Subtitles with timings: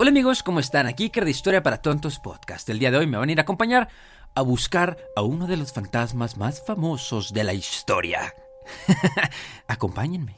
[0.00, 0.86] Hola amigos, ¿cómo están?
[0.86, 2.68] Aquí de Historia para Tontos Podcast.
[2.68, 3.88] El día de hoy me van a ir a acompañar
[4.32, 8.32] a buscar a uno de los fantasmas más famosos de la historia.
[9.66, 10.36] Acompáñenme.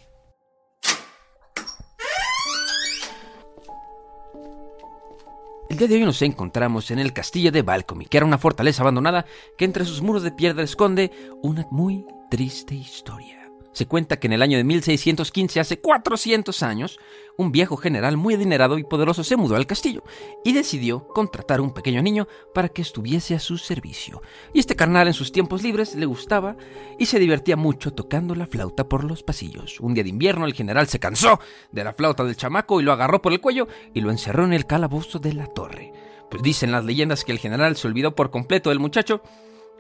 [5.69, 8.83] El día de hoy nos encontramos en el castillo de Balcomy, que era una fortaleza
[8.83, 9.27] abandonada
[9.59, 13.40] que entre sus muros de piedra esconde una muy triste historia.
[13.73, 16.99] Se cuenta que en el año de 1615, hace 400 años,
[17.37, 20.03] un viejo general muy adinerado y poderoso se mudó al castillo
[20.45, 24.23] y decidió contratar a un pequeño niño para que estuviese a su servicio.
[24.53, 26.57] Y este carnal en sus tiempos libres le gustaba
[26.99, 29.79] y se divertía mucho tocando la flauta por los pasillos.
[29.81, 31.39] Un día de invierno el general se cansó
[31.71, 34.53] de la flauta del chamaco y lo agarró por el cuello y lo encerró en
[34.53, 35.93] el calabozo de la torre.
[36.29, 39.23] Pues dicen las leyendas que el general se olvidó por completo del muchacho,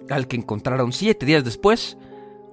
[0.08, 1.98] al que encontraron siete días después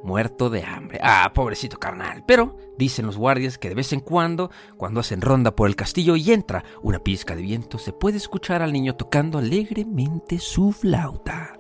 [0.04, 1.00] muerto de hambre.
[1.02, 2.24] Ah, pobrecito carnal.
[2.26, 6.16] Pero dicen los guardias que de vez en cuando, cuando hacen ronda por el castillo
[6.16, 11.57] y entra una pizca de viento, se puede escuchar al niño tocando alegremente su flauta.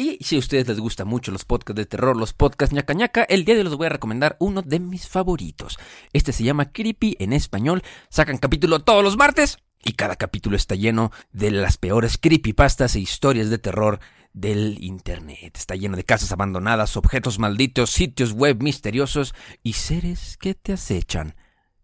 [0.00, 3.22] Y si a ustedes les gustan mucho los podcasts de terror, los podcasts ñaca ñaca,
[3.24, 5.78] el día de hoy les voy a recomendar uno de mis favoritos.
[6.14, 7.82] Este se llama Creepy en español.
[8.08, 13.00] Sacan capítulo todos los martes y cada capítulo está lleno de las peores creepypastas e
[13.00, 14.00] historias de terror
[14.32, 15.58] del Internet.
[15.58, 21.36] Está lleno de casas abandonadas, objetos malditos, sitios web misteriosos y seres que te acechan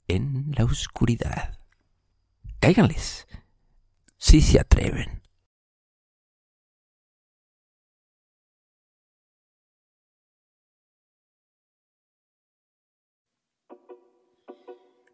[0.09, 1.59] en la oscuridad.
[2.61, 3.27] Cáiganles,
[4.17, 5.26] si se atreven.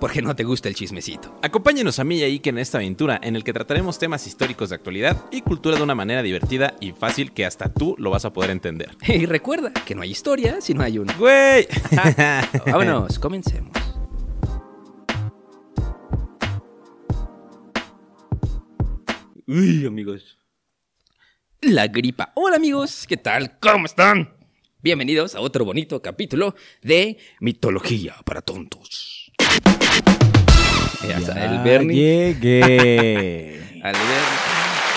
[0.00, 1.38] porque no te gusta el chismecito.
[1.42, 4.70] Acompáñenos a mí y a Ike en esta aventura en el que trataremos temas históricos
[4.70, 8.24] de actualidad y cultura de una manera divertida y fácil que hasta tú lo vas
[8.24, 8.96] a poder entender.
[9.08, 11.12] Y recuerda que no hay historia si no hay una.
[11.14, 11.66] ¡Güey!
[12.66, 13.72] Vámonos, comencemos.
[19.46, 20.38] Uy, amigos.
[21.62, 22.32] La gripa.
[22.36, 23.58] Hola amigos, ¿qué tal?
[23.58, 24.36] ¿Cómo están?
[24.80, 29.17] Bienvenidos a otro bonito capítulo de Mitología para Tontos.
[31.08, 32.34] Ya, ya el Bernie.
[32.34, 33.80] Llegué.
[33.82, 34.48] al Bernie.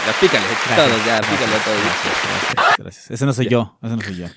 [0.05, 1.79] Ya pícale, gracias, todos, ya, pícale a todos.
[1.79, 3.11] Gracias, gracias, gracias.
[3.11, 4.27] Ese no soy yo, ese no soy yo.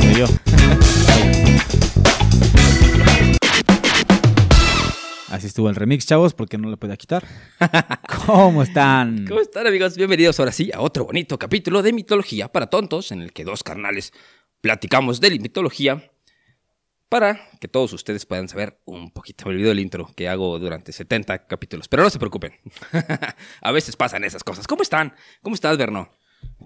[0.00, 0.26] Soy yo.
[5.28, 7.26] Así estuvo el remix, chavos, porque no lo podía quitar.
[8.26, 9.24] ¿Cómo están?
[9.28, 9.96] ¿Cómo están, amigos?
[9.96, 13.64] Bienvenidos ahora sí a otro bonito capítulo de mitología para tontos, en el que dos
[13.64, 14.12] carnales
[14.60, 16.11] platicamos de la mitología
[17.12, 19.44] para que todos ustedes puedan saber un poquito.
[19.44, 22.54] Me olvidó el intro que hago durante 70 capítulos, pero no se preocupen.
[23.60, 24.66] a veces pasan esas cosas.
[24.66, 25.12] ¿Cómo están?
[25.42, 26.10] ¿Cómo estás, Berno?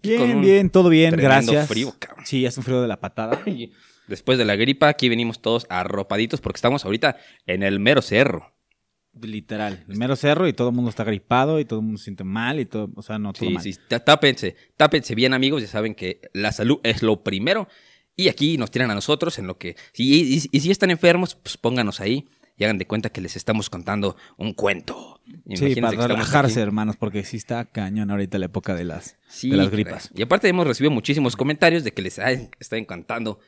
[0.04, 1.66] Bien, bien, todo bien, gracias.
[1.66, 2.24] frío, cabrón.
[2.26, 3.42] Sí, hace un frío de la patada.
[4.06, 8.54] Después de la gripa, aquí venimos todos arropaditos porque estamos ahorita en el mero cerro.
[9.20, 12.04] Literal, el mero cerro y todo el mundo está gripado y todo el mundo se
[12.04, 13.62] siente mal y todo, o sea, no todo sí, mal.
[13.64, 13.74] Sí,
[14.04, 17.66] tápense, tápense bien amigos, ya saben que la salud es lo primero
[18.16, 19.76] y aquí nos tiran a nosotros en lo que...
[19.94, 23.68] Y, y, si están enfermos, pues pónganos ahí y hagan de cuenta que les estamos
[23.68, 25.20] contando un cuento.
[25.54, 29.70] sí, para relajarse, hermanos, porque sí está cañón ahorita la época de las, de las
[29.70, 30.10] gripas.
[30.14, 32.18] Y aparte hemos recibido muchísimos comentarios de que les
[32.58, 33.38] está encantando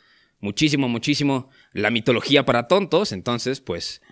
[0.41, 3.13] muchísimo, muchísimo la mitología para tontos.
[3.13, 4.03] Entonces, pues,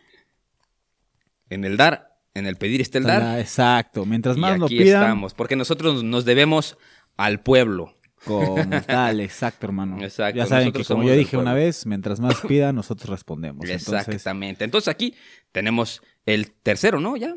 [1.50, 3.38] en el dar, en el pedir está el dar.
[3.38, 6.78] Exacto, mientras más y aquí estamos, porque nosotros nos debemos
[7.19, 7.96] al pueblo.
[8.26, 8.56] Como
[8.87, 10.03] tal, exacto, hermano.
[10.03, 10.37] Exacto.
[10.37, 13.69] Ya saben que como yo dije una vez, mientras más pida, nosotros respondemos.
[13.69, 14.64] Exactamente.
[14.64, 15.14] Entonces aquí
[15.52, 17.17] tenemos el tercero, ¿no?
[17.17, 17.34] Ya.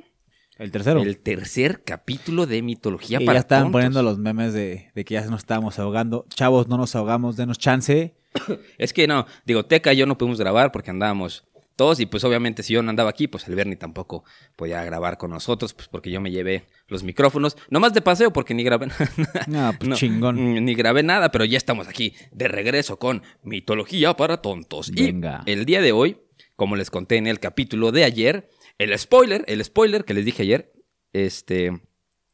[0.58, 1.02] El tercero.
[1.02, 5.14] El tercer capítulo de mitología y para ya estaban poniendo los memes de, de, que
[5.14, 6.26] ya nos estábamos ahogando.
[6.30, 8.16] Chavos, no nos ahogamos, denos chance.
[8.78, 11.46] es que no, digo, Teca y yo no pudimos grabar porque andábamos
[11.80, 14.26] todos y pues obviamente si yo no andaba aquí, pues el Bernie tampoco
[14.58, 18.34] podía grabar con nosotros, pues porque yo me llevé los micrófonos, no más de paseo
[18.34, 18.88] porque ni grabé
[19.48, 19.72] nada.
[19.72, 20.36] No, pues chingón.
[20.36, 24.92] Mm, ni grabé nada, pero ya estamos aquí de regreso con Mitología para Tontos.
[24.92, 25.42] Venga.
[25.46, 26.18] Y el día de hoy,
[26.58, 30.44] como les conté en el capítulo de ayer, el spoiler, el spoiler que les dije
[30.44, 30.74] ayer,
[31.14, 31.80] este,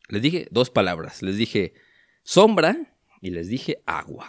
[0.09, 1.75] les dije dos palabras, les dije
[2.23, 4.27] sombra y les dije agua.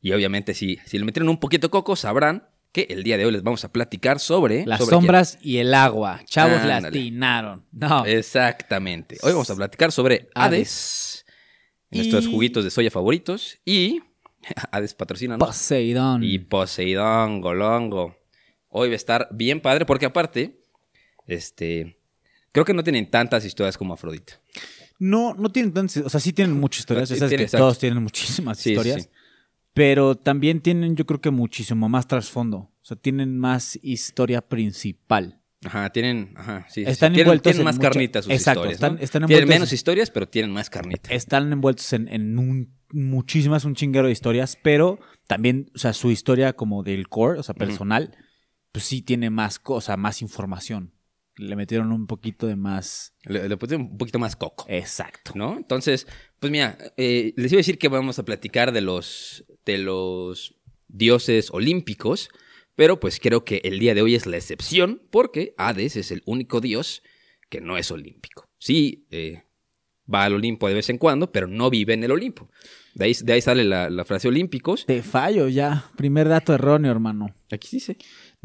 [0.00, 3.32] Y obviamente si, si le metieron un poquito coco, sabrán que el día de hoy
[3.32, 4.66] les vamos a platicar sobre...
[4.66, 6.22] Las sombras y el agua.
[6.24, 7.64] Chavos le atinaron.
[7.72, 8.04] No.
[8.04, 9.18] Exactamente.
[9.22, 11.24] Hoy vamos a platicar sobre Hades,
[11.90, 14.02] nuestros juguitos de soya favoritos y...
[14.70, 15.44] Hades patrocina, ¿no?
[15.44, 16.22] Poseidón.
[16.22, 18.16] Y Poseidón, Golongo.
[18.68, 20.60] Hoy va a estar bien padre porque aparte,
[21.26, 21.96] este...
[22.52, 24.40] Creo que no tienen tantas historias como Afrodita.
[24.98, 27.08] No, no tienen tantas, o sea, sí tienen muchas historias.
[27.08, 29.08] que todos tienen muchísimas historias.
[29.78, 32.58] Pero también tienen, yo creo que muchísimo más trasfondo.
[32.58, 35.40] O sea, tienen más historia principal.
[35.64, 39.00] Ajá, tienen, ajá, sí, están envueltos tienen, más carnitas sus exacto, historias.
[39.00, 41.12] Están, tienen menos historias, pero tienen más carnitas.
[41.12, 44.98] Están envueltos en, muchísimas, un chinguero de historias, pero
[45.28, 48.16] también, o sea, su historia como del core, o sea, personal,
[48.72, 50.92] pues sí tiene más cosa, más información
[51.38, 53.14] le metieron un poquito de más.
[53.22, 54.66] Le, pusieron un poquito más coco.
[54.68, 55.32] Exacto.
[55.34, 55.56] ¿No?
[55.56, 56.06] Entonces,
[56.40, 60.54] pues mira, eh, les iba a decir que vamos a platicar de los, de los
[60.88, 62.30] dioses olímpicos,
[62.74, 66.22] pero pues creo que el día de hoy es la excepción, porque Hades es el
[66.26, 67.02] único dios
[67.48, 68.48] que no es olímpico.
[68.58, 69.42] Sí, eh,
[70.12, 72.50] va al Olimpo de vez en cuando, pero no vive en el Olimpo.
[72.94, 74.86] De ahí, de ahí sale la, la frase olímpicos.
[74.86, 75.90] Te fallo ya.
[75.96, 77.34] Primer dato erróneo, hermano.
[77.50, 77.96] Aquí dice.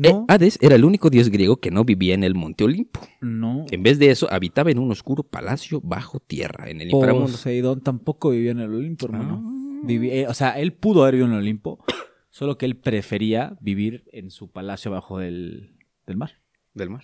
[0.01, 2.99] Eh, Hades era el único dios griego que no vivía en el monte Olimpo.
[3.21, 3.65] No.
[3.69, 7.31] En vez de eso, habitaba en un oscuro palacio bajo tierra, en el inframundo.
[7.31, 9.43] Poseidón tampoco vivía en el Olimpo, hermano.
[9.45, 9.87] Ah.
[9.87, 11.83] Eh, o sea, él pudo haber vivido en el Olimpo,
[12.31, 15.75] solo que él prefería vivir en su palacio bajo del,
[16.15, 16.39] mar.
[16.73, 17.03] Del mar.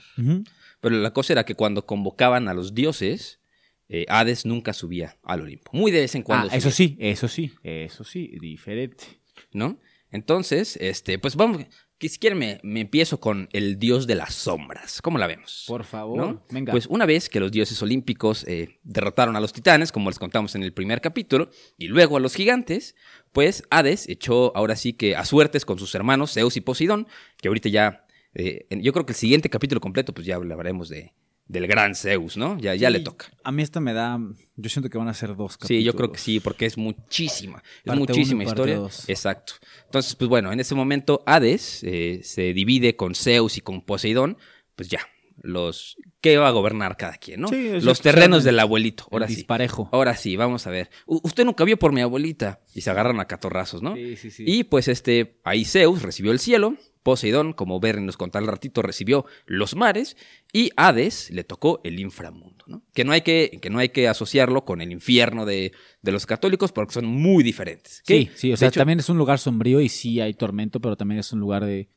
[0.82, 3.40] Pero la cosa era que cuando convocaban a los dioses,
[3.88, 5.72] eh, Hades nunca subía al Olimpo.
[5.74, 6.50] Muy de vez en cuando.
[6.52, 9.06] Ah, eso sí, eso sí, eso sí, diferente.
[9.54, 9.78] ¿No?
[10.12, 11.66] Entonces, este, pues vamos,
[12.00, 15.02] que si quieren me, empiezo con el dios de las sombras.
[15.02, 15.66] ¿Cómo la vemos?
[15.68, 16.72] Por favor, venga.
[16.72, 20.56] Pues una vez que los dioses olímpicos eh, derrotaron a los titanes, como les contamos
[20.56, 22.96] en el primer capítulo, y luego a los gigantes,
[23.34, 27.06] pues Hades echó ahora sí que a suertes con sus hermanos Zeus y Poseidón,
[27.38, 31.14] que ahorita ya, eh, yo creo que el siguiente capítulo completo, pues ya hablaremos de,
[31.50, 32.58] del gran Zeus, ¿no?
[32.60, 33.26] Ya, ya le toca.
[33.44, 34.20] A mí esta me da.
[34.56, 35.80] Yo siento que van a ser dos capítulos.
[35.80, 37.64] Sí, yo creo que sí, porque es muchísima.
[37.84, 38.80] Es muchísima historia.
[39.08, 39.54] Exacto.
[39.86, 44.38] Entonces, pues bueno, en ese momento Hades eh, se divide con Zeus y con Poseidón.
[44.76, 45.02] Pues ya,
[45.42, 45.98] los.
[46.22, 47.48] ¿Qué va a gobernar cada quien, no?
[47.48, 49.08] Sí, los terrenos del abuelito.
[49.12, 49.38] Ahora sí.
[49.38, 49.90] Disparejo.
[49.92, 50.92] Ahora sí, vamos a ver.
[51.08, 52.62] usted nunca vio por mi abuelita.
[52.76, 53.96] Y se agarran a catorrazos, ¿no?
[53.96, 54.44] Sí, sí, sí.
[54.46, 55.40] Y pues este.
[55.44, 56.76] Ahí Zeus recibió el cielo.
[57.04, 60.18] Poseidón, como Berry nos contó al ratito, recibió los mares
[60.52, 62.84] y Hades le tocó el inframundo, ¿no?
[62.94, 65.72] Que no hay que, que, no hay que asociarlo con el infierno de,
[66.04, 68.02] los católicos porque son muy diferentes.
[68.06, 71.20] Sí, sí, o sea, también es un lugar sombrío y sí hay tormento, pero también
[71.20, 71.90] es un lugar de...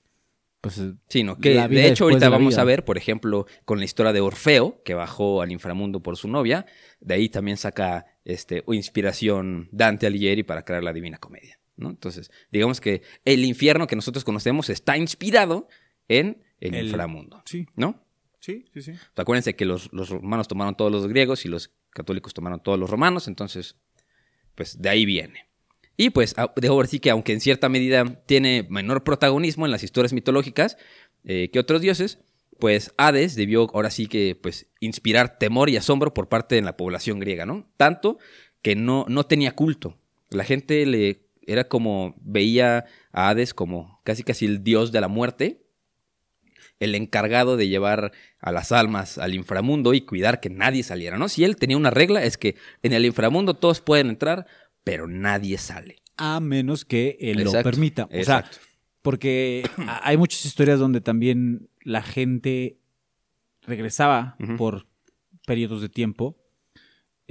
[0.61, 4.13] Pues, sí, no, que de hecho ahorita vamos a ver, por ejemplo, con la historia
[4.13, 6.67] de Orfeo, que bajó al inframundo por su novia,
[7.01, 11.59] de ahí también saca este, inspiración Dante Alighieri para crear la Divina Comedia.
[11.77, 15.69] Entonces, digamos que el infierno que nosotros conocemos está inspirado
[16.09, 17.43] en el, inframundo.
[17.45, 17.67] Sí.
[17.75, 18.05] ¿No?
[18.41, 18.93] Sí, sí, sí.
[19.15, 23.29] acuérdense que los, romanos tomaron todos los griegos y los católicos tomaron todos los romanos,
[23.29, 23.77] entonces,
[24.57, 25.47] pues de ahí viene.
[25.97, 30.13] Y pues, debo decir que aunque en cierta medida tiene menor protagonismo en las historias
[30.13, 30.77] mitológicas
[31.25, 32.19] eh, que otros dioses,
[32.59, 36.77] pues Hades debió ahora sí que pues inspirar temor y asombro por parte de la
[36.77, 37.71] población griega, ¿no?
[37.77, 38.19] Tanto
[38.63, 39.99] que no, no tenía culto.
[40.31, 45.09] La gente le era como, veía a Hades como casi casi el dios de la
[45.09, 45.63] muerte,
[46.81, 51.29] el encargado de llevar a las almas al inframundo y cuidar que nadie saliera, ¿no?
[51.29, 54.47] Si él tenía una regla es que en el inframundo todos pueden entrar,
[54.83, 56.03] pero nadie sale.
[56.17, 58.09] A menos que él lo permita.
[58.13, 58.45] O sea,
[59.01, 59.69] porque
[60.03, 62.79] hay muchas historias donde también la gente
[63.63, 64.87] regresaba por
[65.47, 66.42] periodos de tiempo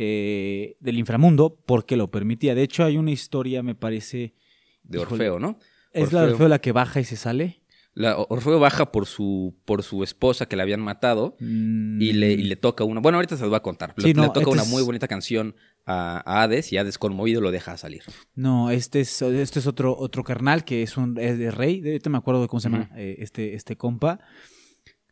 [0.03, 2.55] eh, del inframundo porque lo permitía.
[2.55, 4.33] De hecho, hay una historia, me parece.
[4.81, 5.59] De Orfeo, ¿no?
[5.93, 7.61] ¿Es la de Orfeo la que baja y se sale?
[7.93, 12.55] La, Orfeo baja por su, por su esposa que le habían matado y, le, le,
[12.55, 12.99] toca una.
[12.99, 13.93] Bueno, ahorita se los voy a contar.
[13.95, 15.55] le, toca este una muy bonita canción
[15.85, 18.01] a, Hades y Hades conmovido lo deja salir.
[18.33, 21.79] No, este es, este es otro, otro carnal que es un es de rey.
[21.79, 24.19] De, me acuerdo de cómo se llama eh, este, este compa.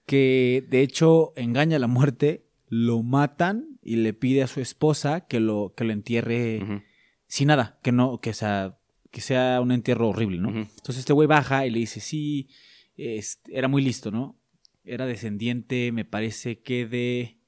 [0.07, 5.21] Que de hecho engaña a la muerte, lo matan y le pide a su esposa
[5.21, 6.85] que lo, que lo entierre
[7.25, 8.77] sin nada, que no, que sea,
[9.09, 10.49] que sea un entierro horrible, ¿no?
[10.49, 12.49] Entonces este güey baja y le dice, sí,
[12.95, 14.39] era muy listo, ¿no?
[14.83, 17.39] Era descendiente, me parece que de,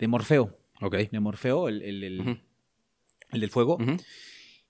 [0.00, 0.58] de Morfeo.
[0.80, 0.96] Ok.
[0.96, 2.42] De Morfeo, el, el, el,
[3.30, 3.78] del fuego.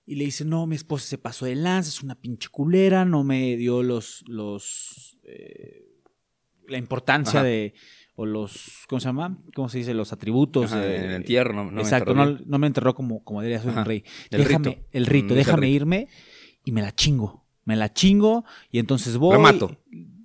[0.05, 3.23] Y le dice, no, mi esposa se pasó de lanza, es una pinche culera, no
[3.23, 5.87] me dio los, los, eh,
[6.67, 7.73] la importancia de
[8.15, 9.37] o los, ¿cómo se llama?
[9.55, 9.93] ¿Cómo se dice?
[9.93, 10.71] Los atributos.
[10.71, 14.03] en el entierro, no, Exacto, me no, me enterró como, como diría, soy un rey.
[14.29, 14.81] El déjame, rito.
[14.91, 16.07] El rito, mm, déjame irme
[16.63, 17.43] y me la chingo.
[17.65, 19.33] Me la chingo y entonces voy.
[19.33, 19.77] La mato.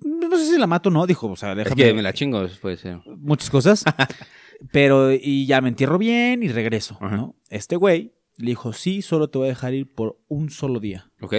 [0.03, 1.75] No sé si la mato o no, dijo, o sea, Es déjame.
[1.83, 2.99] que me la chingo, puede ser.
[3.17, 3.83] Muchas cosas.
[4.71, 7.15] pero, y ya me entierro bien y regreso, Ajá.
[7.15, 7.35] ¿no?
[7.49, 11.11] Este güey le dijo, sí, solo te voy a dejar ir por un solo día.
[11.21, 11.33] Ok.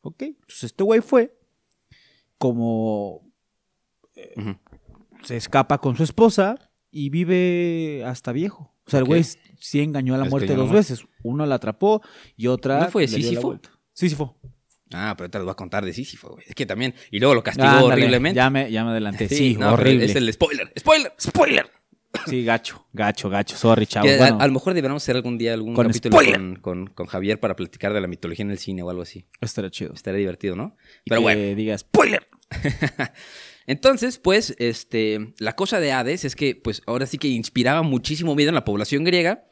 [0.00, 0.22] Ok.
[0.22, 1.36] Entonces este güey fue,
[2.38, 3.16] como
[4.36, 4.56] Ujú.
[5.24, 8.74] Se escapa con su esposa y vive hasta viejo.
[8.86, 9.24] O sea, el güey
[9.58, 11.04] sí engañó a la Es muerte dos no- veces.
[11.22, 12.02] Uno la atrapó
[12.36, 12.80] y otra.
[12.80, 13.58] ¿No fue la Sísifo?
[13.92, 14.36] Sísifo.
[14.92, 16.44] Ah, pero te lo voy a contar de Sísifo, güey.
[16.46, 16.94] Es que también.
[17.10, 18.36] Y luego lo castigó horriblemente.
[18.36, 19.28] Ya me, ya me adelanté.
[19.34, 20.04] Sí, no, horrible.
[20.04, 20.72] Es el spoiler.
[20.78, 21.12] ¡Spoiler!
[21.20, 21.70] ¡Spoiler!
[22.26, 23.56] Sí, gacho, gacho, gacho.
[23.56, 24.08] Sorry, chavos.
[24.08, 26.16] Que Bueno, a, lo mejor deberíamos hacer algún día algún Con capítulo
[26.60, 29.26] con- con Javier para platicar de la mitología en el cine o algo así.
[29.40, 29.94] estaría chido.
[29.94, 30.76] Estaría divertido, ¿no?
[31.04, 31.56] Y Pero que bueno.
[31.56, 32.28] digas, ¡Spoiler!
[33.66, 38.34] Entonces, pues, este, la cosa de Hades es que, pues, ahora sí que inspiraba muchísimo
[38.34, 39.46] miedo en la población griega.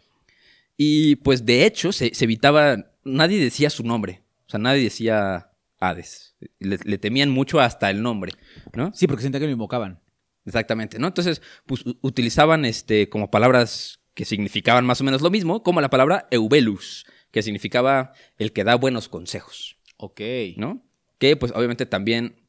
[0.77, 4.23] Y, pues, de hecho, se, se evitaba, nadie decía su nombre.
[4.47, 6.37] O sea, nadie decía Hades.
[6.59, 8.33] Le, le temían mucho hasta el nombre,
[8.75, 8.93] ¿no?
[8.95, 10.01] Sí, porque sentía que lo invocaban.
[10.45, 11.07] Exactamente, ¿no?
[11.07, 15.91] Entonces, pues, utilizaban, este, como palabras que significaban más o menos lo mismo, como la
[15.91, 19.79] palabra eubelus, que significaba el que da buenos consejos.
[19.97, 20.21] Ok.
[20.57, 20.85] ¿no?
[21.19, 22.42] Que pues obviamente también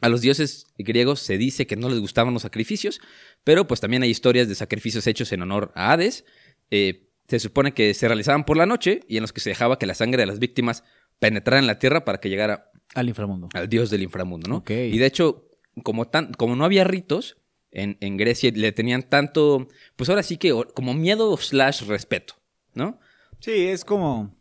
[0.00, 3.00] a los dioses griegos se dice que no les gustaban los sacrificios,
[3.44, 6.24] pero pues también hay historias de sacrificios hechos en honor a Hades.
[6.70, 9.78] Eh, se supone que se realizaban por la noche y en los que se dejaba
[9.78, 10.82] que la sangre de las víctimas
[11.18, 13.48] penetrara en la tierra para que llegara Al inframundo.
[13.54, 14.56] al dios del inframundo, ¿no?
[14.58, 14.70] Ok.
[14.70, 15.46] Y de hecho,
[15.84, 17.36] como, tan, como no había ritos
[17.70, 22.34] en, en Grecia, le tenían tanto, pues ahora sí que como miedo slash respeto,
[22.74, 22.98] ¿no?
[23.38, 24.34] Sí, es como.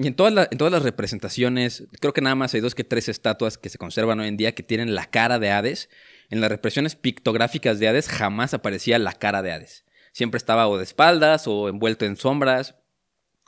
[0.00, 2.84] Y en todas, la- en todas las representaciones, creo que nada más hay dos que
[2.84, 5.90] tres estatuas que se conservan hoy en día que tienen la cara de Hades.
[6.30, 9.84] En las represiones pictográficas de Hades jamás aparecía la cara de Hades.
[10.12, 12.76] Siempre estaba o de espaldas o envuelto en sombras,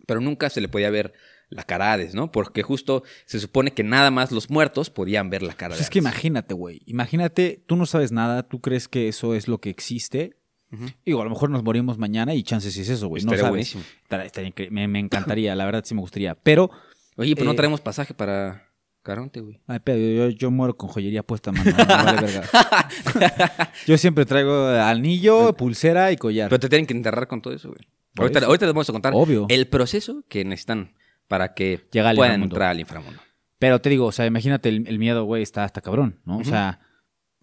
[0.07, 1.13] pero nunca se le podía ver
[1.51, 2.33] la cara a Hades, ¿no?
[2.33, 5.85] Porque justo se supone que nada más los muertos podían ver la cara Pues de
[5.85, 6.11] es que Hades.
[6.11, 6.83] imagínate, güey.
[6.87, 10.37] Imagínate, tú no sabes nada, tú crees que eso es lo que existe.
[11.05, 13.25] Digo, a lo mejor nos morimos mañana y chances es eso, güey.
[13.25, 13.49] No sabes.
[13.49, 13.83] buenísimo.
[14.71, 16.35] Me, me encantaría, la verdad sí me gustaría.
[16.37, 16.71] Pero,
[17.17, 18.69] Oye, pero no Eh, traemos pasaje para
[19.03, 19.61] Caronte, güey.
[19.67, 21.65] ay, pero yo, yo muero con joyería puesta, mano.
[21.65, 22.49] me vale verga.
[23.87, 26.49] yo siempre traigo anillo, pulsera y collar.
[26.49, 27.81] Pero te tienen que enterrar con todo eso, güey.
[28.17, 28.49] Ahorita, eso.
[28.49, 29.47] ahorita les vamos a contar Obvio.
[29.49, 30.95] el proceso que necesitan
[31.29, 33.21] para que Llega puedan entrar al inframundo.
[33.59, 36.39] Pero te digo, o sea, imagínate, el, el miedo, güey, está hasta cabrón, ¿no?
[36.39, 36.81] O sea,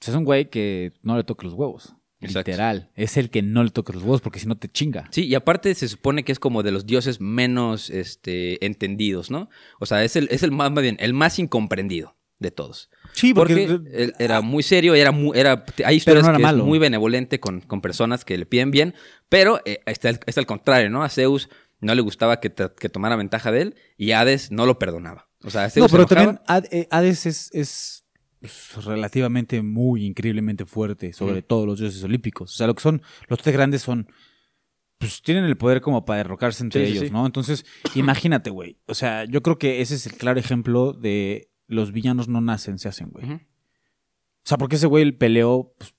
[0.02, 1.94] es un güey que no le toca los huevos.
[2.20, 2.50] Exacto.
[2.52, 2.90] Literal.
[2.96, 5.08] Es el que no le toca los huevos porque si no te chinga.
[5.12, 9.50] Sí, y aparte se supone que es como de los dioses menos este, entendidos, ¿no?
[9.80, 12.90] O sea, es el, es el más, más bien, el más incomprendido de todos.
[13.14, 16.60] Sí, Porque, él era muy serio, era muy, era, hay historias no era que malo.
[16.60, 18.94] es muy benevolente con, con personas que le piden bien,
[19.30, 21.04] pero eh, está, el- está al contrario, ¿no?
[21.04, 24.66] A Zeus no le gustaba que, te- que tomara ventaja de él y Hades no
[24.66, 25.30] lo perdonaba.
[25.44, 28.06] O sea, Zeus No, pero se también Had- Hades es, es
[28.86, 31.48] relativamente muy increíblemente fuerte sobre Ujú.
[31.48, 32.54] todos los dioses olímpicos.
[32.54, 34.08] O sea, lo que son, los tres grandes son,
[34.98, 37.10] pues tienen el poder como para derrocarse entre Sí, ellos, sí.
[37.12, 37.26] ¿no?
[37.26, 37.66] Entonces,
[37.96, 38.78] imagínate, güey.
[38.88, 42.80] O sea, yo creo que ese es el claro ejemplo de los villanos no nacen,
[42.80, 43.26] se hacen, güey.
[43.32, 43.40] O
[44.50, 45.94] sea, porque ese güey peleó pues,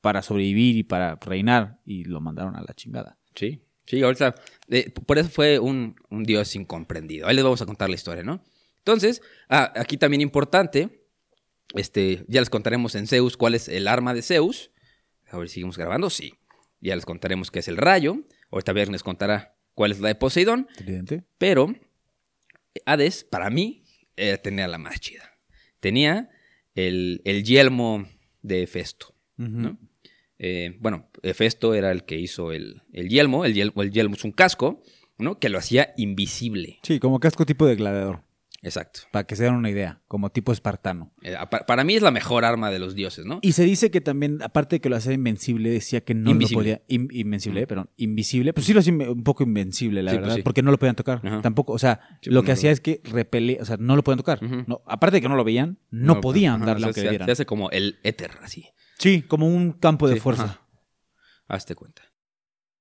[0.00, 3.18] para sobrevivir y para reinar y lo mandaron a la chingada.
[3.34, 4.34] Sí, sí, ahorita.
[4.68, 7.26] eh, por eso fue un, un dios incomprendido.
[7.26, 8.42] Ahí les vamos a contar la historia, ¿no?
[8.78, 10.99] Entonces, ah, aquí también importante,
[11.74, 14.70] este, ya les contaremos en Zeus cuál es el arma de Zeus.
[15.30, 16.34] A ver seguimos grabando, sí.
[16.80, 18.24] Ya les contaremos qué es el rayo.
[18.50, 20.68] Ahorita Ver les contará cuál es la de Poseidón.
[20.78, 21.24] Evidente.
[21.38, 21.74] Pero
[22.86, 23.84] Hades, para mí,
[24.16, 25.30] eh, tenía la más chida.
[25.80, 26.30] Tenía
[26.74, 28.08] el, el yelmo
[28.42, 29.14] de Hefesto.
[29.36, 29.78] ¿no?
[30.38, 33.44] Eh, bueno, Hefesto era el que hizo el, el yelmo.
[33.44, 34.82] El yelmo, el yelmo es un casco,
[35.18, 35.38] ¿no?
[35.38, 36.78] Que lo hacía invisible.
[36.82, 38.22] Sí, como casco tipo de gladiador,
[38.62, 39.00] Exacto.
[39.10, 41.14] para que se den una idea, como tipo espartano.
[41.22, 43.38] Eh, pa- para mí es la mejor arma de los dioses, ¿no?
[43.40, 46.54] Y se dice que también, aparte de que lo hacía invencible, decía que no Invisible.
[46.72, 46.82] lo podía.
[46.88, 47.88] in- invencible, perdón.
[47.96, 48.52] Invisible.
[48.52, 50.36] Pues sí lo hacía un poco invencible, la Sí, pues verdad.
[50.36, 50.42] sí.
[50.42, 51.20] Porque no lo podían tocar.
[51.24, 51.40] Ajá.
[51.40, 51.72] Tampoco.
[51.72, 53.58] O sea, Sí, lo pues que no hacía lo- es que repele.
[53.60, 54.42] O sea, no lo podían tocar.
[54.42, 57.04] No, aparte de que no lo veían, no, podían ajá, darle o sea, aunque se,
[57.04, 57.26] le dieran.
[57.28, 58.66] se hace como el éter, así.
[58.98, 60.44] Sí, como un campo de fuerza.
[60.44, 60.60] ajá.
[61.48, 62.02] Hazte cuenta.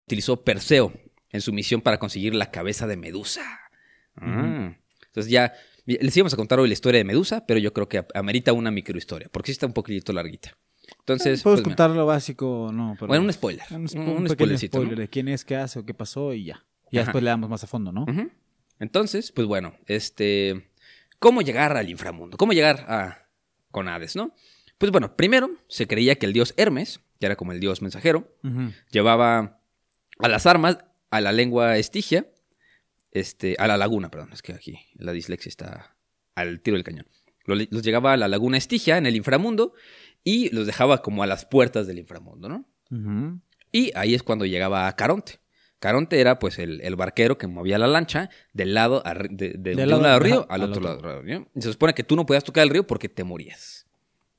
[0.07, 0.91] Utilizó Perseo
[1.29, 3.41] en su misión para conseguir la cabeza de Medusa.
[4.17, 4.75] Ah.
[5.07, 5.53] Entonces ya
[5.99, 8.71] les íbamos a contar hoy la historia de Medusa, pero yo creo que amerita una
[8.71, 10.57] microhistoria, porque sí está un poquito larguita.
[10.99, 11.63] Entonces, Puedes pues, mira.
[11.63, 12.95] contar lo básico, no.
[12.99, 13.63] Pero bueno, un spoiler.
[13.71, 14.83] Un, Un, spo- un un pequeño spoilercito, ¿no?
[14.83, 16.65] spoiler de quién es, qué hace o qué pasó y ya.
[16.91, 18.05] Y ya después le damos más a fondo, ¿no?
[18.79, 20.69] Entonces, pues bueno, este,
[21.19, 22.37] ¿cómo llegar al inframundo?
[22.37, 23.27] ¿Cómo llegar a
[23.71, 24.33] con Hades, no?
[24.77, 28.33] Pues bueno, primero se creía que el dios Hermes, que era como el dios mensajero,
[28.91, 29.59] llevaba
[30.19, 30.79] a las armas,
[31.11, 32.27] a la lengua estigia,
[33.11, 35.95] este, a la laguna, perdón, es que aquí la dislexia está
[36.35, 37.07] al tiro del cañón.
[37.45, 39.73] Lo- Los llegaba a la laguna Estigia, en el inframundo,
[40.23, 42.65] y los dejaba como a las puertas del inframundo, ¿no?
[43.71, 45.39] Y ahí es cuando llegaba a Caronte.
[45.79, 49.49] Caronte era pues el, el barquero que movía la lancha del lado, a de, de-
[49.57, 51.07] de Del lado- un lado del río ajá, al al otro, otro.
[51.07, 51.47] lado del río.
[51.55, 53.85] Y se supone que tú no podías tocar el río porque te morías.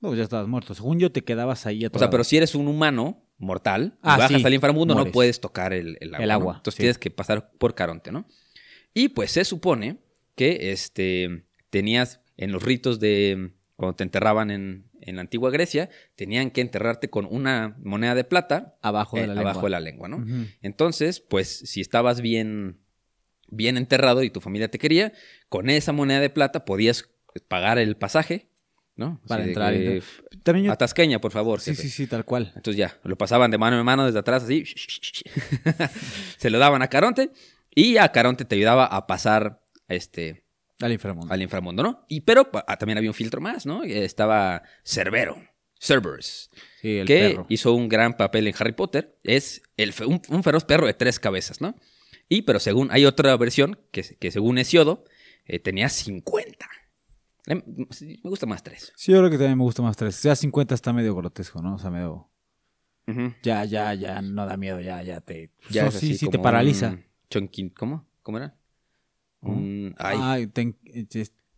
[0.01, 0.75] No, ya estabas muerto.
[0.75, 2.11] Según yo, te quedabas ahí O sea, atorado.
[2.11, 5.97] pero si eres un humano mortal Ah, bajas sí, al inframundo, no puedes tocar el,
[6.01, 6.23] el agua.
[6.25, 6.35] El ¿no?
[6.35, 6.83] agua, Entonces sí.
[6.83, 8.27] tienes que pasar por Caronte, ¿no?
[8.95, 9.99] Y pues se supone
[10.35, 15.89] que este, tenías en los ritos de cuando te enterraban en, en la antigua Grecia,
[16.17, 19.51] tenían que enterrarte con una moneda de plata abajo de eh, la lengua.
[19.53, 20.25] abajo de la lengua, ¿no?
[20.61, 22.79] Entonces, pues si estabas bien,
[23.49, 25.13] bien enterrado y tu familia te quería,
[25.49, 27.09] con esa moneda de plata podías
[27.49, 28.51] pagar el pasaje,
[28.97, 29.21] ¿no?
[29.27, 30.03] Para entrar, que.
[30.43, 31.61] También yo- A Tasqueña, por favor.
[31.61, 31.83] Sí, jefe".
[31.85, 32.53] sí, sí, tal cual.
[32.57, 34.65] Entonces ya, lo pasaban de mano en mano desde atrás, así.
[36.37, 37.31] Se lo daban a Caronte
[37.75, 40.45] y a Caronte te ayudaba a pasar este,
[40.81, 41.33] Al inframundo.
[41.33, 42.05] al inframundo, ¿no?
[42.09, 43.83] Y pero ah, también había un filtro más, ¿no?
[43.85, 45.37] Estaba Cerbero,
[45.81, 46.51] Cerberus,
[46.81, 47.47] Sí, el que perro.
[47.49, 49.19] hizo un gran papel en Harry Potter.
[49.23, 51.75] Es el, un, un feroz perro de tres cabezas, ¿no?
[52.29, 55.05] Y pero según, hay otra versión que, que según Hesiodo,
[55.47, 56.69] eh, tenía 50.
[57.47, 58.93] Eh, sí, Me gusta más tres.
[58.97, 60.23] Sí, yo creo que también me gusta más tres.
[60.23, 61.75] Ya 50 está medio grotesco, ¿no?
[61.75, 62.31] O sea, medio...
[63.09, 63.35] Ujú.
[63.43, 65.51] Ya, ya, ya, no da miedo, ya, ya te...
[65.71, 66.91] Ya No, es sí, así sí, te paraliza.
[66.91, 68.07] un chonquín- ¿Cómo?
[68.23, 68.55] ¿Cómo era?
[69.41, 70.77] Un, ay, Ay, ten-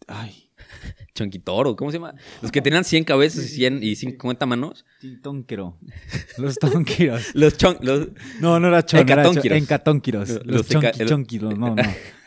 [0.07, 0.51] ay.
[1.15, 2.15] chonquitoro, ¿cómo se llama?
[2.41, 4.85] Los que tenían 100 cabezas y 100 y 50 manos.
[5.01, 5.79] Tintónquero.
[6.39, 7.31] Los tonquiros.
[7.35, 8.09] Los chon, los,
[8.41, 9.59] No, no era chon, era Encatónquiros.
[9.59, 10.29] encatónquiros.
[10.29, 11.83] Los Los chonqui- chonquiros, no, no.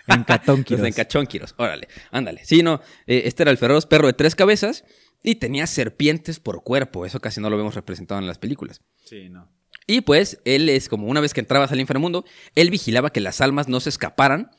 [0.08, 0.80] Encatónquiros.
[0.82, 1.56] los encachónquiros.
[1.58, 2.44] Órale, ándale.
[2.44, 4.84] Sí, no, eh, este era el feroz perro de tres cabezas
[5.24, 7.06] y tenía serpientes por cuerpo.
[7.06, 8.82] Eso casi no lo vemos representado en las películas.
[9.06, 9.50] Sí, no.
[9.88, 12.26] Y pues él es como una vez que entrabas al inframundo,
[12.56, 14.52] él vigilaba que las almas no se escaparan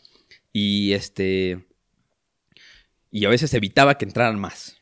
[0.53, 1.67] y este
[3.11, 4.77] y a veces evitaba que entraran más.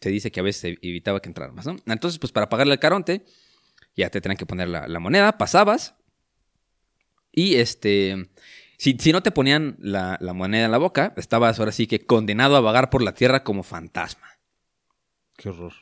[0.00, 1.76] Se dice que a veces ev- evitaba que entraran más, ¿no?
[1.86, 3.24] Entonces, pues para pagarle al caronte,
[3.96, 5.94] ya te tenían que poner la, la moneda, pasabas
[7.32, 8.30] y este
[8.76, 11.98] si, si no te ponían la, la moneda en la boca, estabas ahora sí que
[12.06, 14.28] condenado a vagar por la tierra como fantasma.
[15.36, 15.72] Qué horror.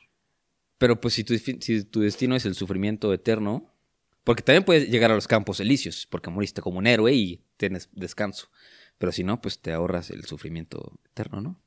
[0.79, 3.75] Pero pues si tu, si tu destino es el sufrimiento eterno,
[4.27, 7.89] porque también puedes llegar a los campos elíseos, porque moriste como un héroe y tienes
[7.93, 8.49] descanso.
[8.99, 11.61] Pero si no, pues te ahorras el sufrimiento eterno, ¿no?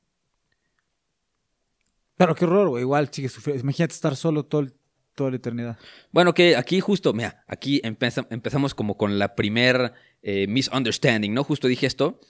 [2.16, 2.82] Pero qué horror, güey.
[2.82, 3.62] Igual sigue sufriendo.
[3.62, 4.74] Imagínate estar solo todo el-
[5.14, 5.78] toda la eternidad.
[6.12, 11.44] Bueno, que aquí justo, mira, aquí empeza- empezamos como con la primer eh, misunderstanding, ¿no?
[11.44, 12.20] Justo dije esto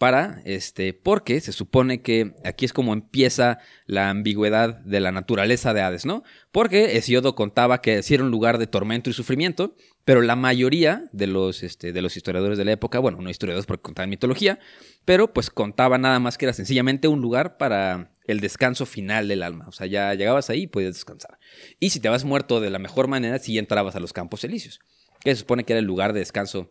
[0.00, 5.74] para, este, porque se supone que aquí es como empieza la ambigüedad de la naturaleza
[5.74, 6.22] de Hades, ¿no?
[6.52, 11.26] Porque Hesiodo contaba que era un lugar de tormento y sufrimiento, pero la mayoría de
[11.26, 14.58] los, este, de los historiadores de la época, bueno, no historiadores porque contaban mitología,
[15.04, 19.42] pero pues contaban nada más que era sencillamente un lugar para el descanso final del
[19.42, 19.66] alma.
[19.68, 21.38] O sea, ya llegabas ahí y podías descansar.
[21.78, 24.80] Y si te vas muerto de la mejor manera, sí entrabas a los campos elíseos,
[25.22, 26.70] que se supone que era el lugar de descanso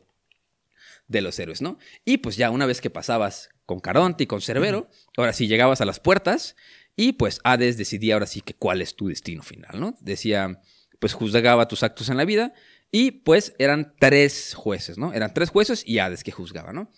[1.10, 1.78] de los héroes, ¿no?
[2.06, 5.82] Y pues ya una vez que pasabas con Caronte y con Cerbero, ahora sí llegabas
[5.82, 6.56] a las puertas
[6.96, 9.96] y pues Hades decidía ahora sí que cuál es tu destino final, ¿no?
[10.00, 10.62] Decía,
[11.00, 12.54] pues juzgaba tus actos en la vida
[12.92, 15.14] y pues eran tres jueces, ¿no?
[15.14, 16.90] Eran tres jueces y Hades que juzgaba, ¿no?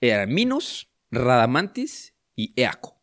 [0.00, 3.00] Eran Minos, Radamantis y Eaco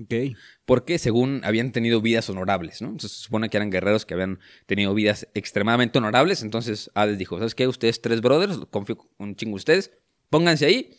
[0.00, 0.34] Ok.
[0.64, 2.88] porque según habían tenido vidas honorables, ¿no?
[2.88, 7.36] Entonces se supone que eran guerreros que habían tenido vidas extremadamente honorables, entonces Hades dijo,
[7.38, 7.68] ¿sabes qué?
[7.68, 9.92] Ustedes tres brothers, confío un chingo ustedes,
[10.32, 10.90] pónganse ahí.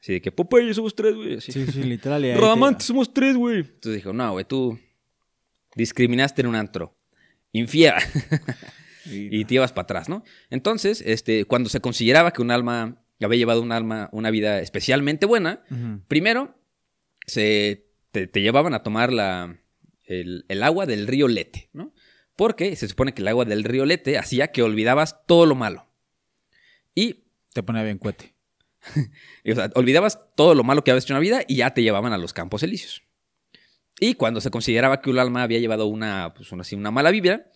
[0.00, 1.36] Así de que, Popeye, somos tres, güey.
[1.38, 1.52] Así.
[1.52, 2.24] Sí, sí, literal.
[2.24, 2.34] y
[2.82, 3.60] somos tres, güey.
[3.60, 4.78] Entonces dijo, no, güey, tú
[5.74, 6.96] discriminaste en un antro.
[7.52, 7.98] Infiera.
[9.04, 10.22] Y- te ibas para atrás, ¿no?
[10.48, 15.26] Entonces, este, cuando se consideraba que un alma había llevado un alma, una vida especialmente
[15.26, 15.64] buena.
[16.06, 16.56] Primero,
[17.26, 19.58] se, te, te llevaban a tomar la,
[20.04, 21.92] el, el agua del río Lete, ¿no?
[22.36, 25.88] Porque se supone que el agua del río Lete hacía que olvidabas todo lo malo.
[26.94, 28.34] Y, Te pone bien cuete.
[29.44, 31.74] y, o sea, olvidabas todo lo malo que habías hecho en la vida y ya
[31.74, 33.02] te llevaban a los campos elíseos.
[34.00, 37.10] Y cuando se consideraba que un alma había llevado una, pues, una, así, una mala
[37.10, 37.46] vibra,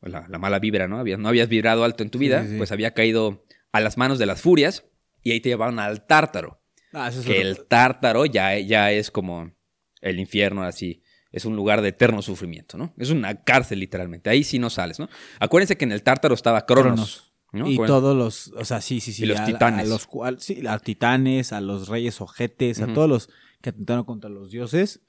[0.00, 0.98] o la, la mala vibra, ¿no?
[0.98, 2.56] Había- no habías vibrado alto en tu vida, sí, sí.
[2.58, 4.84] pues había caído a las manos de las furias
[5.22, 6.60] y ahí te llevaban al tártaro.
[6.92, 9.52] Ah, eso es que otro- el tártaro ya, ya es como
[10.00, 11.02] el infierno, así.
[11.32, 12.94] Es un lugar de eterno sufrimiento, ¿no?
[12.96, 14.30] Es una cárcel, literalmente.
[14.30, 15.08] Ahí sí no sales, ¿no?
[15.40, 16.92] Acuérdense que en el tártaro estaba Cronos.
[16.92, 17.33] Cronos.
[17.54, 17.70] ¿No?
[17.70, 19.22] Y todos los, o sea, sí, sí, sí.
[19.24, 19.86] Y los a- titanes.
[19.86, 23.30] A, los, cual- sí, a titanes, a los reyes ojetes, a todos los
[23.62, 25.00] que atentaron contra los dioses,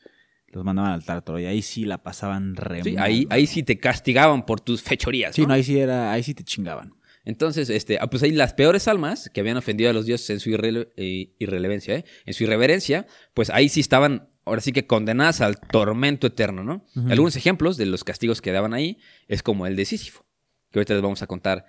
[0.48, 1.40] los mandaban al tártaro.
[1.40, 3.36] Y ahí sí la pasaban re Sí, mal, ahí, ¿no?
[3.36, 5.50] ahí sí te castigaban por tus fechorías, Sí, ¿no?
[5.50, 6.94] no, ahí sí era, ahí sí te chingaban.
[7.26, 10.40] Entonces, este, ah, pues ahí las peores almas que habían ofendido a los dioses en
[10.40, 12.06] su eh, irrelevancia, ¿eh?
[12.26, 16.86] en su irreverencia, pues ahí sí estaban ahora sí que condenadas al tormento eterno, ¿no?
[17.10, 20.24] Algunos ejemplos de los castigos que daban ahí es como el de Sísifo,
[20.72, 21.66] que ahorita les vamos a contar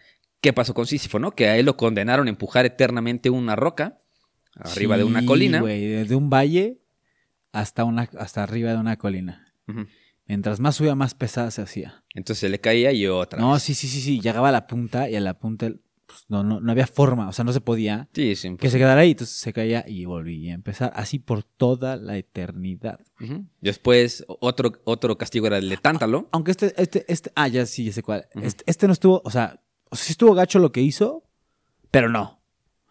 [0.47, 1.33] qué pasó con Sísifo, ¿no?
[1.33, 3.99] Que a él lo condenaron a empujar eternamente una roca
[4.55, 5.61] arriba de una colina.
[5.61, 6.81] güey, desde un valle
[7.51, 9.53] hasta, una, hasta arriba de una colina.
[10.29, 12.05] Mientras más subía, más pesada se hacía.
[12.15, 13.63] Entonces se le caía y otra No, vez.
[13.65, 14.21] sí, sí, sí, sí.
[14.21, 15.73] Llegaba a la punta y a la punta
[16.07, 19.01] pues, no, no, no había forma, o sea, no se podía Sí, que se quedara
[19.01, 19.11] ahí.
[19.11, 20.93] Entonces se caía y volvía a empezar.
[20.95, 23.01] Así por toda la eternidad.
[23.61, 26.29] Después, otro, otro castigo era el de Tántalo.
[26.31, 28.29] Aunque este, este, este, ah, ya sí, ya sé cuál.
[28.41, 31.25] Este, este no estuvo, o sea, o sea, sí estuvo gacho lo que hizo,
[31.91, 32.41] pero no.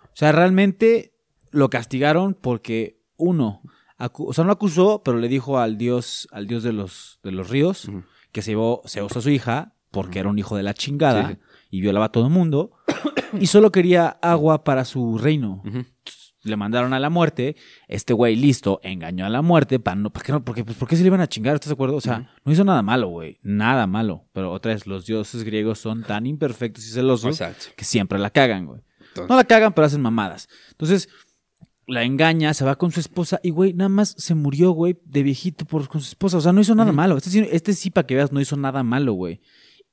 [0.03, 1.13] O sea, realmente
[1.51, 3.61] lo castigaron porque uno,
[3.97, 7.49] o sea, no acusó, pero le dijo al dios, al dios de los, de los
[7.49, 7.89] ríos,
[8.31, 11.37] que se llevó Zeus a su hija, porque era un hijo de la chingada Sí,
[11.69, 12.71] y violaba a todo el mundo,
[13.39, 15.63] y solo quería agua para su reino.
[16.45, 17.55] Le mandaron a la muerte,
[17.87, 20.45] este güey listo, engañó a la muerte, para no, ¿para qué no?
[20.45, 21.55] Porque, pues, ¿por qué se le iban a chingar?
[21.55, 21.95] ¿Estás de acuerdo?
[21.97, 24.25] O sea, no hizo nada malo, güey, nada malo.
[24.31, 27.65] Pero otra vez, los dioses griegos son tan imperfectos y celosos Exacto.
[27.75, 28.81] que siempre la cagan, güey.
[29.27, 30.47] No la cagan, pero hacen mamadas.
[30.71, 31.09] Entonces,
[31.87, 35.23] la engaña, se va con su esposa y, güey, nada más se murió, güey, de
[35.23, 36.37] viejito por, con su esposa.
[36.37, 37.15] O sea, no hizo nada malo.
[37.17, 39.39] Este, sí- este sí, para que veas, no hizo nada malo, güey.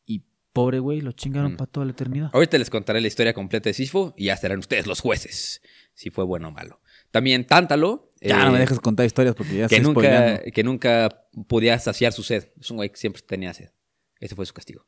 [0.07, 1.57] Y pobre, güey, lo chingaron Mm.
[1.57, 2.31] para toda la eternidad.
[2.33, 5.61] Ahorita les contaré la historia completa de Sísifo y ya serán ustedes los jueces
[6.03, 6.81] si fue bueno o malo.
[7.13, 8.13] También Tántalo.
[8.21, 10.43] Ya eh, no me dejes contar historias porque ya que nunca, spoileando.
[10.53, 12.49] que nunca podía saciar su sed.
[12.61, 13.71] Es un güey que siempre tenía sed.
[14.19, 14.87] Ese fue su castigo.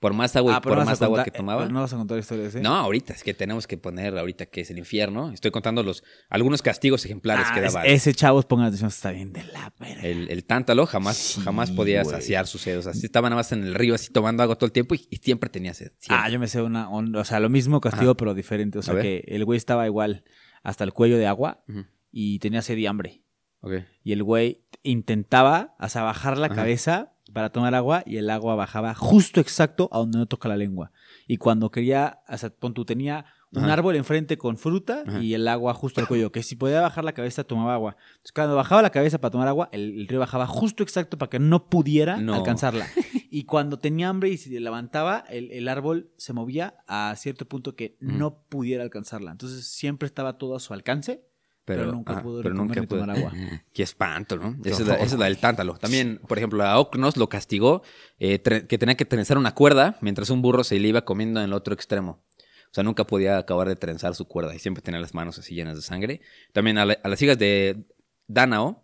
[0.00, 1.66] Por más agua, Ah, por no más agua contar- que eh, tomaba.
[1.68, 2.60] No vas a contar historias, ¿eh?
[2.60, 5.32] No, ahorita es que tenemos que poner ahorita que es el infierno.
[5.32, 7.84] Estoy contando los algunos castigos ejemplares Ah, que es- daba.
[7.84, 10.02] ese chavos, pongan atención, está bien de la verga.
[10.02, 12.78] El, el tántalo jamás, Sí, jamás podía saciar su sed.
[12.78, 14.94] O sea, sí estaba nada más en el río así tomando agua todo el tiempo
[14.94, 15.90] y, y siempre tenía sed.
[15.98, 16.16] siempre.
[16.24, 18.78] Ah, yo me sé una, un- o sea, lo mismo castigo, pero diferente.
[18.78, 20.22] O sea, que el güey estaba igual
[20.62, 21.64] hasta el cuello de agua
[22.12, 23.24] y tenía sed y hambre.
[23.62, 23.72] Ok.
[24.04, 26.54] Y el güey intentaba, sea, bajar la Ajá.
[26.54, 30.56] cabeza para tomar agua y el agua bajaba justo exacto a donde no toca la
[30.56, 30.92] lengua.
[31.26, 33.74] Y cuando quería, sea, pon tú, tenía un Ajá.
[33.74, 35.20] árbol enfrente con fruta Ajá.
[35.22, 37.96] y el agua justo al cuello, que si podía bajar la cabeza tomaba agua.
[38.10, 41.30] Entonces, cuando bajaba la cabeza para tomar agua, el, el río bajaba justo exacto para
[41.30, 42.34] que no pudiera No.
[42.34, 42.86] alcanzarla.
[43.30, 47.76] Y cuando tenía hambre y se levantaba, el, el árbol se movía a cierto punto
[47.76, 49.32] que no pudiera alcanzarla.
[49.32, 51.27] Entonces siempre estaba todo a su alcance.
[51.76, 53.00] Pero nunca pudo ni pudo.
[53.00, 53.32] tomar agua.
[53.72, 54.56] Qué espanto, ¿no?
[54.64, 55.74] Esa es, la, esa es la del tántalo.
[55.78, 57.82] También, por ejemplo, a Ocnos lo castigó
[58.18, 61.46] eh, que tenía que trenzar una cuerda mientras un burro se le iba comiendo en
[61.46, 62.22] el otro extremo.
[62.70, 65.54] O sea, nunca podía acabar de trenzar su cuerda y siempre tenía las manos así
[65.54, 66.20] llenas de sangre.
[66.52, 67.84] También a, la- a las hijas de
[68.26, 68.82] Dánao,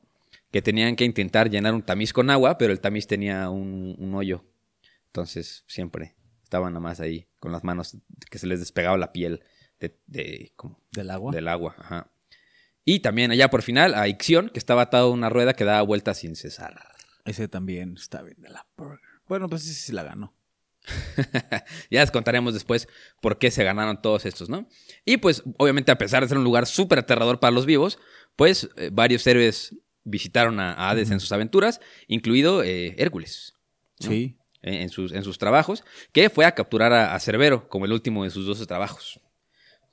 [0.50, 4.14] que tenían que intentar llenar un tamiz con agua, pero el tamiz tenía un, un
[4.14, 4.44] hoyo.
[5.06, 7.96] Entonces, siempre estaban nada más ahí con las manos
[8.30, 9.42] que se les despegaba la piel
[9.80, 11.32] de, de- como Del agua.
[11.32, 11.74] del agua.
[11.78, 12.10] Ajá.
[12.84, 15.82] Y también allá por final a Ixión, que estaba atado a una rueda que daba
[15.82, 16.80] vueltas sin cesar.
[17.24, 19.00] Ese también está bien de la burger.
[19.26, 20.34] Bueno, pues ese sí la ganó.
[21.90, 22.88] ya les contaremos después
[23.22, 24.68] por qué se ganaron todos estos, ¿no?
[25.06, 27.98] Y pues, obviamente, a pesar de ser un lugar súper aterrador para los vivos,
[28.36, 33.54] pues eh, varios héroes visitaron a, Hades en sus aventuras, incluido eh, Hércules.
[34.00, 34.10] ¿no?
[34.10, 34.36] Sí.
[34.60, 37.92] En, en sus, en sus trabajos, que fue a capturar a, a Cerbero como el
[37.92, 39.20] último de sus 12 trabajos.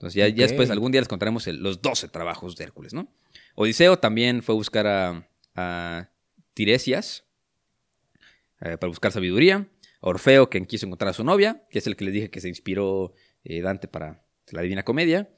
[0.02, 3.08] Entonces, ya, ya después, algún día les contaremos el- los 12 trabajos de Hércules, ¿no?
[3.54, 6.10] Odiseo también fue a buscar a, a
[6.56, 7.24] Tiresias
[8.62, 9.68] eh, para buscar sabiduría.
[10.00, 12.48] Orfeo, quien quiso encontrar a su novia, que es el que les dije que se
[12.50, 15.30] inspiró eh, Dante para la Divina Comedia.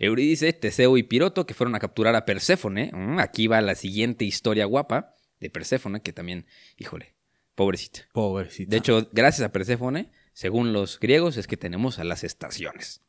[0.00, 2.90] Eurídice, Teseo y Piroto, que fueron a capturar a Perséfone.
[2.92, 7.14] Mm, aquí va la siguiente historia guapa de Perséfone, que también, híjole,
[7.54, 8.08] pobrecita.
[8.12, 8.70] Pobrecito.
[8.70, 13.02] De hecho, gracias a Perséfone, según los griegos, es que tenemos a las estaciones,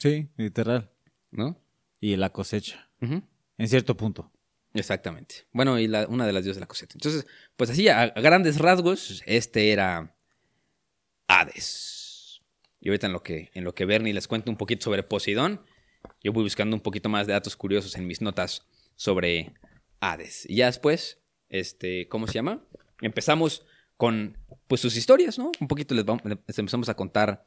[0.00, 0.90] Sí, literal.
[1.30, 1.56] ¿no?
[2.00, 2.90] Y la cosecha.
[3.00, 4.32] En cierto punto.
[4.74, 5.46] Exactamente.
[5.52, 6.94] Bueno, y la- una de las diosas de la cosecha.
[6.96, 10.16] Entonces, pues así, a, a grandes rasgos, este era
[11.28, 12.40] Hades.
[12.80, 15.60] Y ahorita en lo que, en lo que Bernie les cuenta un poquito sobre Poseidón,
[16.22, 19.52] yo voy buscando un poquito más de datos curiosos en mis notas sobre
[20.00, 20.48] Hades.
[20.48, 22.64] Y ya después, este, ¿cómo se llama?
[23.02, 25.52] Empezamos con, pues, sus historias, ¿no?
[25.60, 27.44] Un poquito les, vamos- les empezamos a contar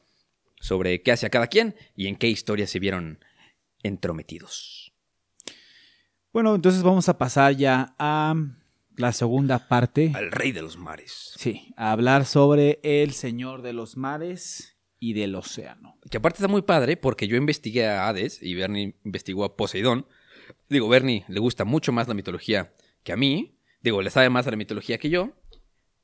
[0.64, 3.20] sobre qué hacía cada quien y en qué historias se vieron
[3.84, 4.94] entrometidos.
[6.32, 8.34] Bueno, entonces vamos a pasar ya a
[8.96, 10.14] la segunda parte.
[10.16, 11.34] Al rey de los mares.
[11.38, 15.98] Sí, a hablar sobre el señor de los mares y del océano.
[16.10, 20.08] Que aparte está muy padre porque yo investigué a Hades y Bernie investigó a Poseidón.
[20.70, 22.74] Digo, Bernie le gusta mucho más la mitología
[23.04, 23.60] que a mí.
[23.82, 25.34] Digo, le sabe más a la mitología que yo.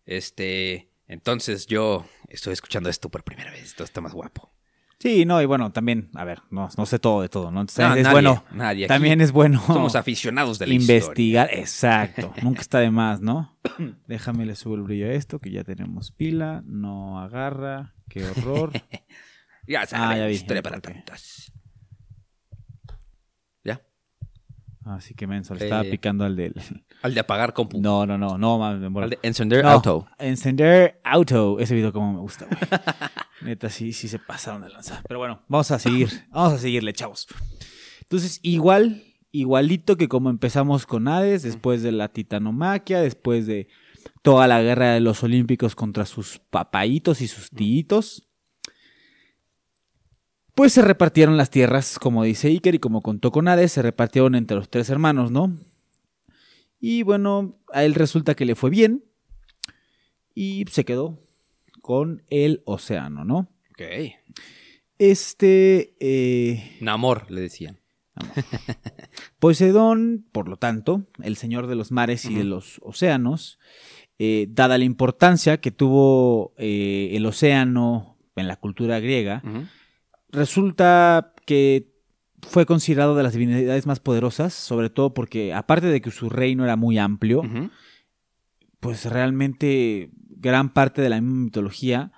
[0.05, 3.63] Este, entonces yo estoy escuchando esto por primera vez.
[3.63, 4.53] Esto está más guapo.
[5.01, 7.61] Sí, no, y bueno, también, a ver, no, no sé todo de todo, ¿no?
[7.61, 8.85] Entonces, No, es nadie, bueno, nadie.
[8.87, 10.99] También es bueno Somos aficionados de la historia.
[10.99, 13.57] investigar, exacto, nunca está de más, ¿no?
[14.07, 18.71] Déjame le subo el brillo a esto, que ya tenemos pila, no agarra, qué horror.
[19.67, 20.33] Ya Ah, sabes, ya vi.
[20.33, 20.83] historia para Ok.
[20.83, 21.53] tantos.
[23.63, 23.79] ¿Ya?
[24.95, 26.53] Así que menso, le estaba Eh, picando al del...
[27.01, 27.79] Al de apagar compu.
[27.79, 30.07] No, no, no, no, mames, me Al de encender No, auto.
[30.17, 31.59] Encender auto.
[31.59, 32.59] Ese video como me gusta, güey.
[33.41, 35.01] Neta, sí, sí se pasaron de lanza.
[35.07, 36.09] Pero bueno, vamos a seguir.
[36.31, 37.27] Vamos a seguirle, chavos.
[38.01, 43.69] Entonces, igual, igualito que como empezamos con Hades, después de la titanomaquia, después de
[44.21, 48.28] toda la guerra de los olímpicos contra sus papaitos y sus tíitos.
[50.59, 54.35] Pues se repartieron las tierras, como dice Iker y como contó con Hades, se repartieron
[54.35, 55.57] entre los tres hermanos, ¿no?
[56.81, 59.05] Y bueno, a él resulta que le fue bien
[60.35, 61.17] y se quedó
[61.79, 63.47] con el océano, ¿no?
[63.71, 64.11] Ok.
[64.97, 67.79] Este eh, Namor, le decían.
[69.39, 73.59] Poseidón, por lo tanto, el señor de los mares y de los océanos,
[74.17, 79.41] eh, dada la importancia que tuvo eh, el océano en la cultura griega.
[80.31, 81.93] Resulta que
[82.41, 86.63] fue considerado de las divinidades más poderosas, sobre todo porque aparte de que su reino
[86.63, 87.43] era muy amplio,
[88.79, 92.11] pues realmente gran parte de la misma mitología,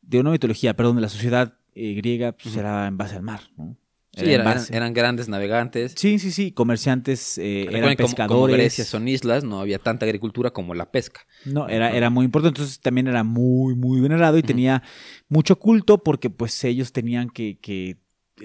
[0.00, 3.40] de una mitología, perdón, de la sociedad eh, griega, pues era en base al mar,
[3.56, 3.76] ¿no?
[4.18, 4.40] Sí, en
[4.74, 5.94] eran, grandes navegantes.
[5.96, 8.28] sí, sí, sí, comerciantes, eh, eran como- pescadores.
[8.28, 11.20] Como, Grecia son islas, no había tanta agricultura como la pesca.
[11.44, 14.82] No, era, era muy importante, entonces también era muy, muy venerado y tenía
[15.28, 17.98] mucho culto porque pues ellos tenían que, que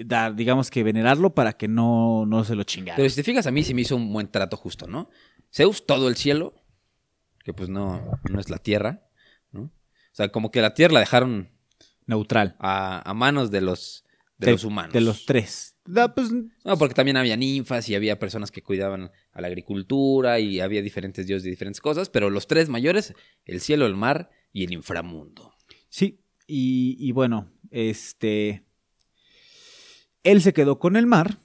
[0.04, 2.96] dar, digamos que venerarlo para que no, no se lo chingaran.
[2.96, 5.10] Pero si te fijas, a mí sí me hizo un buen trato justo, ¿no?
[5.52, 6.54] Zeus, todo el cielo,
[7.44, 9.02] que pues no, no es la tierra,
[9.52, 9.62] ¿no?
[9.62, 9.70] O
[10.12, 11.50] sea, como que la tierra la dejaron
[12.06, 12.56] Neutral.
[12.58, 14.03] a, a manos de los,
[14.38, 14.92] de, De- los humanos.
[14.92, 15.76] De los tres.
[15.86, 20.40] Da, pues, No, porque también había ninfas y había personas que cuidaban a la agricultura
[20.40, 24.30] y había diferentes dioses de diferentes cosas, pero los tres mayores, el cielo, el mar
[24.52, 25.52] y el inframundo.
[25.90, 28.64] Sí, y, y bueno, este.
[30.22, 31.38] Él se quedó con el mar.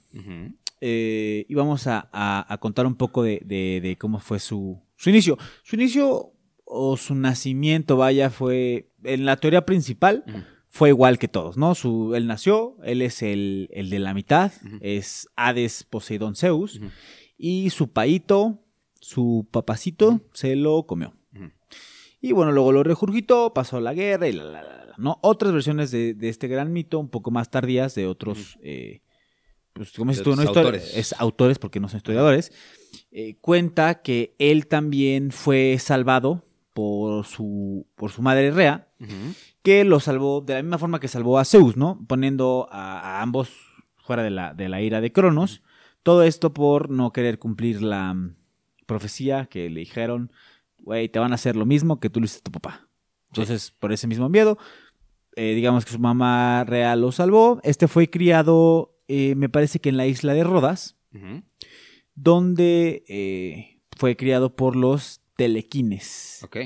[0.80, 4.80] Eh, y vamos a, a- a contar un poco de, de- de cómo fue su,
[4.96, 5.36] su inicio.
[5.62, 6.32] Su inicio
[6.64, 8.88] o su nacimiento, vaya, fue.
[9.04, 10.24] En la teoría principal.
[10.72, 11.74] Fue igual que todos, ¿no?
[11.74, 16.80] Su, él nació, él es el, el de la mitad, es Hades, Poseidón, Zeus.
[17.36, 18.62] Y su paito,
[19.00, 21.14] su papacito, se lo comió.
[22.20, 25.18] Y bueno, luego lo regurgitó, pasó la guerra y la, la, la, la, ¿no?
[25.22, 29.00] Otras versiones de, de este gran mito, un poco más tardías, de otros, eh,
[29.72, 30.36] pues, ¿cómo dices tú?
[30.36, 30.96] No autores.
[30.96, 32.52] Es autores, porque no son historiadores.
[33.10, 38.86] eh, cuenta que él también fue salvado por su, por su madre Rea.
[39.62, 42.04] Que lo salvó de la misma forma que salvó a Zeus, ¿no?
[42.06, 43.50] Poniendo a, a ambos
[44.10, 45.62] fuera de la, de la ira de Cronos.
[46.02, 48.36] Todo esto por no querer cumplir la mm,
[48.86, 50.32] profecía que le dijeron,
[50.78, 52.88] güey, te van a hacer lo mismo que tú le hiciste a tu papá.
[53.28, 54.58] Entonces, por ese mismo miedo,
[55.36, 57.60] eh, digamos que su mamá real lo salvó.
[57.62, 60.96] Este fue criado, eh, me parece que en la isla de Rodas,
[62.14, 66.40] donde eh, fue criado por los telequines.
[66.42, 66.56] Ok.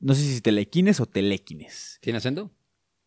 [0.00, 1.98] No sé si telequines o telequines.
[2.00, 2.50] ¿Tiene acento?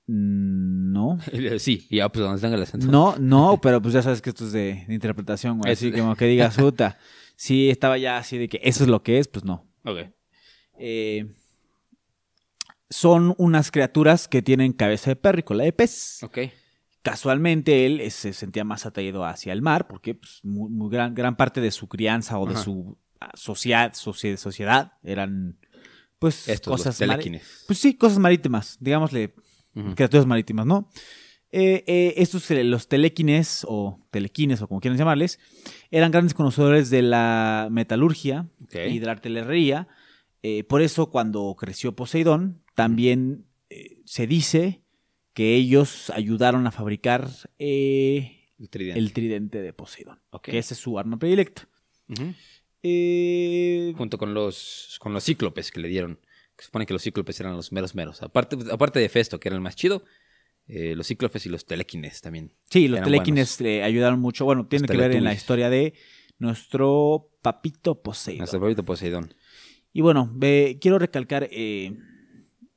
[0.07, 1.17] Mm, No.
[1.59, 2.87] Sí, y ya, pues donde tenga el acento.
[2.87, 5.71] No, no, pero pues ya sabes que esto es de, de interpretación, güey.
[5.73, 6.97] Así como que digas, puta.
[7.35, 9.65] Sí, estaba ya así de que eso es lo que es, pues no.
[9.85, 9.99] Ok.
[10.77, 11.33] Eh,
[12.89, 16.21] son unas criaturas que tienen cabeza de perro y cola de pez.
[16.23, 16.39] Ok.
[17.01, 21.13] Casualmente él eh, se sentía más atraído hacia el mar porque pues, muy, muy gran,
[21.15, 22.63] gran parte de su crianza o de Ajá.
[22.63, 25.57] su ah, sociedad, socie- sociedad eran
[26.23, 27.63] pues Estos, cosas telequines.
[27.67, 29.33] Pues sí, cosas marítimas, digámosle
[29.95, 30.89] criaturas marítimas, ¿no?
[31.51, 35.37] Eh, eh, estos, eh, los telequines o telequines o como quieran llamarles,
[35.91, 39.89] eran grandes conocedores de la metalurgia y de la artillería.
[40.43, 43.45] Eh, por eso cuando creció Poseidón, también
[44.05, 44.81] se dice
[45.33, 48.99] que ellos ayudaron a fabricar El tridente.
[48.99, 51.67] el tridente de Poseidón, que esa es su arma predilecta.
[52.07, 52.33] Ujú.
[52.83, 56.19] Eh, Junto con los, con los cíclopes que le dieron.
[56.57, 58.21] Se supone que los cíclopes eran los meros meros.
[58.21, 60.03] Aparte, aparte de Festo, que era el más chido,
[60.67, 62.53] eh, los cíclopes y los telequines también.
[62.69, 64.45] sí, los telequines eh, ayudaron mucho.
[64.45, 65.93] Bueno, tiene que ver en la historia de
[66.37, 68.39] nuestro papito Poseidón.
[68.39, 69.33] Nuestro favorito Poseidón.
[69.91, 70.35] Y bueno,
[70.79, 71.97] quiero recalcar eh,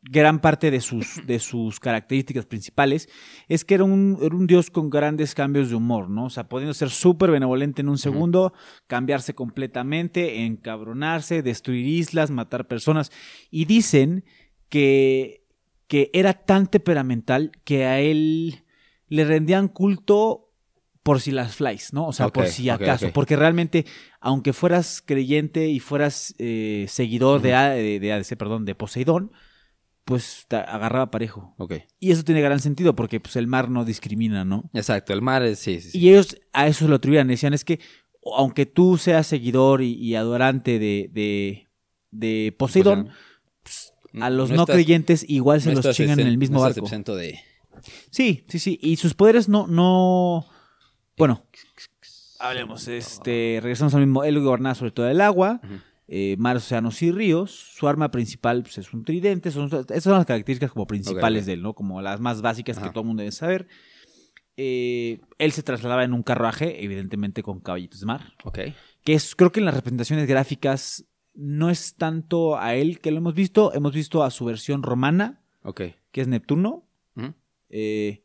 [0.09, 3.09] gran parte de sus, de sus características principales
[3.49, 6.27] es que era un, era un dios con grandes cambios de humor, ¿no?
[6.27, 8.53] O sea, pudiendo ser súper benevolente en un segundo,
[8.87, 13.11] cambiarse completamente, encabronarse, destruir islas, matar personas.
[13.51, 14.25] Y dicen
[14.69, 15.45] que,
[15.89, 18.65] que era tan temperamental que a él
[19.09, 20.43] le rendían culto
[21.03, 22.09] por si las flies, ¿no?
[22.09, 23.13] O sea, por si acaso.
[23.13, 23.87] Porque realmente,
[24.21, 29.31] aunque fueras creyente y fueras eh, seguidor de, de, de ADC, perdón, de Poseidón,
[30.07, 31.55] pues agarraba parejo.
[31.59, 31.75] Ok.
[31.99, 34.71] Y eso tiene gran sentido porque pues, el mar no discrimina, ¿no?
[34.73, 35.99] Exacto, el mar es, sí, sí, sí.
[35.99, 37.27] Y ellos a eso lo atribuían.
[37.27, 37.81] Decían, es que
[38.37, 41.67] aunque tú seas seguidor y, y adorante de, de,
[42.13, 43.11] de Poseidón,
[44.21, 46.89] a los no, estás- creyentes igual se no los chingan en el mismo no barco.
[47.17, 47.41] de...
[48.11, 48.79] Sí, sí, sí.
[48.81, 50.47] Y sus poderes no, no.
[51.17, 51.45] Bueno.
[52.39, 53.59] Hablemos, este.
[53.61, 54.23] Regresamos al mismo.
[54.23, 55.61] Él gobernaba sobre todo el agua.
[56.09, 57.51] Eh, mares, océanos y ríos.
[57.51, 59.51] Su arma principal pues, es un tridente.
[59.51, 61.75] Son, esas son las características como principales de él, ¿no?
[61.75, 63.67] Como las más básicas que todo el mundo debe saber.
[64.57, 68.33] Eh, él se trasladaba en un carruaje, evidentemente con caballitos de mar.
[68.45, 68.59] Ok.
[69.05, 73.19] Que es, creo que en las representaciones gráficas no es tanto a él que lo
[73.19, 73.75] hemos visto.
[73.75, 75.83] Hemos visto a su versión romana, Ok.
[76.11, 76.85] que es Neptuno.
[77.69, 78.23] Eh,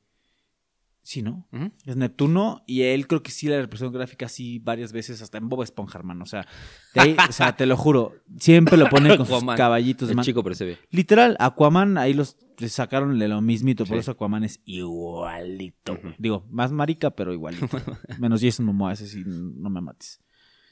[1.03, 1.47] sí, ¿no?
[1.85, 5.49] Es Neptuno y él creo que sí la representación gráfica sí varias veces hasta en
[5.49, 6.23] Bob Esponja, hermano.
[6.23, 6.45] O sea,
[6.93, 10.25] de ahí- o sea, te lo juro, siempre lo ponen con sus caballitos El mar.
[10.25, 10.77] chico pero se ve.
[10.91, 15.97] Literal, Aquaman ahí los le sacaron de lo mismito, por eso Aquaman es igualito.
[16.19, 17.67] Digo, más marica, pero igualito.
[18.19, 20.21] Menos Jason Momoa, ese sí no me mates.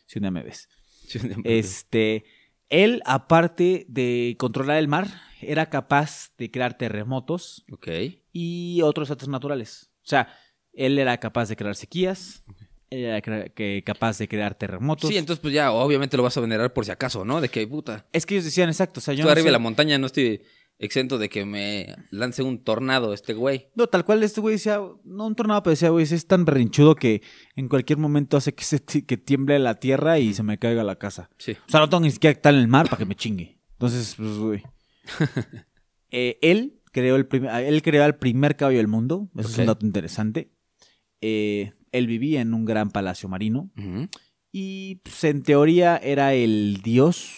[0.05, 0.69] Si un día me ves.
[1.43, 2.23] Este,
[2.69, 5.07] él aparte de controlar el mar,
[5.41, 7.87] era capaz de crear terremotos, Ok.
[8.31, 9.88] y otros desastres naturales.
[10.09, 10.27] O sea,
[10.73, 12.43] él era capaz de crear sequías,
[12.89, 15.07] él era que capaz de crear terremotos.
[15.07, 17.39] Sí, entonces pues ya obviamente lo vas a venerar por si acaso, ¿no?
[17.41, 18.07] De que puta.
[18.11, 20.07] Es que ellos decían exacto, o sea, yo no arriba sé- de la montaña no
[20.07, 20.41] estoy
[20.79, 23.67] exento de que me lance un tornado este güey.
[23.75, 26.95] No, tal cual este güey decía, no un tornado, pero decía, güey, es tan berrinchudo
[26.95, 27.21] que
[27.55, 30.95] en cualquier momento hace que, se que tiemble la tierra y se me caiga la
[30.95, 31.29] casa.
[31.37, 31.51] Sí.
[31.51, 33.59] O sea, no tengo ni siquiera que estar en el mar para que me chingue.
[33.73, 34.63] Entonces, pues, güey.
[36.11, 39.29] Eh, él creó el primer, él creó el primer caballo del mundo.
[39.37, 40.51] Eso es un dato interesante.
[41.21, 43.69] Eh, él vivía en un gran palacio marino.
[44.51, 47.31] Y pues, en teoría era el dios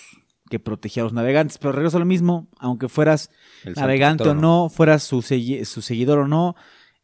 [0.49, 1.57] que protegía a los navegantes.
[1.57, 3.29] Pero regreso a lo mismo, aunque fueras
[3.63, 6.55] El navegante o no, fueras su, segui- su seguidor o no,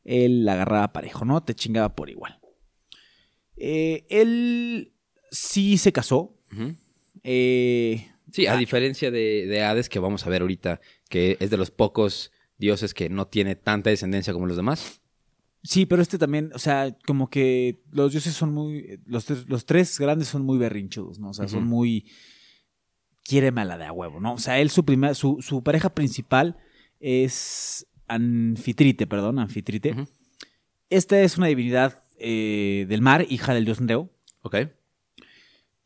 [0.03, 1.41] él la agarraba parejo, ¿no?
[1.43, 2.39] Te chingaba por igual.
[3.55, 4.93] Eh, él
[5.31, 6.35] sí se casó.
[7.23, 8.57] Eh, Sí, a Ah.
[8.57, 12.93] diferencia de, de Hades, que vamos a ver ahorita, que es de los pocos dioses
[12.93, 15.01] que no tiene tanta descendencia como los demás.
[15.63, 18.99] sí, pero este también, o sea, como que los dioses son muy.
[19.05, 21.29] Los, tres- los tres grandes son muy berrinchudos, ¿no?
[21.29, 22.05] O sea, son muy.
[23.23, 24.33] Quiéreme a la de a huevo, ¿no?
[24.33, 26.57] O sea, él, su, primer, su, su pareja principal
[27.01, 29.95] es Anfitrite, perdón, Anfitrite.
[30.89, 34.09] Esta es una divinidad eh, del mar, hija del dios Neo.
[34.43, 34.55] Ok.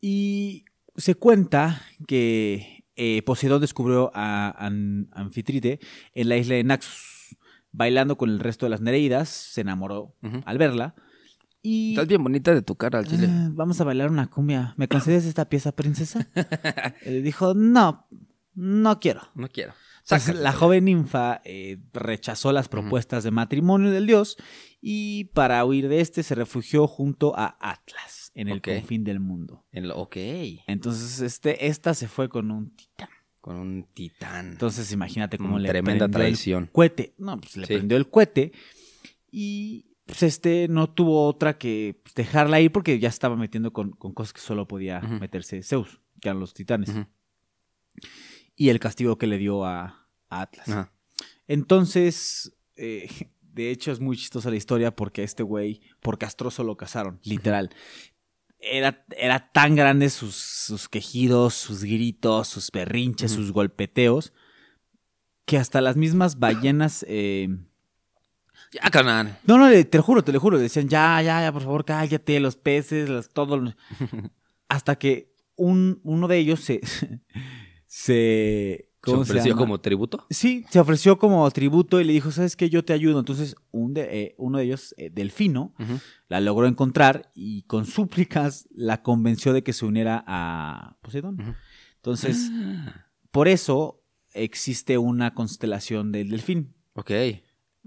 [0.00, 0.64] Y
[0.96, 5.80] se cuenta que eh, Poseidón descubrió a An- Anfitrite
[6.14, 7.36] en la isla de Naxos.
[7.74, 10.94] Bailando con el resto de las Nereidas, se enamoró al verla.
[11.62, 13.28] Y Estás bien bonita de tu cara al chile.
[13.30, 14.74] "Ah, vamos a bailar una cumbia.
[14.76, 16.28] ¿Me concedes esta pieza, princesa?
[17.02, 18.06] Él dijo, no,
[18.54, 19.22] no quiero.
[19.34, 19.72] No quiero.
[20.02, 24.36] Entonces, la joven ninfa eh, rechazó las propuestas de matrimonio del dios
[24.80, 28.68] y para huir de este se refugió junto a Atlas en el Ok.
[28.68, 29.64] confín del mundo.
[29.72, 30.16] En lo- ok.
[30.66, 33.08] Entonces, este, esta se fue con un titán.
[33.40, 34.52] Con un titán.
[34.52, 36.68] Entonces, imagínate cómo Mm, le tremenda prendió el traición.
[36.72, 37.14] cohete.
[37.18, 37.74] No, pues le Sí.
[37.74, 38.52] prendió el cohete
[39.30, 43.90] y pues este no tuvo otra que pues, dejarla ir porque ya estaba metiendo con,
[43.92, 46.90] con cosas que solo podía meterse Zeus, que eran los titanes.
[48.56, 50.88] Y el castigo que le dio a, a Atlas.
[51.48, 53.08] Entonces, eh,
[53.40, 57.70] de hecho es muy chistosa la historia porque este güey, por castroso lo cazaron, literal.
[58.64, 64.32] Era, era tan grande sus, sus quejidos, sus gritos, sus berrinches, sus golpeteos,
[65.44, 67.04] que hasta las mismas ballenas...
[67.08, 67.48] eh,
[68.72, 69.36] Ya, carnal.
[69.46, 70.58] no, no, te lo juro, te lo juro.
[70.58, 73.56] Decían, ya, ya, ya, por favor, cállate, los peces, los- todo.
[73.56, 73.74] lo-".
[74.68, 76.80] Hasta que un, uno de ellos se.
[77.86, 80.26] se ¿Se ¿Cómo se, ofreció como tributo?
[80.30, 82.70] Sí, se ofreció como tributo y le dijo, ¿sabes qué?
[82.70, 83.18] Yo te ayudo.
[83.18, 85.74] Entonces, un de- eh, uno de ellos, eh, Delfino,
[86.28, 91.56] la logró encontrar y con súplicas la convenció de que se uniera a Poseidón.
[91.96, 94.02] Entonces, Ah, por eso
[94.34, 97.10] existe una constelación del delfín ok.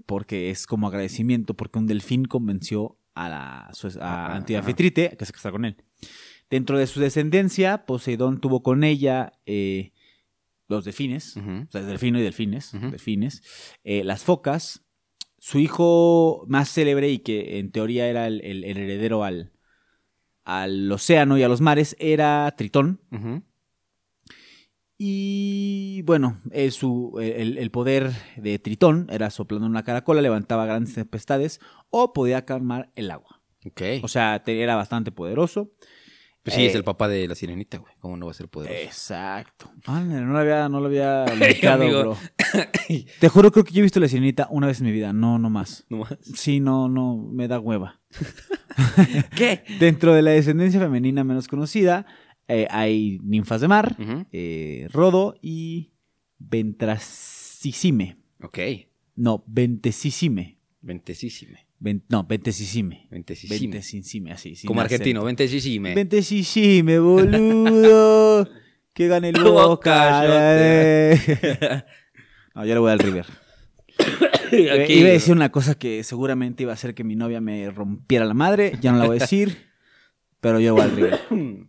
[0.04, 5.32] porque es como agradecimiento, porque un delfín convenció a, la, a Ah, Antianfitrite que se
[5.32, 5.76] casara con él.
[6.50, 9.92] Dentro de su descendencia, Poseidón tuvo con ella eh,
[10.68, 13.42] los delfines, o sea, delfino y delfines, delfines,
[13.84, 14.84] eh, las focas,
[15.38, 19.52] su hijo más célebre y que en teoría era el, el- el heredero al,
[20.44, 23.00] al océano y a los mares era Tritón.
[24.98, 30.94] Y bueno, eh, su, el, el poder de Tritón era soplando una caracola, levantaba grandes
[30.94, 31.60] tempestades
[31.90, 33.42] o podía calmar el agua.
[34.02, 35.70] O sea, era bastante poderoso.
[36.46, 36.76] Pues sí, es eh.
[36.76, 37.92] el papá de la sirenita, güey.
[37.98, 38.80] ¿Cómo no va a ser poderoso?
[38.80, 39.68] Exacto.
[39.84, 41.24] Ah, no lo había, no lo había
[41.76, 42.16] bro.
[43.18, 45.12] Te juro, creo que yo he visto la sirenita una vez en mi vida.
[45.12, 45.84] No, no más.
[45.88, 46.16] ¿No más?
[46.36, 48.00] Sí, no, no, me da hueva.
[49.36, 49.64] ¿Qué?
[49.80, 52.06] Dentro de la descendencia femenina menos conocida,
[52.46, 53.96] eh, hay ninfas de mar,
[54.30, 55.94] eh, rodo y
[56.38, 58.18] ventrasicime.
[58.40, 58.58] Ok.
[59.16, 60.60] No, ventesicime.
[60.80, 61.65] Ventesicime.
[61.78, 63.06] No, 20, no, ventesisime.
[63.10, 63.60] Ventesisime.
[63.60, 64.54] Ventesisime, así.
[64.66, 65.94] Como argentino, ventesisime.
[65.94, 68.48] Ventesisime, boludo.
[68.94, 70.22] que gane el Boca.
[70.24, 71.18] Eh.
[72.54, 73.26] no, yo le voy al River.
[74.52, 78.24] Iba a decir una cosa que seguramente iba a hacer que mi novia me rompiera
[78.24, 78.78] la madre.
[78.80, 79.66] Ya no la voy a decir.
[80.40, 81.20] pero yo voy al River.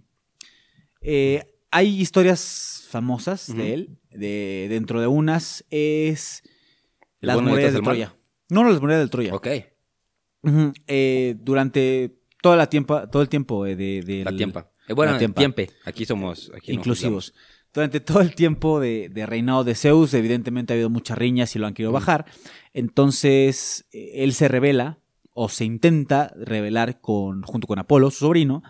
[1.09, 1.41] Eh,
[1.71, 3.99] hay historias famosas de él.
[4.09, 6.43] De, dentro de unas es
[7.21, 8.15] Las murallas de Troya.
[8.49, 9.33] No, no, las murallas del Troya.
[9.33, 9.47] Ok.
[10.87, 14.71] Eh, durante toda la tiempo, todo el tiempo eh, de, de La tiempa.
[14.87, 15.39] Eh, bueno, la tiempa.
[15.39, 15.69] tiempe.
[15.85, 16.51] Aquí somos.
[16.55, 17.33] Aquí inclusivos.
[17.73, 21.59] Durante todo el tiempo de, de reinado de Zeus, evidentemente ha habido muchas riñas y
[21.59, 22.25] lo han querido bajar.
[22.73, 24.99] Entonces, eh, él se revela
[25.33, 28.63] o se intenta revelar con, junto con Apolo, su sobrino.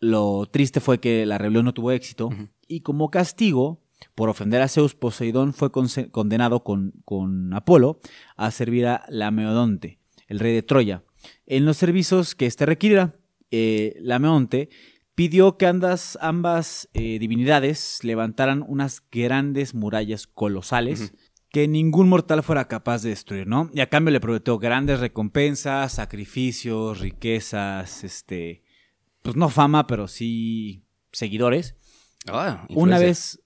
[0.00, 2.30] Lo triste fue que la rebelión no tuvo éxito.
[2.66, 3.80] Y como castigo,
[4.14, 8.00] por ofender a Zeus, Poseidón fue condenado con, con Apolo
[8.36, 9.97] a servir a Lameodonte,
[10.28, 11.02] el rey de Troya.
[11.46, 13.14] En los servicios que éste requiriera,
[13.50, 14.68] eh, Lameonte
[15.14, 21.12] pidió que ambas, ambas eh, divinidades levantaran unas grandes murallas colosales
[21.50, 23.70] que ningún mortal fuera capaz de destruir, ¿no?
[23.72, 28.62] Y a cambio le prometió grandes recompensas, sacrificios, riquezas, este,
[29.22, 31.74] pues no fama, pero sí seguidores.
[32.26, 33.40] Ah, Una vez.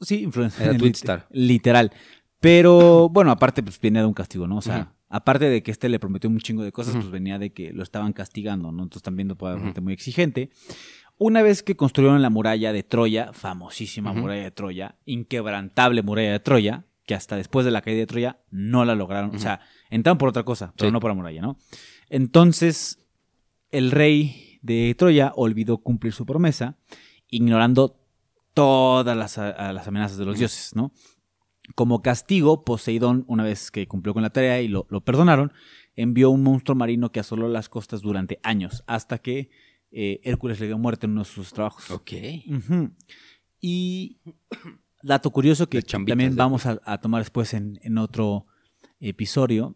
[0.00, 0.74] Sí, influencer.
[0.74, 1.26] Era.
[1.30, 1.92] Literal.
[2.40, 4.56] Pero bueno, aparte, pues viene de un castigo, ¿no?
[4.56, 4.92] O sea.
[5.16, 7.82] Aparte de que este le prometió un chingo de cosas, pues venía de que lo
[7.82, 8.82] estaban castigando, ¿no?
[8.82, 10.50] Entonces también no puede gente muy exigente.
[11.18, 16.40] Una vez que construyeron la muralla de Troya, famosísima muralla de Troya, inquebrantable muralla de
[16.40, 19.34] Troya, que hasta después de la caída de Troya no la lograron.
[19.34, 19.60] O sea,
[19.90, 20.92] entraron por otra cosa, pero Sí.
[20.92, 21.56] no por la muralla, ¿no?
[22.10, 22.98] Entonces,
[23.70, 26.76] el rey de Troya olvidó cumplir su promesa,
[27.28, 28.00] ignorando
[28.54, 30.92] todas las, a- las amenazas de los dioses, ¿no?
[31.74, 35.52] Como castigo, Poseidón, una vez que cumplió con la tarea y lo, lo perdonaron,
[35.96, 39.48] envió un monstruo marino que asoló las costas durante años, hasta que
[39.90, 41.90] eh, Hércules le dio muerte en uno de sus trabajos.
[41.90, 42.12] Ok.
[43.60, 44.18] Y
[45.02, 48.46] dato curioso que también de vamos a, a tomar después en, en otro
[49.00, 49.74] episodio.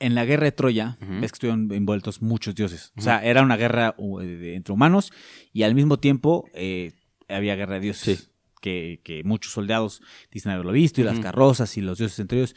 [0.00, 2.92] En la guerra de Troya, ves que estuvieron envueltos muchos dioses.
[2.96, 5.12] O sea, era una guerra entre humanos
[5.52, 6.94] y al mismo tiempo eh,
[7.28, 8.18] había guerra de dioses.
[8.18, 8.28] Sí.
[8.62, 12.54] Que, que muchos soldados dicen haberlo visto y las carrozas y los dioses entre ellos.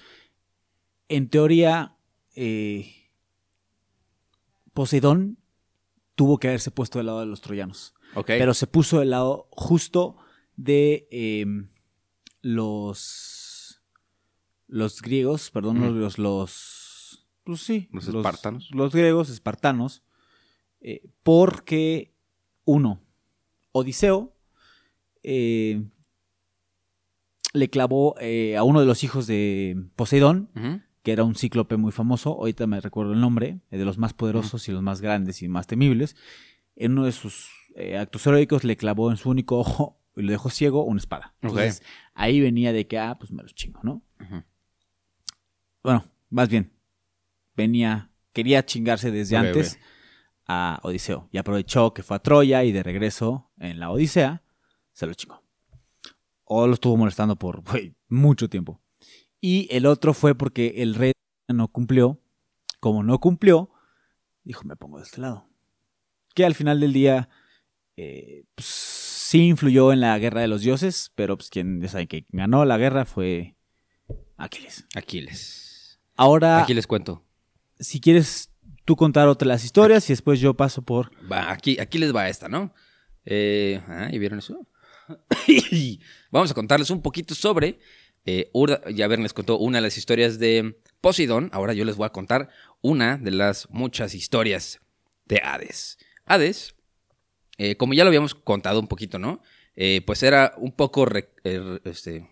[1.09, 1.97] En teoría,
[2.35, 3.09] eh,
[4.73, 5.39] Poseidón
[6.13, 7.95] tuvo que haberse puesto del lado de los troyanos.
[8.27, 10.17] Pero se puso del lado justo
[10.55, 11.45] de eh,
[12.41, 13.81] los.
[14.67, 16.19] Los griegos, perdón, los.
[16.19, 17.89] los pues sí.
[17.91, 18.69] Los espartanos.
[18.71, 20.03] Los griegos, espartanos.
[20.81, 22.13] eh, porque,
[22.63, 23.01] uno,
[23.71, 24.35] Odiseo
[25.23, 25.83] eh,
[27.55, 30.49] le clavó eh, a uno de los hijos de Poseidón,
[31.03, 34.13] que era un cíclope muy famoso, ahorita me recuerdo el nombre, eh, de los más
[34.13, 36.15] poderosos y los más grandes y más temibles,
[36.75, 40.31] en uno de sus eh, actos heroicos le clavó en su único ojo y lo
[40.31, 41.33] dejó ciego una espada.
[41.41, 41.83] Entonces
[42.13, 44.01] ahí venía de que, ah, pues me los chingo, ¿no?
[45.83, 46.71] Bueno, más bien,
[47.55, 49.79] venía, quería chingarse desde antes
[50.47, 51.29] a Odiseo.
[51.31, 54.41] Y aprovechó que fue a Troya y de regreso en la Odisea
[54.93, 55.44] se lo chingó.
[56.45, 57.63] O lo estuvo molestando por
[58.07, 58.81] mucho tiempo.
[59.41, 61.11] Y el otro fue porque el rey
[61.47, 62.21] no cumplió.
[62.79, 63.71] Como no cumplió,
[64.43, 65.47] dijo, me pongo de este lado.
[66.35, 67.29] Que al final del día
[67.97, 72.07] eh, pues, sí influyó en la guerra de los dioses, pero pues quien ya saben
[72.07, 73.55] que ganó la guerra fue
[74.37, 74.85] Aquiles.
[74.95, 75.99] Aquiles.
[76.15, 77.23] Ahora, Aquí les cuento.
[77.79, 78.51] si quieres
[78.85, 81.11] tú contar otra de las historias y después yo paso por...
[81.31, 82.73] Va, aquí, aquí les va esta, ¿no?
[83.25, 84.67] Eh, ah, ¿y vieron eso?
[86.31, 87.79] Vamos a contarles un poquito sobre.
[88.25, 88.51] eh,
[88.93, 91.49] ya ver, les contó una de las historias de Poseidón.
[91.53, 92.49] Ahora yo les voy a contar
[92.81, 94.79] una de las muchas historias
[95.25, 95.97] de Hades.
[96.25, 96.75] Hades,
[97.57, 99.41] eh, como ya lo habíamos contado un poquito, ¿no?
[99.75, 101.07] Eh, pues era un poco
[101.43, 102.29] eh, este,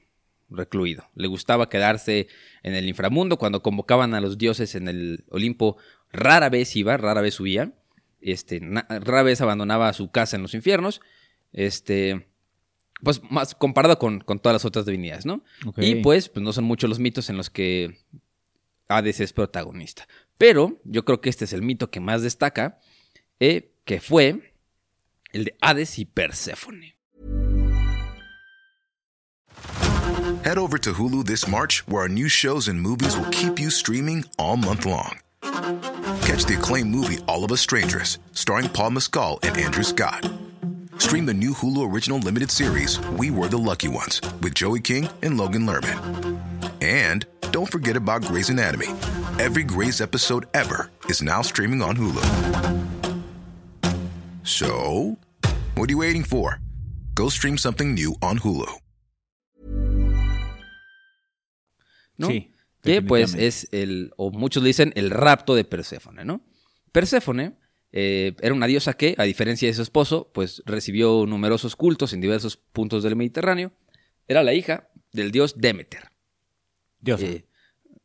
[0.49, 1.09] recluido.
[1.15, 2.27] Le gustaba quedarse
[2.63, 3.37] en el inframundo.
[3.37, 5.77] Cuando convocaban a los dioses en el Olimpo,
[6.11, 7.73] rara vez iba, rara vez subía.
[8.21, 11.01] Este, rara vez abandonaba su casa en los infiernos.
[11.51, 12.27] Este,
[13.03, 15.43] pues más comparado con, con todas las otras divinidades, ¿no?
[15.77, 17.97] Y pues, pues no son muchos los mitos en los que
[18.87, 20.07] Hades es protagonista.
[20.37, 22.79] Pero yo creo que este es el mito que más destaca,
[23.39, 24.53] eh, que fue
[25.31, 26.95] el de Hades y Perséfone.
[30.43, 33.69] Head over to Hulu this March, where our new shows and movies will keep you
[33.69, 35.19] streaming all month long.
[36.21, 40.29] Catch the acclaimed movie All of Us Strangers, starring Paul Mescal and Andrew Scott.
[40.97, 45.09] Stream the new Hulu original limited series We Were the Lucky Ones with Joey King
[45.21, 46.39] and Logan Lerman.
[46.81, 48.87] And don't forget about Grey's Anatomy.
[49.39, 52.23] Every Grey's episode ever is now streaming on Hulu.
[54.43, 55.17] So,
[55.75, 56.59] what are you waiting for?
[57.13, 58.79] Go stream something new on Hulu.
[62.17, 62.27] ¿no?
[62.27, 66.41] Sí, que pues es el, o muchos le dicen, el rapto de Perséfone, ¿no?
[66.91, 67.57] Perséfone
[67.93, 72.19] eh, era una diosa que, a diferencia de su esposo, pues recibió numerosos cultos en
[72.21, 73.71] diversos puntos del Mediterráneo.
[74.27, 76.09] Era la hija del dios Demeter,
[76.99, 77.21] Dios.
[77.21, 77.45] eh,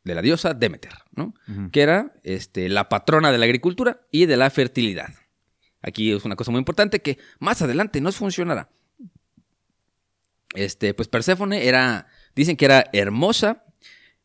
[0.05, 1.35] de la diosa Demeter, ¿no?
[1.71, 5.09] Que era este, la patrona de la agricultura y de la fertilidad.
[5.83, 8.69] Aquí es una cosa muy importante que más adelante nos funcionará.
[10.55, 13.65] Este, pues Perséfone era, dicen que era hermosa,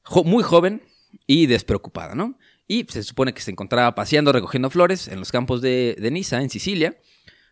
[0.04, 0.82] jo- muy joven
[1.28, 2.38] y despreocupada, ¿no?
[2.74, 6.42] Y se supone que se encontraba paseando, recogiendo flores en los campos de, de Nisa,
[6.42, 6.98] en Sicilia,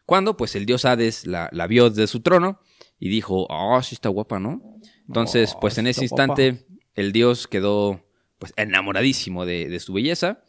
[0.06, 2.60] cuando pues el dios Hades la, la vio desde su trono
[3.00, 4.62] y dijo, ah, sí está guapa, ¿no?
[5.08, 6.24] Entonces, Oh, pues en ese guapa.
[6.36, 6.66] instante
[6.96, 8.04] el dios quedó
[8.40, 10.44] pues enamoradísimo de, de su belleza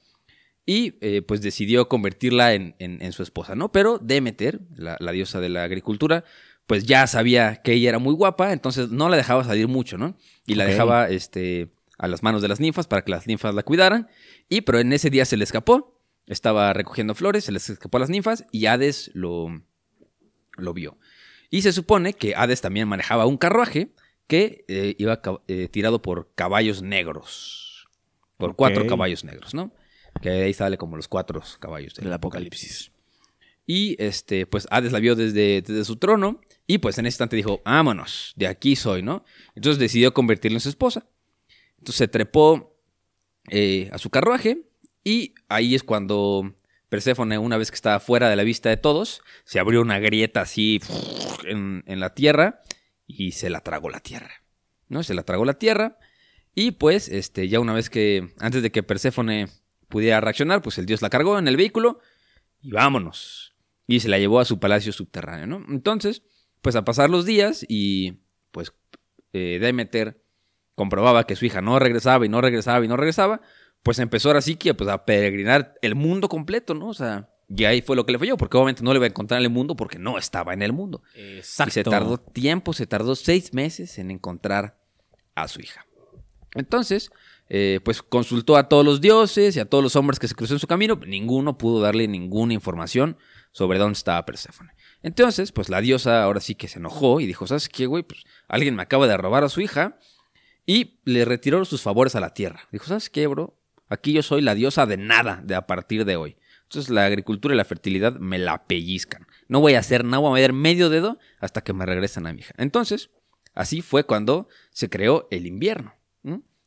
[0.65, 3.73] y eh, pues decidió convertirla en, en- en su esposa, ¿no?
[3.73, 6.25] Pero Demeter, la, la diosa de la agricultura,
[6.67, 10.17] pues ya sabía que ella era muy guapa, entonces no la dejaba salir mucho, ¿no?
[10.47, 13.63] Y la dejaba este, a las manos de las ninfas para que las ninfas la
[13.65, 14.09] cuidaran.
[14.49, 18.01] Y pero en ese día se le escapó, estaba recogiendo flores, se les escapó a
[18.01, 19.63] las ninfas y Hades lo,
[20.57, 20.99] lo vio.
[21.51, 23.93] Y se supone que Hades también manejaba un carruaje
[24.27, 27.89] que eh, iba eh, tirado por caballos negros.
[28.39, 29.73] Por cuatro caballos negros, ¿no?
[30.21, 32.91] Que ahí sale como los cuatro caballos del El apocalipsis.
[33.67, 36.41] y este, pues Hades la vio desde, desde su trono.
[36.67, 39.25] Y pues en ese instante dijo, vámonos, de aquí soy, ¿no?
[39.55, 41.07] Entonces decidió convertirla en su esposa.
[41.79, 42.72] Entonces se trepó
[43.49, 44.63] eh, a su carruaje.
[45.05, 46.55] Y ahí es cuando
[46.89, 50.43] Perséfone, una vez que estaba fuera de la vista de todos, se abrió una grieta
[50.43, 50.81] así
[51.45, 52.63] en, la tierra.
[53.07, 54.31] Y se la tragó la tierra.
[54.89, 55.03] ¿No?
[55.03, 55.99] Se la tragó la tierra.
[56.55, 59.49] Y pues, este, ya una vez que, antes de que Perséfone
[59.89, 62.01] pudiera reaccionar, pues el dios la cargó en el vehículo
[62.63, 63.55] y vámonos.
[63.87, 65.67] Y se la llevó a su palacio subterráneo, ¿no?
[65.69, 66.23] Entonces,
[66.63, 68.21] pues a pasar los días y
[68.53, 68.73] pues
[69.33, 70.22] eh, Demeter
[70.75, 73.41] comprobaba que su hija no regresaba y no regresaba y no regresaba,
[73.83, 76.89] pues empezó ahora sí que pues, a peregrinar el mundo completo, ¿no?
[76.89, 79.09] O sea, y ahí fue lo que le falló, porque obviamente no le iba a
[79.09, 81.03] encontrar en el mundo porque no estaba en el mundo.
[81.15, 81.71] Exacto.
[81.71, 84.79] Y se tardó tiempo, se tardó seis meses en encontrar
[85.35, 85.87] a su hija.
[86.55, 87.11] Entonces,
[87.49, 90.55] eh, pues consultó a todos los dioses y a todos los hombres que se cruzó
[90.55, 90.99] en su camino.
[91.07, 93.19] Ninguno pudo darle ninguna información
[93.51, 94.73] sobre dónde estaba Perséfone.
[95.03, 98.03] Entonces, pues la diosa ahora sí que se enojó y dijo, ¿sabes qué, güey?
[98.03, 99.99] Pues alguien me acaba de robar a su hija
[100.67, 102.61] y le retiró sus favores a la tierra.
[102.73, 103.59] Dijo, ¿sabes qué, bro?
[103.89, 106.37] Aquí yo soy la diosa de nada de a partir de hoy.
[106.65, 109.27] Entonces la agricultura y la fertilidad me la pellizcan.
[109.49, 112.33] No voy a hacer nada, voy a dar medio dedo hasta que me regresen a
[112.33, 112.55] mi hija.
[112.57, 113.11] Entonces,
[113.55, 115.95] así fue cuando se creó el invierno.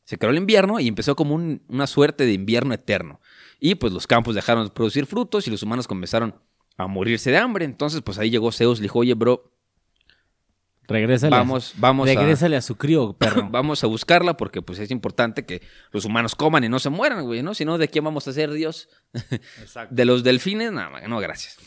[0.03, 3.19] Se creó el invierno y empezó como un- una suerte de invierno eterno.
[3.59, 6.35] Y pues los campos dejaron de producir frutos y los humanos comenzaron
[6.77, 7.65] a morirse de hambre.
[7.65, 9.51] Entonces, pues ahí llegó Zeus, le dijo, oye, bro,
[10.87, 11.35] Regrésale.
[11.35, 12.15] vamos, vamos a, a...
[12.15, 13.47] regrésale a su crío, perro.
[13.49, 15.61] Vamos a buscarla porque pues es importante que
[15.91, 17.53] los humanos coman y no se mueran, güey, ¿no?
[17.53, 18.89] Si no, ¿de quién vamos a ser Dios?
[19.89, 21.57] De los delfines, nada, no, gracias.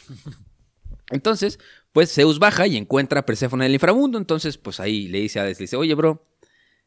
[1.11, 1.59] Entonces,
[1.93, 4.19] pues Zeus baja y encuentra a Perséfone en el inframundo.
[4.19, 6.27] Entonces, pues ahí le dice a Hades, le dice, oye, bro,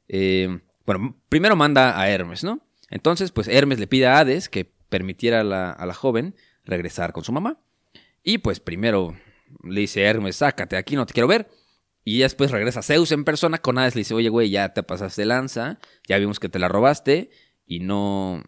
[0.07, 2.61] eh, bueno, primero manda a Hermes, ¿no?
[2.89, 7.13] Entonces, pues Hermes le pide a Hades que permitiera a la, a la joven regresar
[7.13, 7.59] con su mamá.
[8.23, 9.15] Y pues primero
[9.63, 11.49] le dice a Hermes, sácate, aquí no te quiero ver.
[12.03, 14.83] Y ya después regresa Zeus en persona con Hades, le dice, oye, güey, ya te
[14.83, 17.29] pasaste lanza, ya vimos que te la robaste
[17.65, 18.43] y no,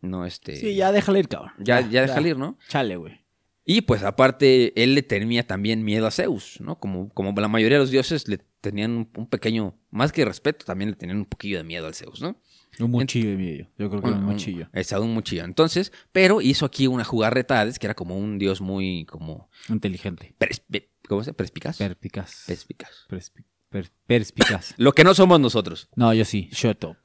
[0.00, 0.56] no, este...
[0.56, 1.52] Sí, ya déjale ir, cabrón.
[1.58, 2.58] Ya, ya déjale ir, ¿no?
[2.68, 3.20] Chale, güey.
[3.64, 6.78] Y pues aparte, él le tenía también miedo a Zeus, ¿no?
[6.78, 10.64] Como, como la mayoría de los dioses le tenían un, un pequeño, más que respeto,
[10.64, 12.40] también le tenían un poquillo de miedo al Zeus, ¿no?
[12.78, 13.70] Un mochillo de medio.
[13.78, 14.68] Yo creo que era un mochillo.
[14.72, 15.44] Exacto, un mochillo.
[15.44, 20.34] Entonces, pero hizo aquí una jugarreta Hades, que era como un dios muy, como, Inteligente.
[20.38, 21.34] perspe- ¿cómo se dice?
[21.34, 21.78] Perspicaz.
[21.78, 22.44] Perspicaz.
[22.46, 22.90] Perspicaz.
[23.08, 24.74] Perspi- per- perspicaz.
[24.78, 26.48] Lo que no somos nosotros, No, yo sí.
[26.52, 26.98] Shut up.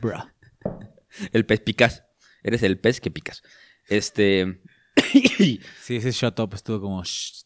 [0.00, 0.24] Bro.
[1.32, 1.62] el pez
[2.42, 3.42] Eres el pez que picas.
[3.88, 4.60] Este...
[5.80, 7.02] Sí, ese shut up estuvo como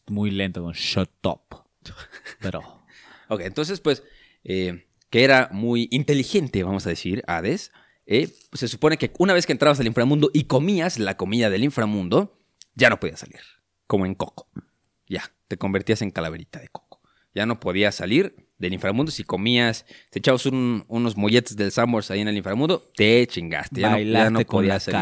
[0.07, 1.41] muy lento, con shut up.
[2.41, 2.83] Pero.
[3.29, 4.03] Ok, entonces, pues,
[4.43, 7.71] eh, que era muy inteligente, vamos a decir, Hades.
[8.07, 11.51] eh, pues, se supone que una vez que entrabas al inframundo y comías la comida
[11.51, 12.35] del inframundo,
[12.73, 13.39] ya no podías salir.
[13.85, 14.49] Como en Coco.
[15.07, 16.99] Ya, te convertías en calaverita de Coco.
[17.35, 19.11] Ya no podías salir del inframundo.
[19.11, 23.81] Si comías, te echabas un- unos molletes del Sambors ahí en el inframundo, te chingaste.
[23.81, 24.97] Ya no, ya Bailaste no con la podías salir.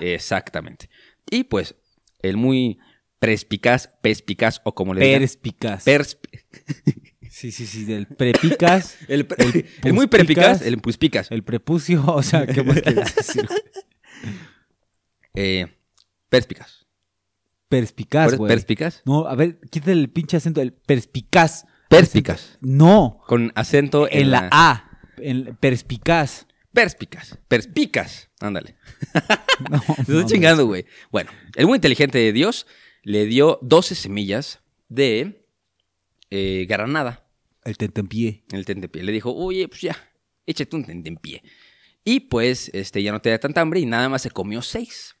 [0.00, 0.90] Exactamente.
[1.30, 1.76] Y pues,
[2.20, 2.80] el muy
[3.20, 5.20] perspicaz, perspicaz, o como le digan.
[5.20, 5.86] Perspicaz.
[5.86, 6.28] persp-
[7.50, 7.84] sí, sí, sí.
[7.84, 8.96] Del prepicaz.
[9.08, 11.30] el, El el muy perspicaz, el puspicaz.
[11.30, 12.04] El prepucio.
[12.06, 13.48] O sea, ¿qué más quieres decir?
[15.34, 15.66] Eh,
[16.28, 16.86] perspicaz.
[17.68, 18.48] Perspicaz, Per- güey.
[18.48, 19.02] perspicaz.
[19.04, 20.60] No, a ver, quítale el pinche acento.
[20.60, 21.64] El perspicaz.
[21.88, 22.58] Perspicaz.
[22.60, 23.22] No.
[23.26, 25.00] Con acento En la A.
[25.18, 26.46] En perspicaz.
[26.72, 27.38] Perspicaz.
[27.48, 28.30] Perspicaz.
[28.40, 28.76] Ándale.
[29.70, 30.86] No, Te estoy chingando, güey.
[31.10, 32.66] Bueno, el muy inteligente de Dios
[33.02, 35.46] le dio 12 semillas de
[36.30, 37.26] eh, granada
[37.64, 38.44] El tentempié.
[38.50, 39.02] en el tentempié.
[39.02, 39.96] Le dijo, oye, pues ya,
[40.46, 41.42] échate un tentempié.
[42.04, 45.14] Y pues este, ya no tenía tanta hambre y nada más se comió seis.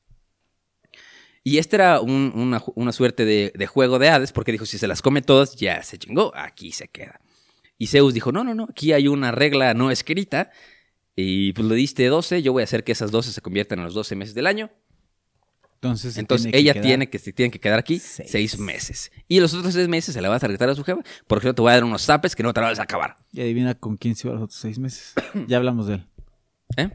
[1.44, 5.02] Y este era una suerte de, de juego de Hades, porque dijo, si se las
[5.02, 7.20] come todas, ya se chingó, aquí se queda.
[7.78, 10.52] Y Zeus dijo, no, no, no, aquí hay una regla no escrita,
[11.16, 13.84] y pues le diste 12, yo voy a hacer que esas 12 se conviertan en
[13.84, 14.70] los 12 meses del año.
[15.82, 18.30] Entonces, Entonces tiene ella tiene que, se que quedar aquí seis.
[18.30, 18.56] seis.
[18.56, 19.10] meses.
[19.26, 21.54] Y los otros seis meses se la vas a regresar a su jefa, porque no
[21.56, 23.16] te voy a dar unos zapes que no te la vas a acabar.
[23.32, 25.12] Y adivina con quién se iba los otros seis meses.
[25.48, 26.06] ya hablamos de él.
[26.76, 26.90] ¿Eh?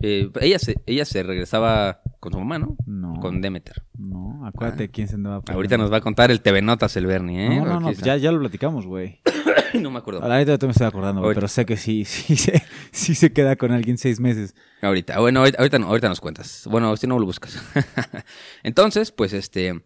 [0.00, 2.76] Eh, ella, se, ella se regresaba con su mamá, ¿no?
[2.84, 3.14] No.
[3.20, 3.82] Con Demeter.
[3.96, 5.40] No, acuérdate quién se andaba.
[5.40, 7.56] por Ahorita nos va a contar el TV Notas el Bernie, ¿eh?
[7.58, 9.20] No, no, no, ya, ya lo platicamos, güey.
[9.80, 10.22] no me acuerdo.
[10.22, 12.62] Ahorita yo me estoy acordando, güey, pero sé que sí, sí, se-
[12.94, 14.54] sí se queda con alguien seis meses.
[14.80, 16.66] Ahorita, bueno, ahorita, no- ahorita nos cuentas.
[16.70, 17.60] Bueno, si no lo buscas.
[18.62, 19.84] Entonces, pues este,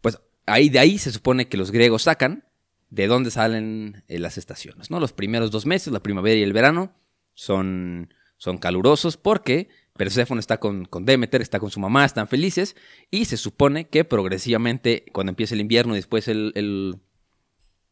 [0.00, 2.44] pues ahí de ahí se supone que los griegos sacan
[2.90, 4.98] de dónde salen eh, las estaciones, ¿no?
[5.00, 6.94] Los primeros dos meses, la primavera y el verano,
[7.34, 12.76] son, son calurosos porque Perséfone está con, con Demeter, está con su mamá, están felices,
[13.10, 16.96] y se supone que progresivamente, cuando empieza el invierno y después el, el-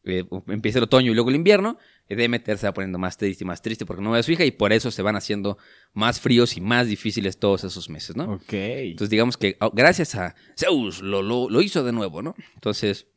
[0.04, 1.78] eh, empieza el otoño y luego el invierno,
[2.14, 4.44] Demeter se va poniendo más triste y más triste porque no ve a su hija,
[4.44, 5.58] y por eso se van haciendo
[5.92, 8.34] más fríos y más difíciles todos esos meses, ¿no?
[8.34, 8.52] Ok.
[8.52, 12.36] Entonces, digamos que oh, gracias a Zeus lo, lo, lo hizo de nuevo, ¿no?
[12.54, 13.08] Entonces,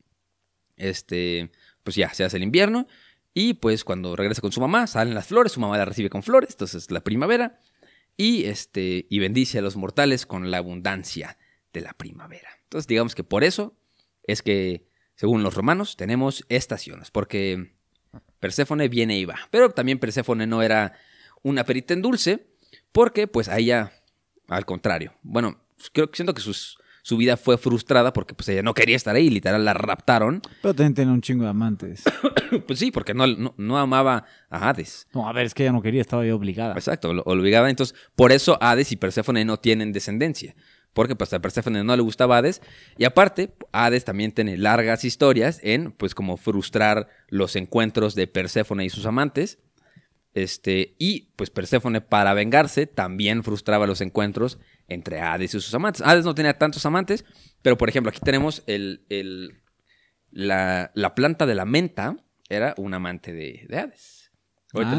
[0.76, 1.52] este,
[1.84, 2.88] pues ya se hace el invierno.
[3.32, 6.22] Y pues cuando regresa con su mamá, salen las flores, su mamá la recibe con
[6.22, 7.60] flores, entonces la primavera.
[8.16, 11.38] Y este, y bendice a los mortales con la abundancia
[11.72, 12.48] de la primavera.
[12.64, 13.76] Entonces, digamos que por eso
[14.24, 17.72] es que, según los romanos, tenemos estaciones, porque
[18.40, 19.36] Perséfone viene y va.
[19.50, 20.94] Pero también Perséfone no era
[21.42, 22.46] una perita en dulce,
[22.92, 23.92] porque pues a ella,
[24.48, 25.60] al contrario, bueno,
[25.92, 29.16] creo que siento que sus- su vida fue frustrada porque pues ella no quería estar
[29.16, 30.42] ahí, literal la raptaron.
[30.60, 32.04] Pero también tiene un chingo de amantes.
[32.66, 35.06] Pues sí, porque no, no, no amaba a Hades.
[35.14, 36.74] No, a ver, es que ella no quería, estaba yo obligada.
[36.74, 37.70] Exacto, lo obligaba.
[37.70, 40.56] Entonces, por eso Hades y Perséfone no tienen descendencia.
[40.92, 42.60] Porque pues a Perséfone no le gustaba Hades.
[42.98, 48.84] Y aparte, Hades también tiene largas historias en, pues, como frustrar los encuentros de Perséfone
[48.84, 49.58] y sus amantes.
[50.34, 56.02] Este, y pues Perséfone, para vengarse, también frustraba los encuentros entre Hades y sus amantes.
[56.04, 57.24] Hades no tenía tantos amantes,
[57.62, 59.60] pero por ejemplo, aquí tenemos el, el-
[60.30, 62.16] la, la planta de la menta,
[62.48, 64.30] era un amante de, de Hades.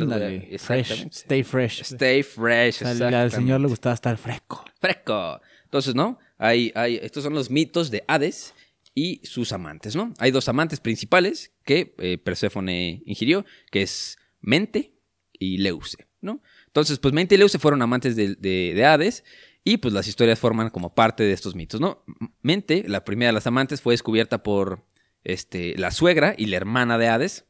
[0.03, 1.81] Ándale, fresh, stay fresh.
[1.81, 2.75] Stay fresh.
[2.75, 4.65] O sea, al- señor le gustaba estar fresco.
[4.81, 5.39] Fresco.
[5.71, 6.19] Entonces, ¿no?
[6.37, 8.53] Hay, hay, estos son los mitos de Hades
[8.93, 10.13] y sus amantes, ¿no?
[10.19, 14.91] Hay dos amantes principales que eh, Perséfone ingirió, que es Mente
[15.31, 16.41] y Leuce, ¿no?
[16.67, 19.23] Entonces, pues Mente y Leuce fueron amantes de, de- de Hades
[19.63, 22.03] y pues las historias forman como parte de estos mitos, ¿no?
[22.41, 24.83] Mente, la primera de las amantes, fue descubierta por
[25.23, 27.45] este, la suegra y la hermana de Hades.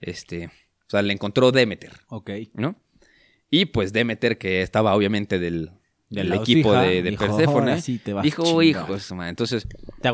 [0.00, 2.30] Este, o sea, le encontró Demeter, Ok.
[2.54, 2.80] ¿no?
[3.50, 5.77] Y pues Demeter, que estaba obviamente del, De
[6.10, 8.64] del equipo hija, de, de dijo, Perséfone, "Ahora sí dijo, chingar".
[8.64, 9.30] hijo, de su madre".
[9.30, 9.66] entonces,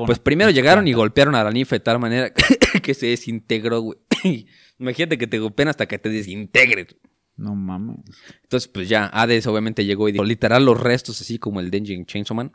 [0.07, 2.33] pues primero llegaron y golpearon a la ninfa de tal manera
[2.83, 3.99] que se desintegró, güey.
[4.79, 6.89] Imagínate que te golpeen hasta que te desintegre.
[7.37, 7.97] No mames.
[8.43, 12.07] Entonces, pues ya, Hades obviamente llegó y dijo, literal, los restos, así como el Denjin
[12.07, 12.53] Chainsaw Man.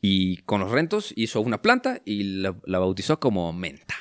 [0.00, 3.94] Y con los rentos hizo una planta y la, la bautizó como menta.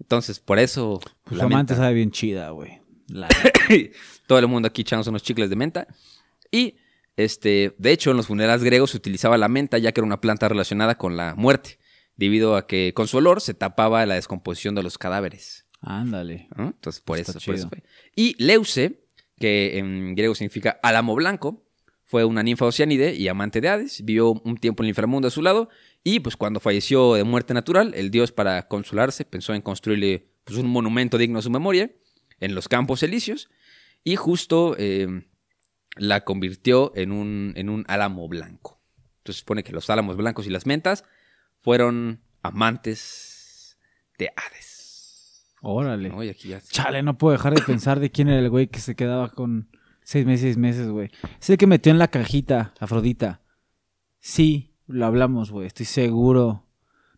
[0.00, 1.00] Entonces, por eso.
[1.24, 1.74] Pues la menta.
[1.74, 2.80] sabe bien chida, güey.
[3.08, 3.28] La-
[4.26, 5.86] Todo el mundo aquí echamos unos chicles de menta.
[6.50, 6.76] Y,
[7.16, 10.20] este, de hecho, en los funerales griegos se utilizaba la menta ya que era una
[10.20, 11.78] planta relacionada con la muerte,
[12.16, 15.66] debido a que con su olor se tapaba la descomposición de los cadáveres.
[15.80, 16.48] Ándale.
[16.56, 16.66] ¿no?
[16.66, 17.70] Entonces, por eso, por eso.
[18.14, 19.04] Y Leuce,
[19.38, 21.66] que en griego significa álamo blanco,
[22.06, 24.04] fue una ninfa oceánide y amante de Hades.
[24.04, 25.68] Vivió un tiempo en el inframundo a su lado
[26.04, 30.56] Y pues cuando falleció de muerte natural, el dios para consolarse pensó en construirle pues,
[30.58, 31.90] un monumento digno a su memoria
[32.38, 33.48] en los Campos Elíseos
[34.04, 35.24] y justo eh,
[35.96, 38.80] la convirtió en un, en un álamo blanco.
[39.18, 41.04] Entonces supone que los álamos blancos y las mentas
[41.62, 43.76] fueron amantes
[44.18, 45.54] de Hades.
[45.62, 46.08] Órale.
[46.10, 46.22] ¿no?
[46.22, 48.78] Y aquí ya- Chale, no puedo dejar de pensar de quién era el güey que
[48.80, 49.68] se quedaba con
[50.02, 51.10] seis meses, seis meses, güey.
[51.40, 53.40] Es el que metió en la cajita, Afrodita.
[54.20, 56.65] Sí, lo hablamos, güey, estoy seguro.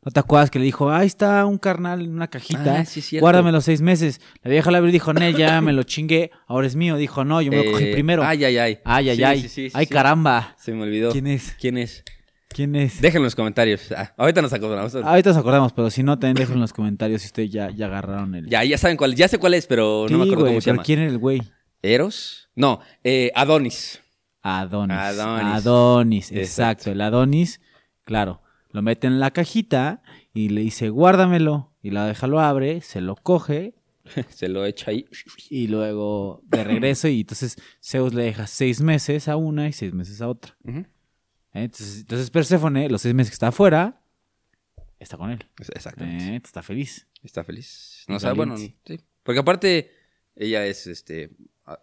[0.04, 3.18] ¿No te acuerdas que le dijo, ahí está un carnal en una cajita, Ah, sí,
[3.18, 4.20] guárdamelo seis meses?
[4.42, 6.96] La vieja la dijo, no, ya me lo chingué, ahora es mío.
[6.96, 8.22] Dijo, no, yo me lo cogí Eh, primero.
[8.24, 8.78] Ay, ay, ay.
[8.84, 9.48] ay, ay, Sí, ay.
[9.48, 10.54] sí, ay, caramba.
[10.58, 11.10] Se me olvidó.
[11.12, 11.54] ¿Quién es?
[11.60, 12.04] ¿Quién es?
[12.48, 13.00] ¿Quién es?
[13.00, 13.92] Déjenlo en los comentarios.
[13.92, 14.94] Ah, ahorita nos acordamos.
[14.94, 17.86] Ahorita nos acordamos, pero si no, también dejen en los comentarios si ustedes ya, ya
[17.86, 18.48] agarraron el...
[18.48, 19.14] Ya, ya saben cuál.
[19.14, 20.82] Ya sé cuál es, pero no me acuerdo cómo se pero llama.
[20.84, 21.42] ¿quién era el güey?
[21.82, 22.48] ¿Eros?
[22.56, 24.00] No, eh, Adonis.
[24.42, 24.96] Adonis.
[24.96, 25.44] Adonis.
[25.54, 26.40] Adonis, Exacto.
[26.40, 26.90] exacto.
[26.92, 27.60] El Adonis,
[28.04, 28.40] claro,
[28.70, 30.02] lo mete en la cajita
[30.32, 31.74] y le dice, guárdamelo.
[31.82, 33.74] Y la deja, lo abre, se lo coge
[34.30, 35.06] Se lo echa ahí.
[35.50, 37.08] y luego de regreso.
[37.08, 40.56] Y entonces Zeus le deja seis meses a una y seis meses a otra.
[40.64, 40.86] ¿Eh?
[41.52, 44.02] Entonces, entonces Perséfone, los seis meses que está afuera,
[44.98, 45.44] está con él.
[45.74, 46.24] Exactamente.
[46.34, 46.40] ¿Eh?
[46.42, 47.06] Está feliz.
[47.22, 48.04] Está feliz.
[48.08, 48.78] No Es sabe, bueno, sí.
[49.22, 49.90] Porque aparte,
[50.34, 51.30] ella es este.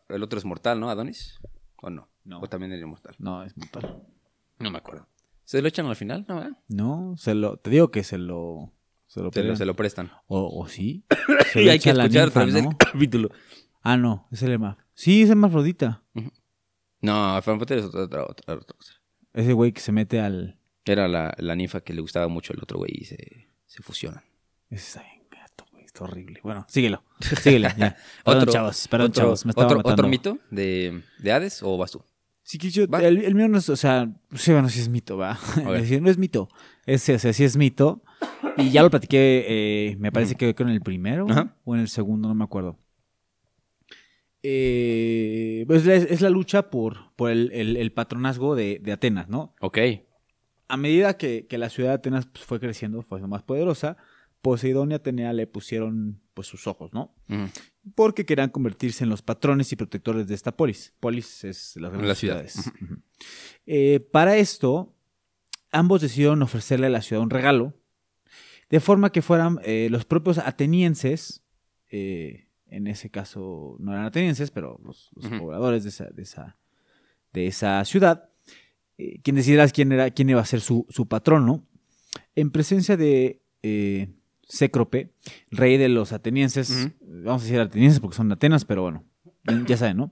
[0.10, 0.90] El otro es mortal, ¿no?
[0.90, 1.40] Adonis.
[1.82, 2.10] ¿O no?
[2.24, 2.40] No.
[2.40, 3.16] O también era inmortal.
[3.20, 4.02] No, es mortal.
[4.60, 5.08] No me acuerdo.
[5.46, 6.26] ¿Se lo echan al final?
[6.28, 6.58] No, ¿verdad?
[6.68, 8.72] No, se lo, te digo que se lo...
[9.08, 9.58] Se lo, Se lo, pelean.
[9.58, 10.12] se lo prestan.
[10.28, 11.06] O, o sí.
[11.54, 12.72] Se Y hay que escuchar otra vez ¿no?
[12.72, 13.30] el capítulo.
[13.82, 14.78] Ah, no, es el Emma.
[14.96, 16.04] Sí, es hermafrodita.
[17.02, 18.76] No, Fanfoter es otra, otra, otra.
[19.34, 20.58] Ese güey que se mete al.
[20.86, 24.24] Era la, la ninfa que le gustaba mucho el otro güey y se, se fusionan.
[24.70, 25.86] Ese está bien gato, güey.
[25.86, 26.40] Está horrible.
[26.44, 27.04] Bueno, síguelo.
[27.22, 27.96] Síguelo, ya.
[28.26, 28.88] Perdón, Otro- chavos.
[28.88, 29.46] Perdón, otro, chavos.
[29.46, 29.94] Me estaba otro, matando.
[29.94, 32.04] ¿Otro mito de, de Hades o vas tú?
[32.48, 33.00] Sí, que yo, Va.
[33.02, 35.40] el, el mío no es, o sea, sí, bueno, sí es mito, va.
[35.66, 35.74] no
[36.10, 36.48] es mito.
[36.86, 38.04] Es, o sea, sí es mito.
[38.58, 41.56] Y ya lo platiqué, eh, me parece que creo en el primero Ajá.
[41.66, 42.78] o en el segundo, no me acuerdo.
[44.44, 49.28] Eh, pues es, es la lucha por, por el, el- el patronazgo de, de Atenas,
[49.28, 49.56] ¿no?
[49.60, 49.80] Ok.
[50.68, 53.98] a medida que, que la ciudad de Atenas pues, fue creciendo, fue más poderosa,
[54.42, 57.16] Poseidón y Atenea le pusieron pues sus ojos, ¿no?
[57.28, 57.50] Ujú.
[57.94, 60.94] Porque querían convertirse en los patrones y protectores de esta polis.
[61.00, 62.48] Polis es las grandes La ciudad.
[62.48, 62.72] ciudades.
[63.68, 64.94] Eh, para esto,
[65.72, 67.74] ambos decidieron ofrecerle a la ciudad un regalo,
[68.70, 71.42] de forma que fueran eh, los propios atenienses,
[71.90, 75.10] eh, en ese caso no eran atenienses, pero los,
[75.40, 76.58] pobladores de esa, de esa,
[77.34, 78.30] de esa ciudad,
[79.24, 81.66] quien decidiera quién, era, quién iba a ser su, su patrono,
[82.36, 83.42] en presencia de
[84.48, 85.12] Cécrope,
[85.52, 89.04] rey de los atenienses, vamos a decir atenienses porque son de Atenas, pero bueno,
[89.68, 90.12] ya- saben, ¿no?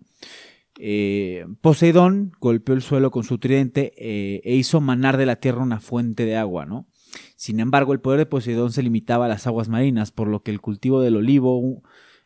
[0.80, 5.62] Eh, Poseidón golpeó el suelo con su tridente eh, e hizo manar de la tierra
[5.62, 6.88] una fuente de agua, ¿no?
[7.36, 10.50] Sin embargo, el poder de Poseidón se limitaba a las aguas marinas, por lo que
[10.50, 11.84] el cultivo del olivo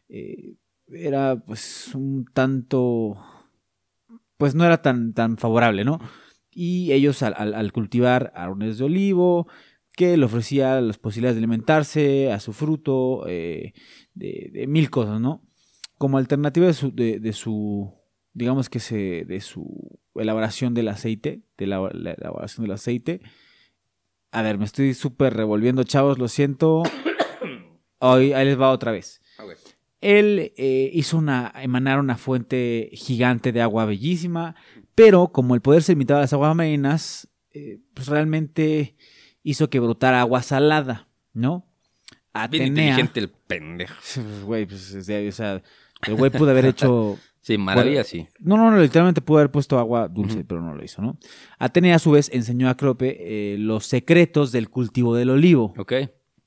[0.07, 0.53] eh,
[0.89, 3.17] era pues un tanto,
[4.37, 5.99] pues no era tan, tan favorable, ¿no?
[6.51, 9.47] Y ellos al, al- al cultivar árboles de olivo,
[9.97, 13.73] que le ofrecía las posibilidades de alimentarse, a su fruto, eh,
[14.13, 15.43] de, de mil cosas, ¿no?
[15.97, 17.91] Como alternativa de su, de, de su
[18.37, 23.21] digamos que se, de su elaboración del aceite, de la, la elaboración del aceite.
[24.31, 26.83] A ver, me estoy súper revolviendo, chavos, lo siento.
[27.97, 29.23] Hoy, ahí les va otra vez.
[29.99, 34.55] Él eh, hizo una, emanar una fuente gigante de agua bellísima,
[34.93, 38.95] pero como el poder se limitaba a las aguas marinas, eh, pues realmente
[39.49, 41.65] hizo que brotara agua salada, ¿no?
[42.33, 43.95] Bien Atenea, inteligente el pendejo.
[44.15, 45.63] pues, güey, pues, o sea,
[46.05, 48.27] el güey pudo haber hecho Sí, maravilla, Bueno, sí.
[48.39, 51.17] no, no, no, literalmente pudo haber puesto agua dulce, pero no lo hizo, ¿no?
[51.59, 53.15] Atenea, a su vez, enseñó a Crope
[53.53, 55.93] eh, los secretos del cultivo del olivo, Ok.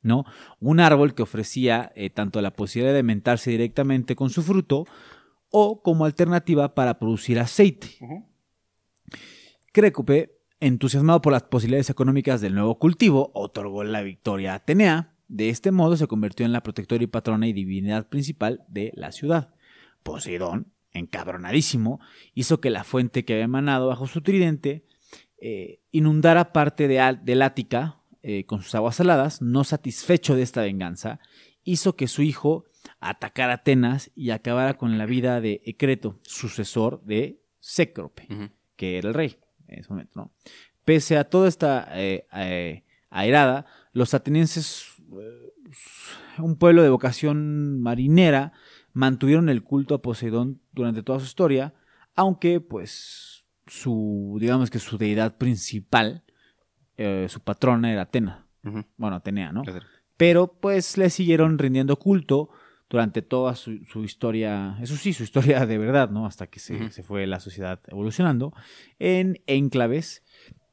[0.02, 0.26] ¿no?
[0.60, 4.84] Un árbol que ofrecía eh, tanto la posibilidad de alimentarse directamente con su fruto
[5.50, 7.88] o como alternativa para producir aceite.
[9.72, 15.14] Crécope, entusiasmado por las posibilidades económicas del nuevo cultivo, otorgó la victoria a Atenea.
[15.28, 19.12] De este modo se convirtió en la protectora y patrona y divinidad principal de la
[19.12, 19.54] ciudad.
[20.02, 22.00] Poseidón, encabronadísimo,
[22.34, 24.84] hizo que la fuente que había emanado bajo su tridente
[25.38, 30.62] eh, inundara parte de, del Ática eh, con sus aguas saladas, no satisfecho de esta
[30.62, 31.20] venganza,
[31.64, 32.64] hizo que su hijo
[32.98, 38.26] atacara Atenas y acabara con la vida de Ecreto, sucesor de Cécrope
[38.76, 39.36] que era el rey
[39.70, 40.32] en ese momento, ¿no?
[40.84, 45.52] Pese a toda esta eh, eh, airada, los atenienses, eh,
[46.38, 48.52] un pueblo de vocación marinera,
[48.92, 51.74] mantuvieron el culto a Poseidón durante toda su historia,
[52.14, 56.24] aunque pues su, digamos que su deidad principal
[57.02, 58.46] eh, su patrona era Atena.
[58.98, 59.62] Bueno, Atenea, ¿no?
[60.18, 62.50] Pero pues le siguieron rindiendo culto
[62.90, 66.26] durante toda su, su historia, eso sí, su historia de verdad, ¿no?
[66.26, 68.52] Hasta que se, se fue la sociedad evolucionando,
[68.98, 70.24] en enclaves,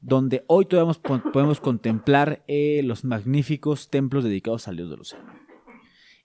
[0.01, 5.31] donde hoy todavía podemos, podemos contemplar eh, los magníficos templos dedicados al dios del océano.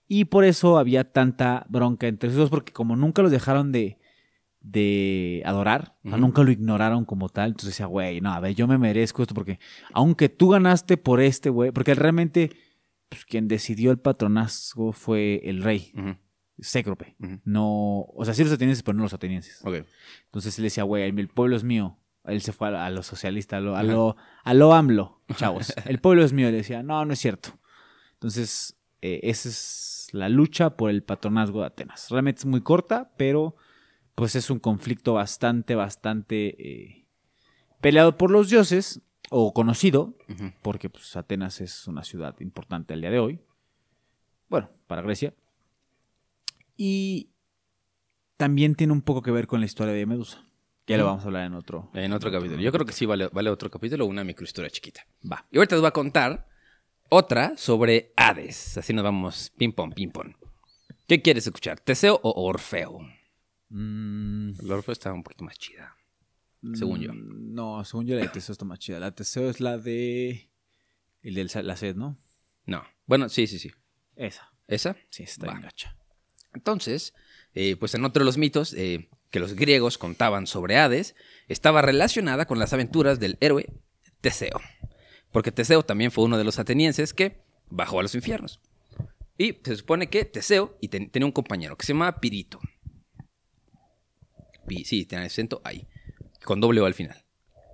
[0.07, 3.99] Y por eso había tanta bronca entre esos dos, porque como nunca los dejaron de,
[4.61, 8.55] de adorar, o sea, nunca lo ignoraron como tal, entonces decía, güey, no, a ver,
[8.55, 9.59] yo me merezco esto, porque
[9.93, 12.51] aunque tú ganaste por este, güey, porque realmente
[13.13, 16.15] pues, quien decidió el patronazgo fue el rey, Ujú.
[16.61, 17.15] Cécrope.
[17.19, 17.39] Ujú.
[17.45, 19.61] No, o sea, sí los atenienses, pero no los atenienses.
[20.25, 21.99] Entonces él decía, güey, el pueblo es mío.
[22.25, 25.73] Él se fue a, a lo socialista, a lo, a lo, a lo AMLO, chavos.
[25.85, 26.49] El pueblo es mío.
[26.49, 27.59] Le decía, no, no es cierto.
[28.13, 32.09] Entonces, eh, esa es la lucha por el patronazgo de Atenas.
[32.09, 33.57] Realmente es muy corta, pero
[34.15, 37.07] pues es un conflicto bastante, bastante eh,
[37.81, 40.15] peleado por los dioses, o conocido,
[40.61, 43.39] porque pues, Atenas es una ciudad importante al día de hoy.
[44.49, 45.33] Bueno, para Grecia.
[46.75, 47.29] Y
[48.37, 50.45] también tiene un poco que ver con la historia de Medusa.
[50.85, 51.09] Que ya lo Ujú.
[51.11, 51.89] vamos a hablar en otro.
[51.93, 52.59] En otro capítulo.
[52.61, 55.05] Yo creo que sí vale, vale otro capítulo una microhistoria chiquita.
[55.31, 55.45] Va.
[55.49, 56.47] Y ahorita les voy a contar
[57.09, 58.77] otra sobre Hades.
[58.77, 60.33] Así nos vamos ping pong, ping pong.
[61.07, 61.79] ¿Qué quieres escuchar?
[61.79, 62.99] ¿Teseo o Orfeo?
[63.69, 65.95] Mm, El Orfeo está un poquito más chida.
[66.73, 67.13] Según yo.
[67.13, 68.99] mm, No, según yo la de Teseo está más chida.
[68.99, 70.49] La de Teseo es la de.
[71.21, 72.17] El de la sed, ¿no?
[72.65, 72.83] No.
[73.05, 73.71] Bueno, sí, sí, sí.
[74.15, 74.49] Esa.
[74.67, 74.95] ¿Esa?
[75.09, 75.53] Sí, está Va.
[75.53, 75.97] bien gacha.
[76.53, 77.13] Entonces,
[77.53, 81.15] eh, pues en otro de los mitos eh, que los griegos contaban sobre Hades,
[81.47, 83.67] estaba relacionada con las aventuras del héroe
[84.21, 84.59] Teseo.
[85.31, 88.61] Porque Teseo también fue uno de los atenienses que bajó a los infiernos.
[89.37, 92.59] Y se supone que Teseo y ten- tenía un compañero que se llamaba Pirito.
[94.67, 95.87] Pi- sí, tiene acento ahí.
[96.43, 97.23] Con doble O al final.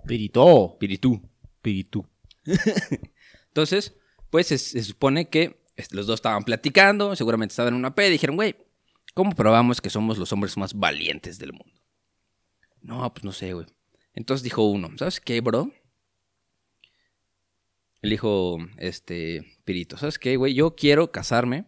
[0.06, 0.78] Pirito.
[0.80, 1.22] Piritú.
[1.62, 2.06] Piritú.
[3.48, 3.96] Entonces,
[4.30, 5.60] pues se, se supone que
[5.92, 8.56] los dos estaban platicando, seguramente estaban en una peda y dijeron, güey,
[9.14, 11.82] ¿cómo probamos que somos los hombres más valientes del mundo?
[12.82, 13.68] No, pues no sé, güey.
[14.14, 15.72] Entonces dijo uno, ¿sabes qué, bro?
[18.02, 20.54] Él dijo, este, Pirito, ¿sabes qué, güey?
[20.54, 21.66] Yo quiero casarme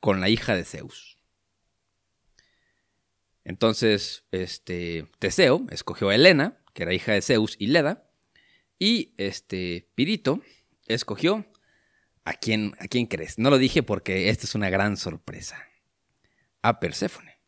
[0.00, 1.11] con la hija de Zeus.
[3.44, 8.08] Entonces, este, Teseo escogió a Helena, que era hija de Zeus y Leda,
[8.78, 10.42] y este Pirito
[10.86, 11.46] escogió
[12.24, 13.38] a quién, a quién crees.
[13.38, 15.64] No lo dije porque esta es una gran sorpresa.
[16.62, 17.38] A Perséfone.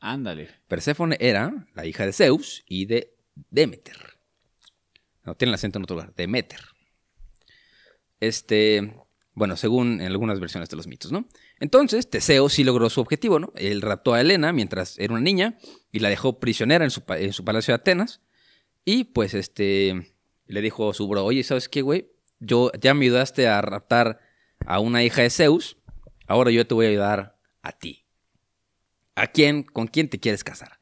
[0.00, 0.50] Ándale.
[0.66, 3.14] Perséfone era la hija de Zeus y de
[3.50, 4.18] Demeter.
[5.24, 6.14] No tiene el acento en otro lugar.
[6.14, 6.60] Demeter.
[8.18, 8.94] Este,
[9.34, 11.28] bueno, según en algunas versiones de los mitos, ¿no?
[11.62, 13.52] Entonces, Teseo sí logró su objetivo, ¿no?
[13.54, 15.58] Él raptó a Helena mientras era una niña
[15.92, 18.20] y la dejó prisionera en su, palacio de Atenas.
[18.84, 20.12] Y pues, este,
[20.48, 22.10] le dijo a su bro, oye, ¿sabes qué, güey?
[22.40, 24.18] Yo, ya me ayudaste a raptar
[24.66, 25.76] a una hija de Zeus,
[26.26, 28.06] ahora yo te voy a ayudar a ti.
[29.14, 30.80] ¿A quién, con quién te quieres casar?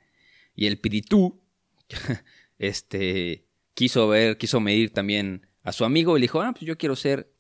[0.55, 1.43] Y el Piritú,
[2.59, 6.79] este, quiso ver, quiso medir también a su amigo y le dijo, ah, pues yo
[6.79, 7.31] quiero ser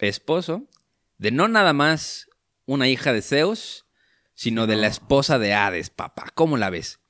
[0.00, 0.66] esposo
[1.18, 2.26] de no nada más
[2.66, 3.86] una hija de Zeus,
[4.34, 6.30] sino de la esposa de Hades, papá.
[6.34, 7.00] ¿Cómo la ves?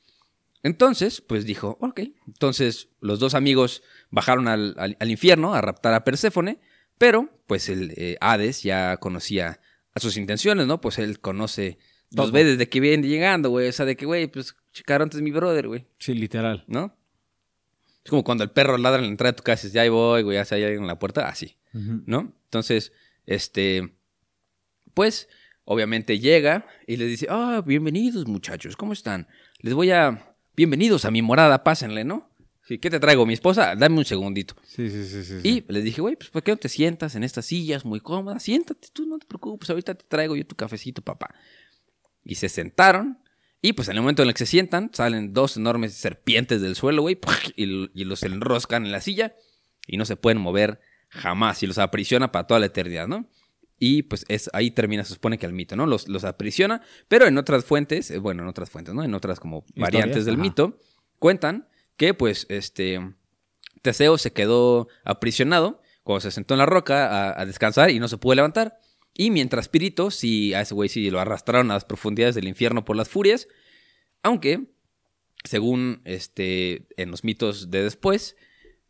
[0.62, 2.00] Entonces, pues dijo, ok.
[2.26, 6.60] Entonces, los dos amigos bajaron al, al- al infierno a raptar a Perséfone,
[6.98, 9.60] pero, pues el eh, Hades ya conocía
[9.94, 10.80] a sus intenciones, ¿no?
[10.80, 11.78] Pues él conoce,
[12.10, 12.32] los Todo.
[12.32, 13.68] ve desde que viene llegando, güey.
[13.68, 16.64] O sea, de que, güey, pues, checaron antes mi brother, güey, Sí, literal.
[16.68, 16.94] ¿no?
[18.04, 19.82] Es como cuando el perro ladra en la entrada de tu casa y dices, ya
[19.82, 21.56] ahí voy, güey, ya se hay alguien en la puerta, así.
[21.72, 22.34] ¿no?
[22.44, 22.92] Entonces,
[23.26, 23.94] este,
[24.94, 25.28] pues,
[25.70, 29.28] obviamente llega y les dice, ah, bienvenidos muchachos, ¿cómo están?
[29.60, 32.28] Les voy a, bienvenidos a mi morada, pásenle, ¿no?
[32.66, 33.76] ¿Qué te traigo, mi esposa?
[33.76, 34.56] Dame un segundito.
[34.64, 35.34] Sí, sí, sí, sí.
[35.44, 38.42] Y les dije, güey, pues, ¿por qué no te sientas en estas sillas muy cómodas?
[38.42, 41.32] Siéntate, tú no te preocupes, ahorita te traigo yo tu cafecito, papá.
[42.24, 43.20] Y se sentaron.
[43.62, 46.74] Y pues en el momento en el que se sientan, salen dos enormes serpientes del
[46.74, 47.16] suelo, güey,
[47.54, 49.36] y, y los enroscan en la silla
[49.86, 53.28] y no se pueden mover jamás y los aprisiona para toda la eternidad, ¿no?
[53.82, 55.86] Y pues es, ahí termina, se supone que el mito, ¿no?
[55.86, 59.02] Los, los aprisiona, pero en otras fuentes, eh, bueno, en otras fuentes, ¿no?
[59.02, 60.42] En otras como variantes del Ajá.
[60.42, 60.78] mito,
[61.18, 61.66] cuentan
[61.96, 63.00] que pues este
[63.80, 68.06] Teseo se quedó aprisionado cuando se sentó en la roca a, a descansar y no
[68.06, 68.78] se pudo levantar.
[69.14, 72.84] Y mientras Pirito, sí, a ese güey sí lo arrastraron a las profundidades del infierno
[72.84, 73.48] por las furias.
[74.22, 74.66] Aunque,
[75.42, 78.36] según este, en los mitos de después,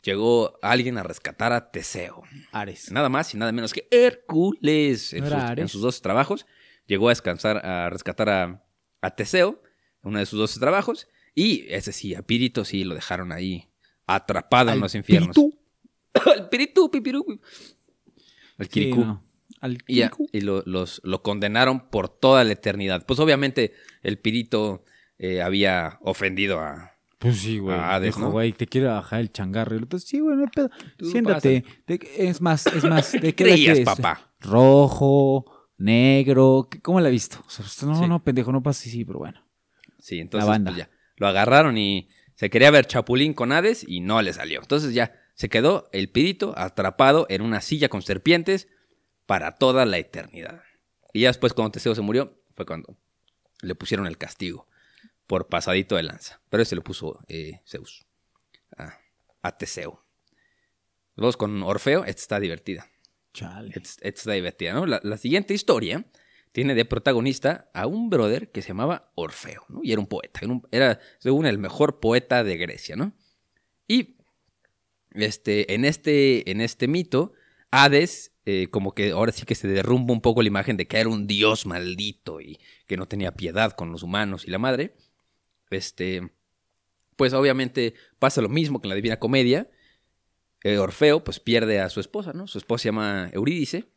[0.03, 2.23] llegó alguien a rescatar a Teseo.
[2.53, 2.91] Ares.
[2.91, 5.13] Nada más y nada menos que Hércules.
[5.13, 6.47] En, ¿No sus, en sus dos trabajos.
[6.87, 8.65] Llegó a descansar, a rescatar a,
[9.01, 9.63] a Teseo.
[10.03, 11.09] En uno de sus dos trabajos.
[11.35, 13.69] Y ese sí, a Pirito sí lo dejaron ahí
[14.07, 15.37] atrapado en los infiernos.
[16.27, 17.25] Al piritu, pipiru.
[18.59, 19.05] Al Sí, Kirikou.
[19.05, 19.25] no.
[19.61, 23.07] Al Y, y lo, los, lo condenaron por toda la eternidad.
[23.07, 24.85] Pues obviamente el pirito
[25.19, 26.93] eh, había ofendido a...
[27.21, 27.77] Pues sí, güey.
[27.77, 28.31] Ah, Hades, Dijo, ¿no?
[28.33, 29.75] güey, te quiero bajar el changarro.
[29.75, 30.71] Y el otro, sí, güey, no hay pedo.
[30.97, 31.65] Tú Siéntate.
[31.87, 33.13] De- es más, es más.
[33.13, 33.81] ¿De qué es?
[33.85, 34.33] papá?
[34.41, 35.45] Rojo,
[35.77, 36.69] negro.
[36.71, 37.39] ¿qué- ¿Cómo la has visto?
[37.47, 38.09] O sea, pues, no, Sí.
[38.09, 39.39] no, pendejo, no pasa así, pero bueno.
[39.99, 40.71] Sí, entonces banda.
[40.73, 44.61] pues, ya, lo agarraron y se quería ver Chapulín con Hades y no le salió.
[44.63, 48.69] Entonces ya se quedó el pirito atrapado en una silla con serpientes
[49.27, 50.63] para toda la eternidad.
[51.13, 52.97] Y ya después cuando Teseo se murió fue cuando
[53.61, 54.69] le pusieron el castigo
[55.31, 56.43] por pasadito de lanza.
[56.49, 58.05] Pero ese lo puso eh, Zeus
[58.77, 58.99] a,
[59.43, 60.05] a Teseo.
[61.15, 62.91] Luego con Orfeo, esta está divertida.
[63.33, 63.69] Chale.
[63.69, 64.87] Esta, esta está divertida, ¿no?
[64.87, 66.05] La, la siguiente historia
[66.51, 69.81] tiene de protagonista a un brother que se llamaba Orfeo, ¿no?
[69.85, 70.41] Y era un poeta.
[70.43, 73.13] Era, un- era, según el mejor poeta de Grecia, ¿no?
[73.87, 74.17] Y
[75.13, 77.35] este, en, este, en este mito,
[77.71, 80.99] Hades, eh, como que ahora sí que se derrumba un poco la imagen de que
[80.99, 82.59] era un dios maldito y
[82.89, 84.97] que no tenía piedad con los humanos y la madre.
[85.71, 86.31] Este,
[87.17, 89.71] pues obviamente pasa lo mismo que en la Divina Comedia.
[90.63, 92.47] Eh, Orfeo pues pierde a su esposa, ¿no?
[92.47, 93.89] Su esposa se llama Eurídice.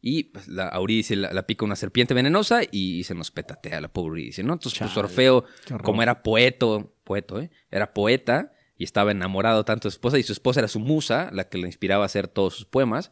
[0.00, 3.88] Y pues, la Eurídice la, la pica una serpiente venenosa y se nos petatea la
[3.88, 4.54] pobre Eurídice, ¿no?
[4.54, 5.44] Entonces pues Orfeo,
[5.82, 7.50] como era poeto, poeto, ¿eh?
[7.70, 11.30] Era poeta y estaba enamorado tanto de su esposa y su esposa era su musa,
[11.32, 13.10] la que le inspiraba a hacer todos sus poemas.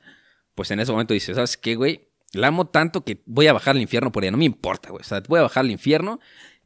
[0.55, 2.09] Pues en ese momento dice, ¿sabes qué, güey?
[2.33, 5.01] La amo tanto que voy a bajar al infierno por ella, no me importa, güey.
[5.01, 6.21] O sea, voy a bajar al infierno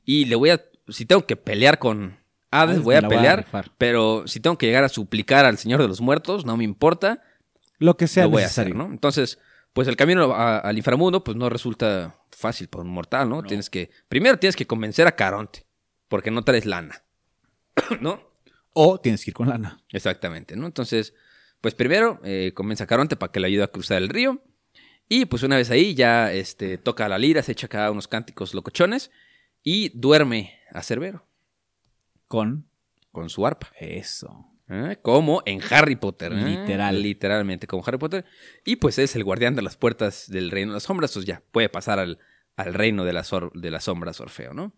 [0.05, 2.19] y le voy a, si tengo que pelear con
[2.51, 3.47] Hades, Hades voy a la voy a pelear,
[3.79, 7.23] pero si tengo que llegar a suplicar al Señor de los Muertos, no me importa,
[7.79, 8.87] Lo que sea lo voy a hacer, ¿no?
[8.87, 9.39] Entonces,
[9.73, 13.43] pues el camino a- al inframundo, pues no resulta fácil para un mortal, ¿no?
[13.43, 15.65] Tienes que, primero tienes que convencer a Caronte,
[16.09, 17.03] porque no traes lana,
[18.01, 18.29] ¿no?
[18.73, 19.81] O tienes que ir con lana.
[19.91, 20.67] Exactamente, ¿no?
[20.67, 21.15] Entonces,
[21.61, 24.43] pues primero eh, convence a Caronte para que le ayude a cruzar el río.
[25.09, 28.55] Y pues una vez ahí ya este, toca la lira, se echa acá unos cánticos
[28.55, 29.11] locochones
[29.63, 31.27] y duerme a Cerbero
[32.29, 32.67] Con
[33.13, 33.71] con su arpa.
[33.81, 34.47] eso.
[34.69, 34.99] ¿eh?
[35.03, 36.33] Como en Harry Potter.
[36.33, 36.37] ¿eh?
[36.45, 37.03] Literal.
[37.03, 38.25] Literalmente, como Harry Potter.
[38.65, 41.13] Y pues es el guardián de las puertas del reino de las sombras.
[41.13, 42.21] Pues ya puede pasar al,
[42.57, 44.73] al reino de de las sombras Orfeo, ¿no?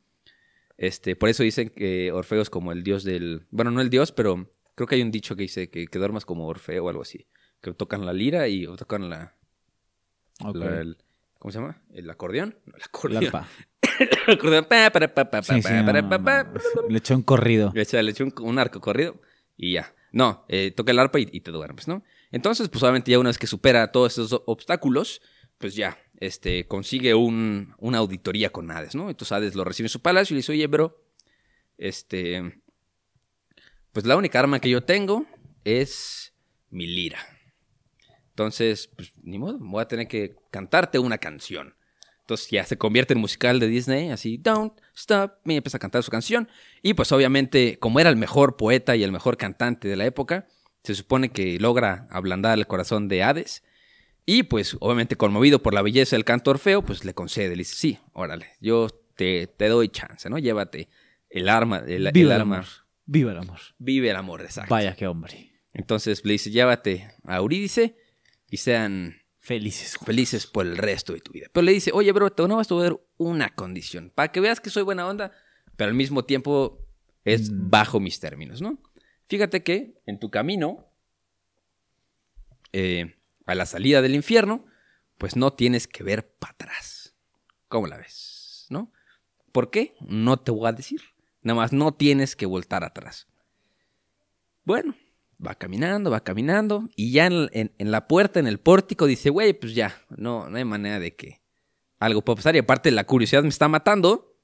[0.78, 3.46] Este, por eso dicen que Orfeo es como el dios del...
[3.50, 6.24] Bueno, no el dios, pero creo que hay un dicho que dice que, que duermas
[6.24, 7.26] como Orfeo o algo así.
[7.60, 9.36] Que tocan la lira y o tocan la...
[10.54, 10.96] La- el-
[11.38, 11.82] ¿Cómo se llama?
[11.92, 12.56] ¿El acordeón?
[12.64, 13.24] No, el La acordeón.
[13.26, 13.48] arpa.
[16.88, 17.72] Le echó un corrido.
[17.74, 19.20] Le echa, le echa un, un arco corrido
[19.56, 19.94] y ya.
[20.12, 22.04] No, eh, toca el arpa y, y te duermes, ¿no?
[22.30, 25.22] Entonces, pues obviamente ya una vez que supera todos esos obstáculos,
[25.58, 29.10] pues ya, este, consigue un, una auditoría con Hades, ¿no?
[29.10, 31.02] Entonces Hades lo recibe en su palacio y le dice, oye, bro,
[31.78, 32.62] este,
[33.92, 35.26] pues la única arma que yo tengo
[35.64, 36.34] es
[36.70, 37.18] mi lira.
[38.30, 41.74] Entonces, pues ni modo, voy a tener que cantarte una canción.
[42.32, 46.02] Entonces ya se convierte en musical de Disney, así, Don't Stop Me, empieza a cantar
[46.02, 46.48] su canción.
[46.82, 50.46] Y pues obviamente, como era el mejor poeta y el mejor cantante de la época,
[50.82, 53.62] se supone que logra ablandar el corazón de Hades.
[54.24, 57.76] Y pues obviamente conmovido por la belleza del canto Orfeo, pues le concede, le dice,
[57.76, 60.38] sí, órale, yo te, te doy chance, ¿no?
[60.38, 60.88] Llévate
[61.28, 62.56] el arma, el, el Viva el arma.
[62.58, 62.68] amor.
[63.04, 63.58] Viva el amor.
[63.78, 64.72] Vive el amor, exacto.
[64.74, 65.52] Vaya qué hombre.
[65.74, 67.96] Entonces le dice, llévate a Eurídice
[68.48, 69.98] y sean Felices.
[69.98, 71.48] felices por el resto de tu vida.
[71.52, 74.10] Pero le dice, oye, bro, te no vas a ver una condición.
[74.14, 75.32] Para que veas que soy buena onda,
[75.76, 76.78] pero al mismo tiempo
[77.24, 77.68] es Mm.
[77.70, 78.78] bajo mis términos, ¿no?
[79.28, 80.88] Fíjate que en tu camino
[82.72, 83.16] eh,
[83.46, 84.64] a la salida del infierno,
[85.18, 87.14] pues no tienes que ver para atrás.
[87.68, 88.66] ¿Cómo la ves?
[88.70, 88.92] ¿No?
[89.50, 89.94] ¿Por qué?
[90.00, 91.02] No te voy a decir.
[91.42, 93.26] Nada más no tienes que voltar atrás.
[94.64, 94.94] Bueno,
[95.46, 96.88] va caminando, va caminando.
[96.96, 100.64] Y ya en, la puerta, en el pórtico, dice, güey, pues ya, no, no hay
[100.64, 101.42] manera de que
[101.98, 102.56] algo pueda pasar.
[102.56, 104.36] Y aparte la curiosidad me está matando.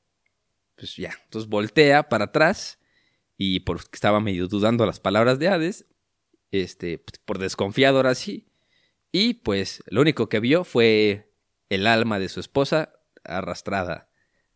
[0.76, 2.78] Pues ya, entonces voltea para atrás.
[3.36, 5.86] Y porque estaba medio dudando las palabras de Hades.
[6.50, 8.48] Este, pues, por desconfiado ahora sí.
[9.12, 11.32] Y pues lo único que vio fue
[11.68, 12.92] el alma de su esposa
[13.24, 14.10] arrastrada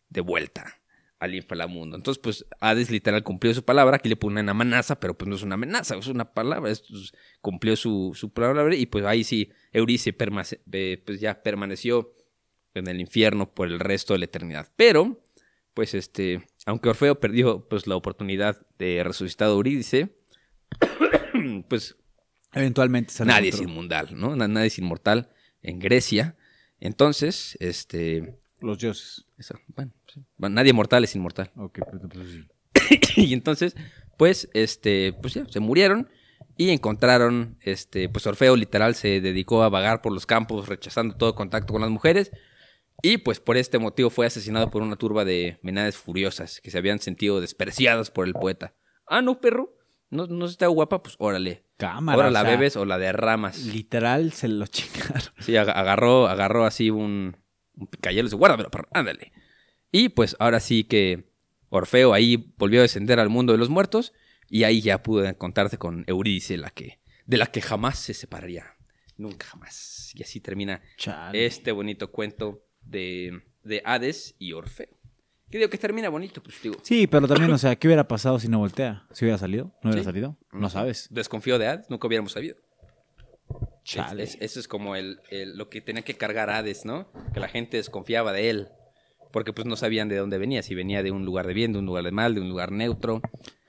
[0.08, 0.81] de vuelta
[1.22, 1.96] al inframundo.
[1.96, 3.96] Entonces, pues Hades literal cumplió su palabra.
[3.96, 6.70] Aquí le pone una amenaza, pero pues no es una amenaza, es una palabra.
[6.70, 10.14] Es- pues, cumplió su, su palabra y pues ahí sí, Eurice
[10.72, 12.14] eh, pues ya permaneció
[12.74, 14.72] en el infierno por el resto de la eternidad.
[14.76, 15.22] Pero,
[15.74, 20.16] pues este, aunque Orfeo perdió pues la oportunidad de resucitar a Eurídice,
[21.68, 21.96] pues
[22.54, 24.36] Eventualmente nadie es inmortal, ¿no?
[24.36, 25.30] Na- Nadie es inmortal
[25.62, 26.36] en Grecia.
[26.80, 29.26] Entonces, este, Los dioses.
[29.38, 30.24] eso, bueno, sí.
[30.36, 31.50] Bueno, nadie mortal es inmortal.
[31.56, 33.00] Ok, pues, pues, sí.
[33.20, 33.76] y entonces,
[34.16, 36.08] pues, este, pues ya, se murieron.
[36.56, 41.34] y encontraron, este, pues Orfeo literal se dedicó a vagar por los campos rechazando todo
[41.34, 42.30] contacto con las mujeres
[43.00, 46.78] y pues por este motivo fue asesinado por una turba de menades furiosas que se
[46.78, 48.74] habían sentido despreciadas por el poeta.
[49.08, 49.74] Ah, no, perro,
[50.10, 51.64] no, no está guapa, pues órale.
[51.78, 52.16] Cámara.
[52.16, 53.64] Ahora o la sea, bebes o la derramas.
[53.64, 55.32] Literal se lo chingaron.
[55.40, 57.36] Sí, ag- agarró, agarró así un,
[57.76, 59.32] un picayelo y dice, guárdamelo, perro, ándale.
[59.90, 61.30] Y pues ahora sí que
[61.68, 64.12] Orfeo ahí volvió a descender al mundo de los muertos
[64.48, 68.74] y ahí ya pudo encontrarse con Eurídice, la que, de la que jamás se separaría.
[69.16, 70.12] Nunca jamás.
[70.14, 71.46] Y así termina Chale.
[71.46, 74.88] este bonito cuento de, de Hades y Orfeo.
[75.50, 76.76] Que digo que termina bonito, pues digo.
[76.82, 79.06] Sí, pero también, o sea, ¿qué hubiera pasado si no voltea?
[79.12, 79.66] ¿Si hubiera salido?
[79.82, 80.04] ¿No hubiera Sí.
[80.06, 80.38] salido?
[80.50, 81.08] No sabes.
[81.10, 82.56] Desconfío de Hades, nunca hubiéramos sabido.
[83.84, 84.22] Chale.
[84.22, 87.08] Es- es- eso es como el, el- lo que tenía que cargar Hades, ¿no?
[87.34, 88.68] Que la gente desconfiaba de él.
[89.32, 91.78] Porque pues no sabían de dónde venía, si venía de un lugar de bien, de
[91.78, 93.22] un lugar de mal, de un lugar neutro.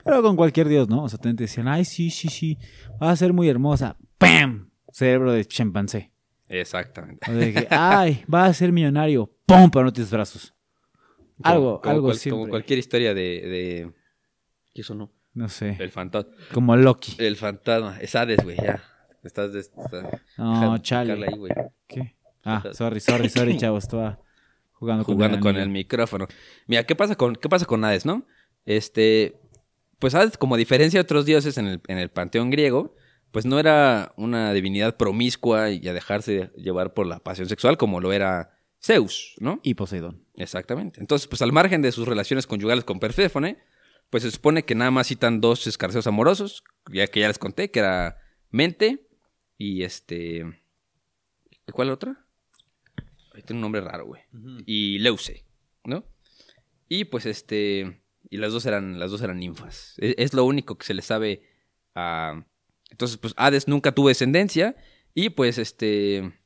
[0.04, 1.04] Pero con cualquier dios, ¿no?
[1.04, 2.58] O sea, te decían, ay, sí, sí, sí,
[3.02, 3.96] va a ser muy hermosa.
[4.18, 4.70] ¡Pam!
[4.92, 6.12] Cerebro de chimpancé.
[6.48, 7.30] Exactamente.
[7.30, 9.32] O de que, ay, va a ser millonario.
[9.46, 9.70] ¡Pum!
[9.70, 10.54] Pero no tienes brazos.
[11.42, 12.38] Algo, como algo cual- siempre.
[12.40, 13.22] Como cualquier historia de...
[13.22, 13.92] de...
[14.74, 15.10] ¿Qué eso no?
[15.32, 15.76] No sé.
[15.80, 16.30] El fantasma.
[16.52, 17.14] Como Loki.
[17.18, 17.98] El fantasma.
[18.00, 18.82] Es Hades, güey, ya.
[19.24, 19.52] Estás...
[19.52, 21.12] De, está- No, chale.
[21.12, 21.52] ahí, güey.
[21.88, 22.16] ¿Qué?
[22.44, 23.84] Ah, sorry, sorry, sorry, chavos.
[23.84, 24.20] Estaba
[24.72, 26.26] jugando con jugando el con el micrófono.
[26.66, 28.26] Mira, ¿qué pasa con, qué pasa con Hades, no?
[28.66, 29.40] Este,
[29.98, 32.94] pues Hades, como a diferencia de otros dioses en el, en el panteón griego,
[33.30, 38.00] pues no era una divinidad promiscua y a dejarse llevar por la pasión sexual como
[38.00, 38.50] lo era
[38.80, 39.60] Zeus, ¿no?
[39.62, 40.24] Y Poseidón.
[40.34, 41.00] Exactamente.
[41.00, 43.58] Entonces, pues al margen de sus relaciones conyugales con Perséfone,
[44.10, 46.62] pues se supone que nada más citan dos escarceos amorosos,
[46.92, 48.18] ya que ya les conté, que era
[48.50, 49.03] Mente
[49.64, 50.44] y este...
[51.72, 52.26] ¿Cuál otra?
[53.32, 54.20] Ahí tiene un nombre raro, güey.
[54.66, 55.46] Y Leuce,
[55.84, 56.04] ¿no?
[56.88, 58.02] Y pues este...
[58.28, 59.94] Y las dos eran, las dos eran ninfas.
[59.98, 61.48] Es, es lo único que se le sabe
[61.94, 62.44] a...
[62.90, 64.76] Entonces, pues Hades nunca tuvo descendencia
[65.14, 66.38] y pues este...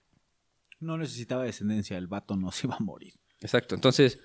[0.79, 3.15] No necesitaba descendencia, el vato no se iba a morir.
[3.41, 3.75] Exacto.
[3.75, 4.21] Entonces,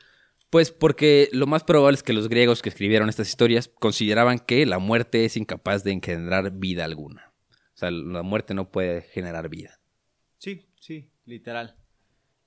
[0.51, 4.67] pues porque lo más probable es que los griegos que escribieron estas historias consideraban que
[4.67, 7.32] la muerte es incapaz de engendrar vida alguna.
[7.83, 9.79] Sea, la muerte no puede generar vida.
[10.37, 11.75] Sí, sí, literal.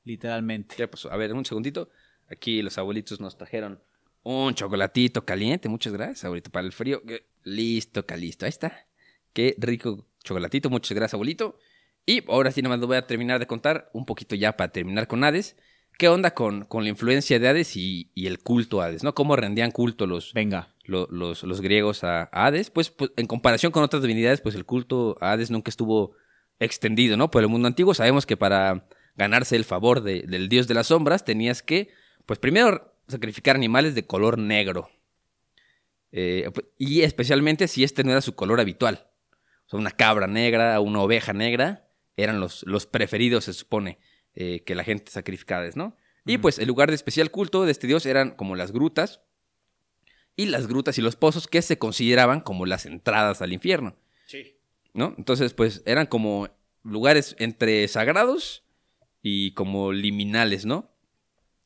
[0.05, 0.77] Literalmente.
[0.79, 1.91] Ya, pues, a ver, un segundito.
[2.29, 3.81] Aquí los abuelitos nos trajeron
[4.23, 5.69] un chocolatito caliente.
[5.69, 7.03] Muchas gracias, abuelito, para el frío.
[7.45, 8.45] Listo, calisto.
[8.45, 8.87] Ahí está.
[9.33, 10.71] Qué rico chocolatito.
[10.71, 11.59] Muchas gracias, abuelito.
[12.05, 15.07] Y ahora sí, nomás lo voy a terminar de contar un poquito ya para terminar
[15.07, 15.57] con Hades.
[15.99, 19.03] ¿Qué onda con, con la influencia de Hades y, y el culto a Hades?
[19.03, 19.15] ¿No?
[19.15, 20.75] ¿Cómo rendían culto los, Venga.
[20.85, 22.71] lo- los, los griegos a, Hades?
[22.71, 26.13] Pues, pues, en comparación con otras divinidades, pues el culto a Hades nunca estuvo
[26.59, 27.31] extendido, ¿no?
[27.31, 30.89] Por el mundo antiguo sabemos que para ganarse el favor de- del dios de las
[30.89, 31.89] sombras tenías que,
[32.27, 34.91] pues primero sacrificar animales de color negro.
[36.13, 39.07] Eh, y especialmente si este no era su color habitual.
[39.67, 43.99] O sea, una cabra negra, una oveja negra, eran los, los preferidos, se supone,
[44.37, 45.97] eh, que la gente sacrificaba, a Hades, ¿no?
[46.25, 49.21] Y pues el lugar de especial culto de este dios eran como las grutas,
[50.37, 53.97] y las grutas y los pozos que se consideraban como las entradas al infierno.
[54.93, 55.15] ¿No?
[55.19, 56.49] Entonces, pues eran como
[56.83, 58.65] lugares entre sagrados
[59.23, 60.91] y como liminales, ¿no?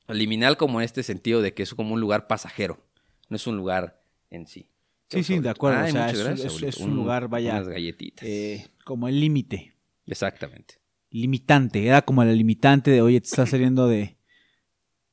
[0.09, 2.85] Liminal como en este sentido de que es como un lugar pasajero,
[3.29, 4.69] no es un lugar en sí.
[5.09, 5.79] Sí, sí, de acuerdo.
[5.81, 8.29] Ay, o sea, muchas es, gracias, es- es un lugar, vaya, Unas galletitas.
[8.29, 9.75] eh, como el límite.
[10.07, 10.75] Exactamente.
[11.11, 11.87] Limitante.
[11.87, 14.17] Era como la limitante de, oye, te estás saliendo de,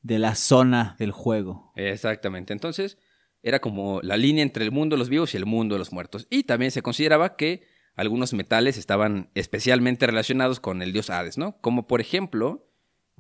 [0.01, 1.71] de la zona del juego.
[1.75, 2.53] Exactamente.
[2.53, 2.97] Entonces,
[3.43, 5.91] era como la línea entre el mundo de los vivos y el mundo de los
[5.91, 6.27] muertos.
[6.30, 11.59] Y también se consideraba que algunos metales estaban especialmente relacionados con el dios Hades, ¿no?
[11.61, 12.69] Como por ejemplo,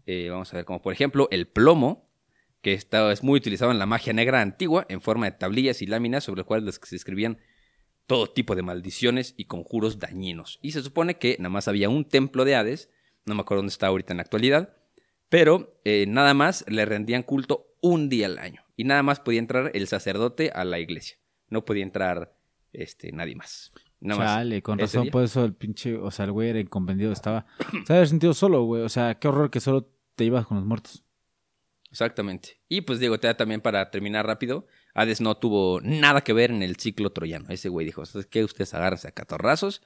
[0.05, 2.09] eh, vamos a ver, como por ejemplo el plomo,
[2.61, 5.87] que está, es muy utilizado en la magia negra antigua, en forma de tablillas y
[5.87, 7.39] láminas sobre las cuales se escribían
[8.07, 10.59] todo tipo de maldiciones y conjuros dañinos.
[10.61, 12.89] Y se supone que nada más había un templo de Hades,
[13.25, 14.75] no me acuerdo dónde está ahorita en la actualidad,
[15.29, 18.63] pero eh, nada más le rendían culto un día al año.
[18.75, 21.17] Y nada más podía entrar el sacerdote a la iglesia.
[21.49, 22.37] No podía entrar
[22.71, 23.73] este, nadie más.
[23.99, 25.11] Nada más Chale, con razón, día.
[25.11, 27.47] por eso el pinche, o sea, el güey era incomprendido, estaba,
[27.85, 30.65] se había sentido solo, güey, o sea, qué horror que solo te ibas con los
[30.65, 31.03] muertos.
[31.89, 32.59] Exactamente.
[32.69, 34.67] Y pues digo, te da también para terminar rápido,
[34.97, 37.45] Hades no tuvo nada que ver en el ciclo troyano.
[37.49, 38.43] Ese güey dijo, ¿sabes qué?
[38.43, 39.83] Ustedes agárrense a catorrazos.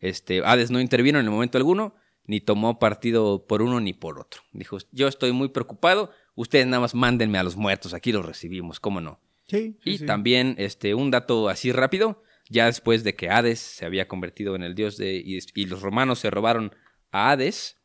[0.00, 1.94] Este, Hades no intervino en el momento alguno,
[2.26, 4.42] ni tomó partido por uno ni por otro.
[4.52, 8.80] Dijo, yo estoy muy preocupado, ustedes nada más mándenme a los muertos, aquí los recibimos,
[8.80, 9.18] ¿cómo no?
[9.46, 9.78] Sí.
[9.82, 14.56] Y también este, un dato así rápido, ya después de que Hades se había convertido
[14.56, 15.14] en el dios de...
[15.16, 16.74] y, y los romanos se robaron
[17.12, 17.78] a Hades,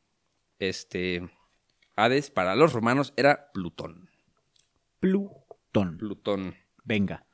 [0.60, 1.30] este...
[1.96, 4.10] Hades para los romanos era Plutón.
[5.00, 5.98] Plutón.
[5.98, 6.65] Plutón.
[6.86, 7.26] Venga.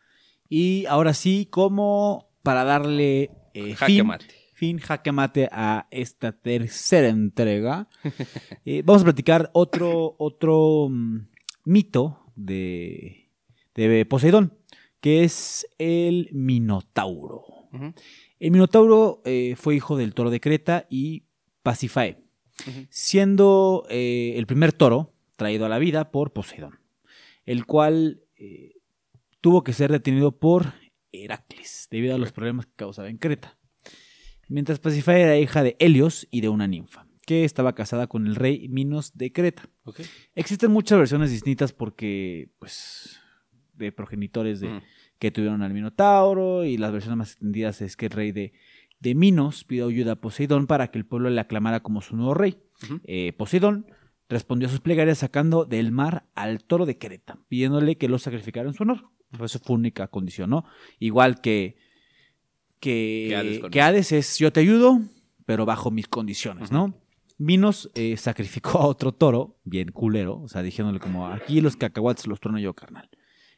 [0.49, 4.25] Y ahora sí, como para darle eh, Jaque fin, mate.
[4.53, 7.87] fin, jaque mate a esta tercera entrega.
[8.65, 11.27] Eh, vamos a platicar otro, otro mm,
[11.65, 13.29] mito de,
[13.73, 14.53] de Poseidón,
[14.99, 17.43] que es el Minotauro.
[18.39, 21.23] El Minotauro eh, fue hijo del toro de Creta y
[21.63, 22.17] Pasifae,
[22.89, 26.79] siendo eh, el primer toro traído a la vida por Poseidón,
[27.45, 28.80] el cual eh,
[29.41, 30.73] tuvo que ser detenido por
[31.11, 33.57] Heracles debido a los problemas que causaba en Creta.
[34.47, 38.35] Mientras Pasifae era hija de Helios y de una ninfa, que estaba casada con el
[38.35, 39.69] rey Minos de Creta.
[39.83, 40.01] Ok.
[40.35, 43.19] Existen muchas versiones distintas porque, pues,
[43.73, 44.81] de progenitores de, Mm.
[45.19, 48.53] que tuvieron al Minotauro y las versiones más extendidas es que el rey de,
[48.99, 52.33] de Minos pidió ayuda a Poseidón para que el pueblo le aclamara como su nuevo
[52.33, 52.57] rey.
[53.05, 53.85] Eh, Poseidón
[54.27, 58.67] respondió a sus plegarias sacando del mar al toro de Creta, pidiéndole que lo sacrificara
[58.67, 59.09] en su honor.
[59.43, 60.65] Esa fue única condición, ¿no?
[60.99, 61.77] Igual que,
[62.79, 65.01] que, Que Hades con que Hades es yo te ayudo,
[65.45, 66.93] pero bajo mis condiciones, ¿no?
[67.37, 72.27] Minos eh, sacrificó a otro toro, bien culero, o sea, diciéndole como, aquí los cacahuates
[72.27, 73.09] los trono yo, carnal.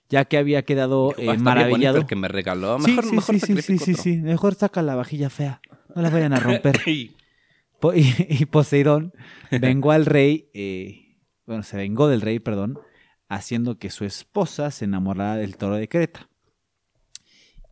[0.10, 1.98] Ya que había quedado eh, "Va a estar bien maravillado.
[2.00, 2.80] el que me regaló.
[2.80, 4.04] Sí, Mejor, sí, mejor sí, sí, sí, sí, otro".
[4.04, 4.18] sí.
[4.18, 5.60] Mejor saca la vajilla fea.
[5.96, 6.80] No la vayan a romper.
[6.88, 7.12] Y-
[7.80, 9.12] Po- y, y Poseidón
[9.52, 12.80] vengó al rey, eh, bueno, se vengó del rey, perdón,
[13.36, 16.30] haciendo que su esposa se enamorara del toro de Creta.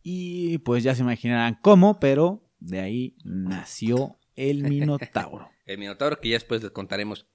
[0.02, 5.50] Y pues ya se imaginarán cómo, pero de ahí nació el Minotauro.
[5.64, 7.26] El Minotauro, que ya después les contaremos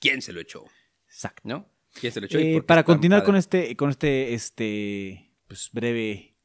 [0.00, 0.64] quién se lo echó,
[1.06, 1.42] Exacto.
[1.44, 1.68] ¿no?
[1.94, 2.38] ¿Quién se lo echó?
[2.38, 6.36] y Eh, para continuar con este, con este, este, pues breve,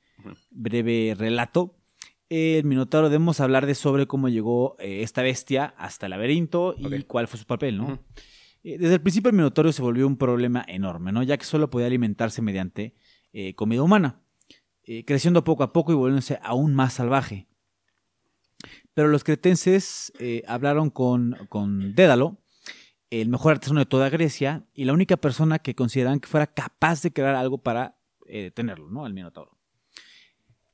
[0.51, 1.77] breve relato,
[2.30, 7.03] el Minotauro debemos hablar de sobre cómo llegó eh, esta bestia hasta el laberinto y
[7.03, 7.99] cuál fue su papel, ¿no?
[8.64, 11.22] Desde el principio el Minotauro se volvió un problema enorme, ¿no?
[11.22, 12.95] Ya que solo podía alimentarse mediante
[13.34, 14.22] eh, comida humana,
[14.84, 17.48] eh, creciendo poco a poco y volviéndose aún más salvaje.
[18.94, 22.44] Pero los cretenses eh, hablaron con, con Dédalo,
[23.22, 27.02] el mejor artesano de toda Grecia y la única persona que consideraban que fuera capaz
[27.02, 29.06] de crear algo para eh, detenerlo, ¿no?
[29.06, 29.57] Al Minotauro.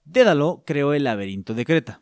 [0.06, 2.02] Dédalo creó el laberinto de Creta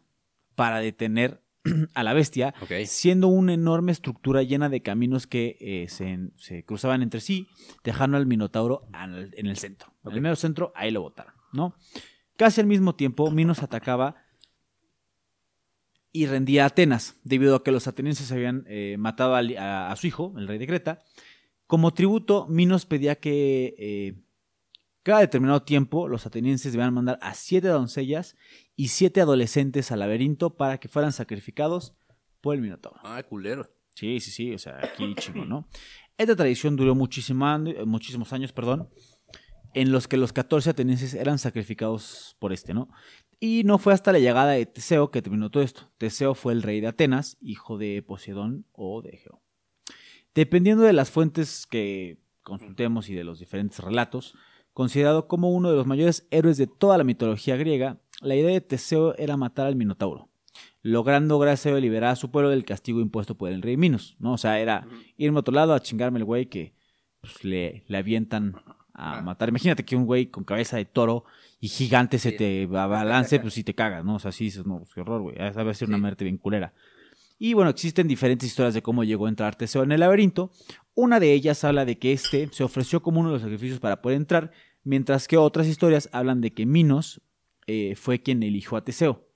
[0.56, 1.42] para detener
[1.94, 2.54] a la bestia,
[2.86, 7.48] siendo una enorme estructura llena de caminos que eh, se, se cruzaban entre sí,
[7.84, 9.94] dejando al Minotauro al- en el centro.
[10.06, 11.76] En el mero centro, ahí lo botaron, ¿no?
[12.38, 14.16] Casi al mismo tiempo, Minos atacaba
[16.12, 20.34] y rendía a Atenas, debido a que los atenienses habían eh, matado a su hijo,
[20.38, 21.04] el rey de Creta.
[21.68, 24.16] Como tributo, Minos pedía que eh,
[25.08, 28.36] cada determinado tiempo los atenienses debían mandar a siete doncellas
[28.76, 31.96] y siete adolescentes al laberinto para que fueran sacrificados
[32.42, 33.00] por el Minotauro.
[33.06, 33.72] Ah, culero.
[33.96, 35.66] Sí, sí, sí, o sea, aquí chingo, ¿no?
[36.18, 38.90] Esta tradición duró muchísimos años, perdón,
[39.74, 42.90] en los que los 14 atenienses eran sacrificados por este, ¿no?
[43.40, 45.90] Y no fue hasta la llegada de Teseo que terminó todo esto.
[45.98, 49.42] Teseo fue el rey de Atenas, hijo de Poseidón o de Egeo.
[50.36, 54.36] Dependiendo de las fuentes que consultemos y de los diferentes relatos,
[54.82, 58.62] considerado como uno de los mayores héroes de toda la mitología griega, la idea de
[58.62, 60.30] Teseo era matar al Minotauro,
[60.84, 64.34] logrando gracias a liberar a su pueblo del castigo impuesto por el rey Minos, ¿no?
[64.34, 64.88] O sea, era
[65.18, 66.76] irme a otro lado a chingarme el güey que
[67.22, 68.54] pues, le, le avientan
[68.94, 69.50] a matar.
[69.50, 71.24] Imagínate que un güey con cabeza de toro
[71.60, 72.38] y gigante se Sí.
[72.38, 74.16] te abalance, pues sí te cagas, ¿no?
[74.16, 75.36] O sea, sí dices, no, pues, qué horror, güey.
[75.40, 76.02] Esa va a ser una Sí.
[76.02, 76.72] muerte bien culera.
[77.40, 80.52] Y bueno, existen diferentes historias de cómo llegó a entrar Teseo en el laberinto.
[80.96, 84.02] Una de ellas habla de que este se ofreció como uno de los sacrificios para
[84.02, 84.52] poder entrar,
[84.88, 87.22] mientras que otras historias hablan de que Minos
[87.68, 89.28] eh, fue quien eligió a Teseo,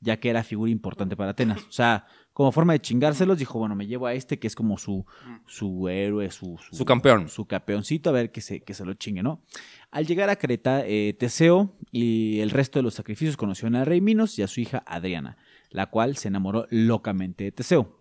[0.00, 1.62] ya que era figura importante para Atenas.
[1.68, 4.78] O sea, como forma de chingárselos, dijo, bueno, me llevo a este que es como
[4.78, 5.04] su,
[5.46, 7.28] su héroe, su, Su campeón.
[7.28, 9.42] su campeoncito, a ver que se, que se lo chingue, ¿no?
[9.90, 14.00] Al llegar a Creta, eh, Teseo y el resto de los sacrificios conocieron al rey
[14.00, 15.38] Minos y a su hija Adriana,
[15.70, 18.00] la cual se enamoró locamente de Teseo.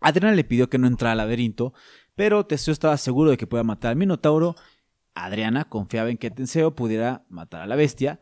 [0.00, 1.72] Adriana le pidió que no entrara al laberinto,
[2.14, 4.54] pero Teseo estaba seguro de que podía matar al Minotauro.
[5.14, 8.20] Adriana confiaba en que Teseo pudiera matar a la bestia,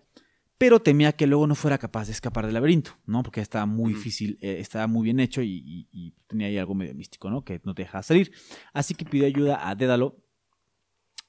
[0.59, 3.23] pero temía que luego no fuera capaz de escapar del laberinto, ¿no?
[3.23, 6.75] Porque estaba muy difícil, eh, estaba muy bien hecho y, y- y tenía ahí algo
[6.75, 7.45] medio místico, ¿no?
[7.45, 8.31] Que no te dejaba salir.
[8.73, 10.19] Así que pidió ayuda a Dédalo,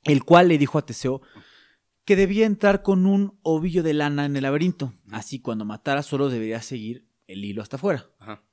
[0.03, 1.21] el cual le dijo a Teseo
[2.05, 4.93] que debía entrar con un ovillo de lana en el laberinto.
[5.11, 8.05] Así cuando matara solo debería seguir el hilo hasta afuera.
[8.19, 8.43] Ajá.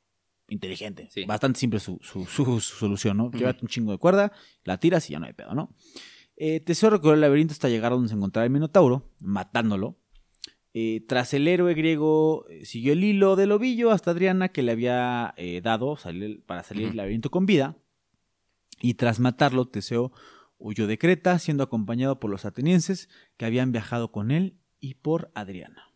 [0.48, 1.08] Inteligente.
[1.12, 1.24] Sí.
[1.24, 3.30] Bastante simple su, su- su- su solución, ¿no?
[3.32, 4.32] Llévate un chingo de cuerda,
[4.64, 5.74] la tiras y ya no hay pedo, ¿no?
[6.42, 9.98] Eh, Teseo recorrió el laberinto hasta llegar a donde se encontraba el Minotauro, matándolo.
[10.72, 14.72] Eh, tras el héroe griego, eh, siguió el hilo del ovillo hasta Adriana, que le
[14.72, 17.76] había dado salir- para salir del laberinto con vida.
[18.80, 20.12] Y tras matarlo, Teseo
[20.58, 25.30] huyó de Creta, siendo acompañado por los atenienses que habían viajado con él y por
[25.34, 25.92] Adriana.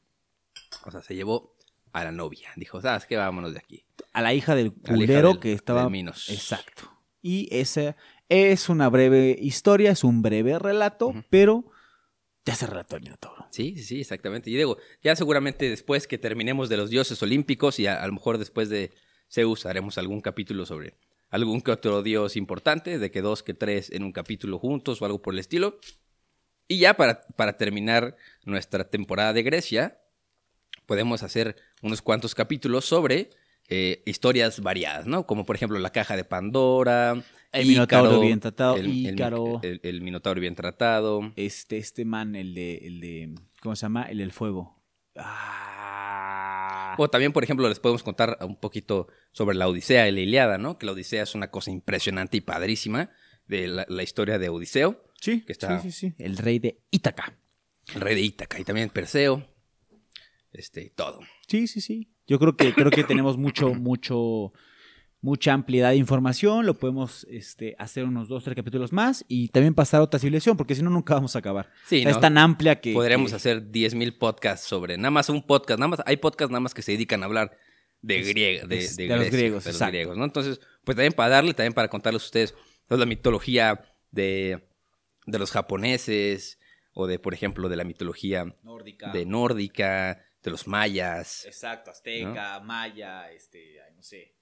[0.85, 1.57] O sea, se llevó
[1.93, 2.51] a la novia.
[2.57, 3.17] Dijo, ¿sabes qué?
[3.17, 3.87] Vámonos de aquí.
[4.13, 5.83] A la hija del culero que estaba.
[5.85, 6.29] del Minos.
[6.29, 6.91] Exacto.
[7.23, 7.97] Y esa
[8.29, 11.65] es una breve historia, es un breve relato, pero
[12.45, 13.47] ya se relató el Minotauro.
[13.51, 14.51] Sí, sí, sí, exactamente.
[14.51, 18.13] Y digo, ya seguramente después que terminemos de los dioses olímpicos y a, a lo
[18.13, 18.93] mejor después de
[19.31, 20.95] Zeus haremos algún capítulo sobre
[21.31, 25.05] algún que otro dios importante, de que dos, que tres en un capítulo juntos o
[25.05, 25.81] algo por el estilo.
[26.69, 29.99] Y ya para, para terminar nuestra temporada de Grecia,
[30.87, 33.31] podemos hacer unos cuantos capítulos sobre
[33.69, 35.27] eh, historias variadas, ¿no?
[35.27, 37.23] Como por ejemplo la caja de Pandora,
[37.55, 39.61] El Minotauro Ícaro, bien tratado, el, Ícaro.
[39.63, 41.33] el- el Minotauro bien tratado.
[41.37, 43.35] Este, este man, el de, el de.
[43.63, 44.03] ¿Cómo se llama?
[44.05, 44.83] El del fuego.
[45.17, 46.95] Ah.
[46.99, 50.59] O también, por ejemplo, les podemos contar un poquito sobre la Odisea y la Iliada,
[50.59, 50.79] ¿no?
[50.79, 53.11] Que la Odisea es una cosa impresionante y padrísima
[53.47, 56.15] de la, la historia de Odiseo, Sí, que está- sí, sí, sí.
[56.19, 57.37] El rey de Ítaca.
[57.95, 59.47] el rey de Ítaca y también Perseo,
[60.53, 61.21] este, y todo.
[61.49, 62.11] Sí, sí, sí.
[62.27, 64.53] Yo creo que creo que tenemos mucho, mucho,
[65.25, 66.67] mucha ampliedad de información.
[66.67, 70.57] Lo podemos este, hacer unos dos, tres capítulos más y también pasar a otra civilización,
[70.57, 71.71] porque si no, nunca vamos a acabar.
[71.87, 72.17] Sí, O sea, ¿no?
[72.17, 72.93] Es tan amplia que.
[72.93, 76.61] Podríamos que- hacer 10.000 podcasts sobre, nada más un podcast, nada más, hay podcasts nada
[76.61, 77.57] más que se dedican a hablar
[78.03, 78.69] de, griega, los
[79.31, 80.25] griegos, de los griegos, ¿no?
[80.27, 82.55] Entonces, pues también para darle, también para contarles a ustedes
[82.87, 83.81] toda la mitología
[84.11, 84.69] de,
[85.25, 86.59] de los japoneses
[86.93, 89.11] o de, por ejemplo, de la mitología Nórdica.
[89.11, 94.35] de nórdica, de los mayas, Exacto, azteca, maya, este, ay, no sé.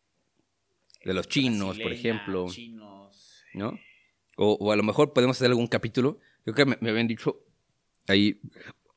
[1.04, 3.44] De los chinos, por ejemplo, Chinos.
[3.54, 3.78] ¿no?
[4.36, 6.18] O, o a lo mejor podemos hacer algún capítulo.
[6.46, 7.44] Yo creo que me, me habían dicho
[8.08, 8.40] ahí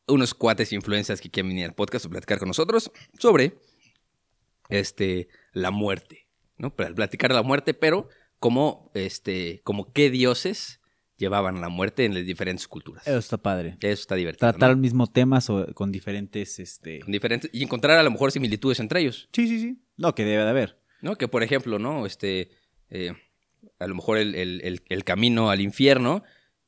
[0.07, 3.57] unos cuates influencias que quieren venir al podcast a platicar con nosotros sobre
[4.69, 6.27] este la muerte,
[6.57, 6.75] ¿no?
[6.75, 8.07] Para platicar de la muerte, pero
[8.39, 10.79] como este como qué dioses
[11.17, 13.07] llevaban la muerte en las diferentes culturas.
[13.07, 13.77] Eso está padre.
[13.81, 14.51] Eso está divertido.
[14.51, 14.73] Tratar ¿no?
[14.73, 15.39] el mismo tema
[15.73, 16.99] con diferentes, este...
[16.99, 19.29] Con diferentes y encontrar a lo mejor similitudes entre ellos.
[19.31, 19.81] Sí, sí, sí.
[19.95, 20.81] No, que debe de haber.
[21.01, 21.15] ¿No?
[21.17, 22.05] Que por ejemplo, ¿no?
[22.05, 22.49] Este,
[22.89, 23.13] eh,
[23.79, 26.23] a lo mejor el, el- el- el camino al infierno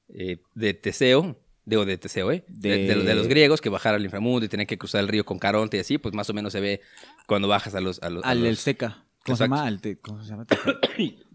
[0.10, 2.44] eh, de Teseo, digo de Teseo, ¿eh?
[2.48, 5.08] De, De- de- de los griegos que bajar al inframundo y tener que cruzar el
[5.08, 6.82] río con Caronte y así, pues más o menos se ve
[7.28, 8.02] cuando bajas a los...
[8.02, 9.04] A los, a Al los- el seca.
[9.26, 9.66] ¿Cómo se llama?
[9.66, 10.46] Al te- ¿Cómo se llama?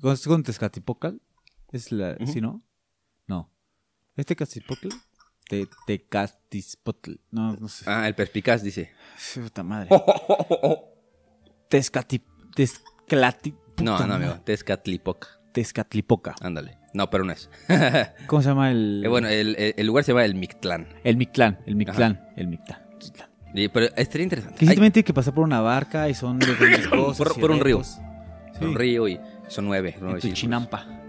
[0.01, 1.21] ¿Cómo es con Tezcatlipocal?
[1.71, 2.17] ¿Es la...
[2.21, 2.33] Ujú.
[2.33, 2.63] ¿Sí, no?
[3.27, 3.51] No.
[4.17, 4.91] ¿Es Tezcatlipocal?
[5.49, 7.13] Te, Tecatispotl.
[7.31, 7.85] No, no sé.
[7.87, 8.91] Ah, el perspicaz dice.
[9.35, 9.91] Puta madre.
[11.69, 12.25] Tezcatip...
[12.55, 13.55] Tezclati...
[13.83, 14.35] No, no, amigo.
[14.45, 15.29] Tezcatlipoca.
[15.53, 16.35] Tezcatlipoca.
[16.41, 16.79] Ándale.
[16.95, 17.49] No, pero no es.
[18.27, 19.03] ¿Cómo se llama el...?
[19.05, 20.89] Eh, bueno, el, el- el lugar se llama el Mictlán.
[21.05, 21.59] El Mictlán.
[21.67, 22.21] El Mictlán.
[22.37, 22.79] El Mictlán.
[23.55, 24.59] Y- pero estaría interesante.
[24.59, 27.19] Que sí Hay- que pasar por una barca y son diferentes cosas.
[27.19, 27.79] por- por un río.
[28.59, 28.79] por un Sí.
[28.79, 29.97] río y son nueve.
[30.01, 31.02] nueve En.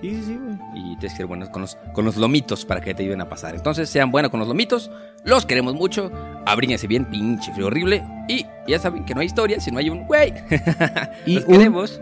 [0.00, 0.56] Sí, sí, sí, güey.
[0.74, 3.28] y tienes que ser buenos con los, con los lomitos para que te ayuden a
[3.28, 3.54] pasar.
[3.54, 4.90] Entonces, sean buenos con los lomitos,
[5.24, 6.12] los queremos mucho,
[6.44, 9.88] abríguense bien, pinche frío horrible, y ya saben que no hay historia si no hay
[9.90, 10.32] un güey.
[11.26, 12.00] Y los un- queremos.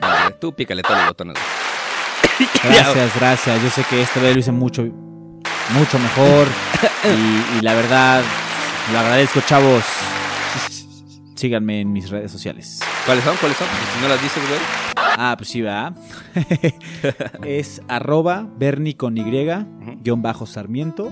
[0.00, 1.36] A ver, tú pícale todos los botones.
[2.64, 3.62] Gracias, gracias.
[3.62, 6.46] Yo sé que esta vez lo hice mucho, mucho mejor.
[7.04, 8.22] y, y la verdad,
[8.92, 9.84] lo agradezco, chavos.
[11.36, 12.80] Síganme en mis redes sociales.
[13.06, 13.36] ¿Cuáles son?
[13.36, 13.66] ¿Cuáles son?
[13.94, 14.60] Si no las dices, güey.
[15.16, 15.94] Ah, pues sí, va.
[17.46, 19.22] es arroba Bernie con Y,
[20.02, 21.10] guion bajo Sarmiento.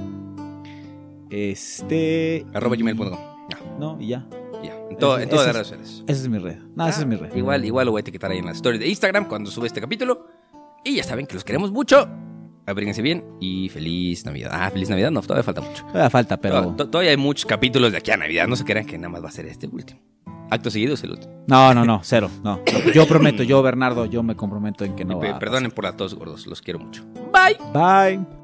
[1.30, 2.46] Este.
[2.54, 3.18] Arroba gmail.com.
[3.78, 4.26] No, y ya.
[4.62, 4.74] ya.
[4.90, 6.04] En, todo- en todas las es- redes sociales.
[6.06, 6.58] Esa es mi red.
[6.74, 7.34] No, esa es mi red.
[7.34, 9.80] Igual, igual lo voy a etiquetar ahí en las stories de Instagram cuando sube este
[9.80, 10.26] capítulo.
[10.84, 12.08] Y ya saben que los queremos mucho.
[12.66, 14.50] Abríguense bien y feliz Navidad.
[14.52, 15.84] Ah, feliz Navidad, no, todavía falta mucho.
[15.86, 16.62] Todavía falta, pero.
[16.62, 18.46] To- to- Todavía hay muchos capítulos de aquí a Navidad.
[18.46, 20.00] No se crean que nada más va a ser este último.
[20.50, 21.44] Acto seguido es el último.
[21.46, 22.30] No, no, no, cero.
[22.42, 22.60] No.
[22.92, 25.30] Yo prometo, yo, Bernardo, yo me comprometo en que no va.
[25.30, 26.46] a perdonen por la tos, gordos.
[26.46, 27.04] Los quiero mucho.
[27.32, 28.18] pasar.
[28.18, 28.39] Bye.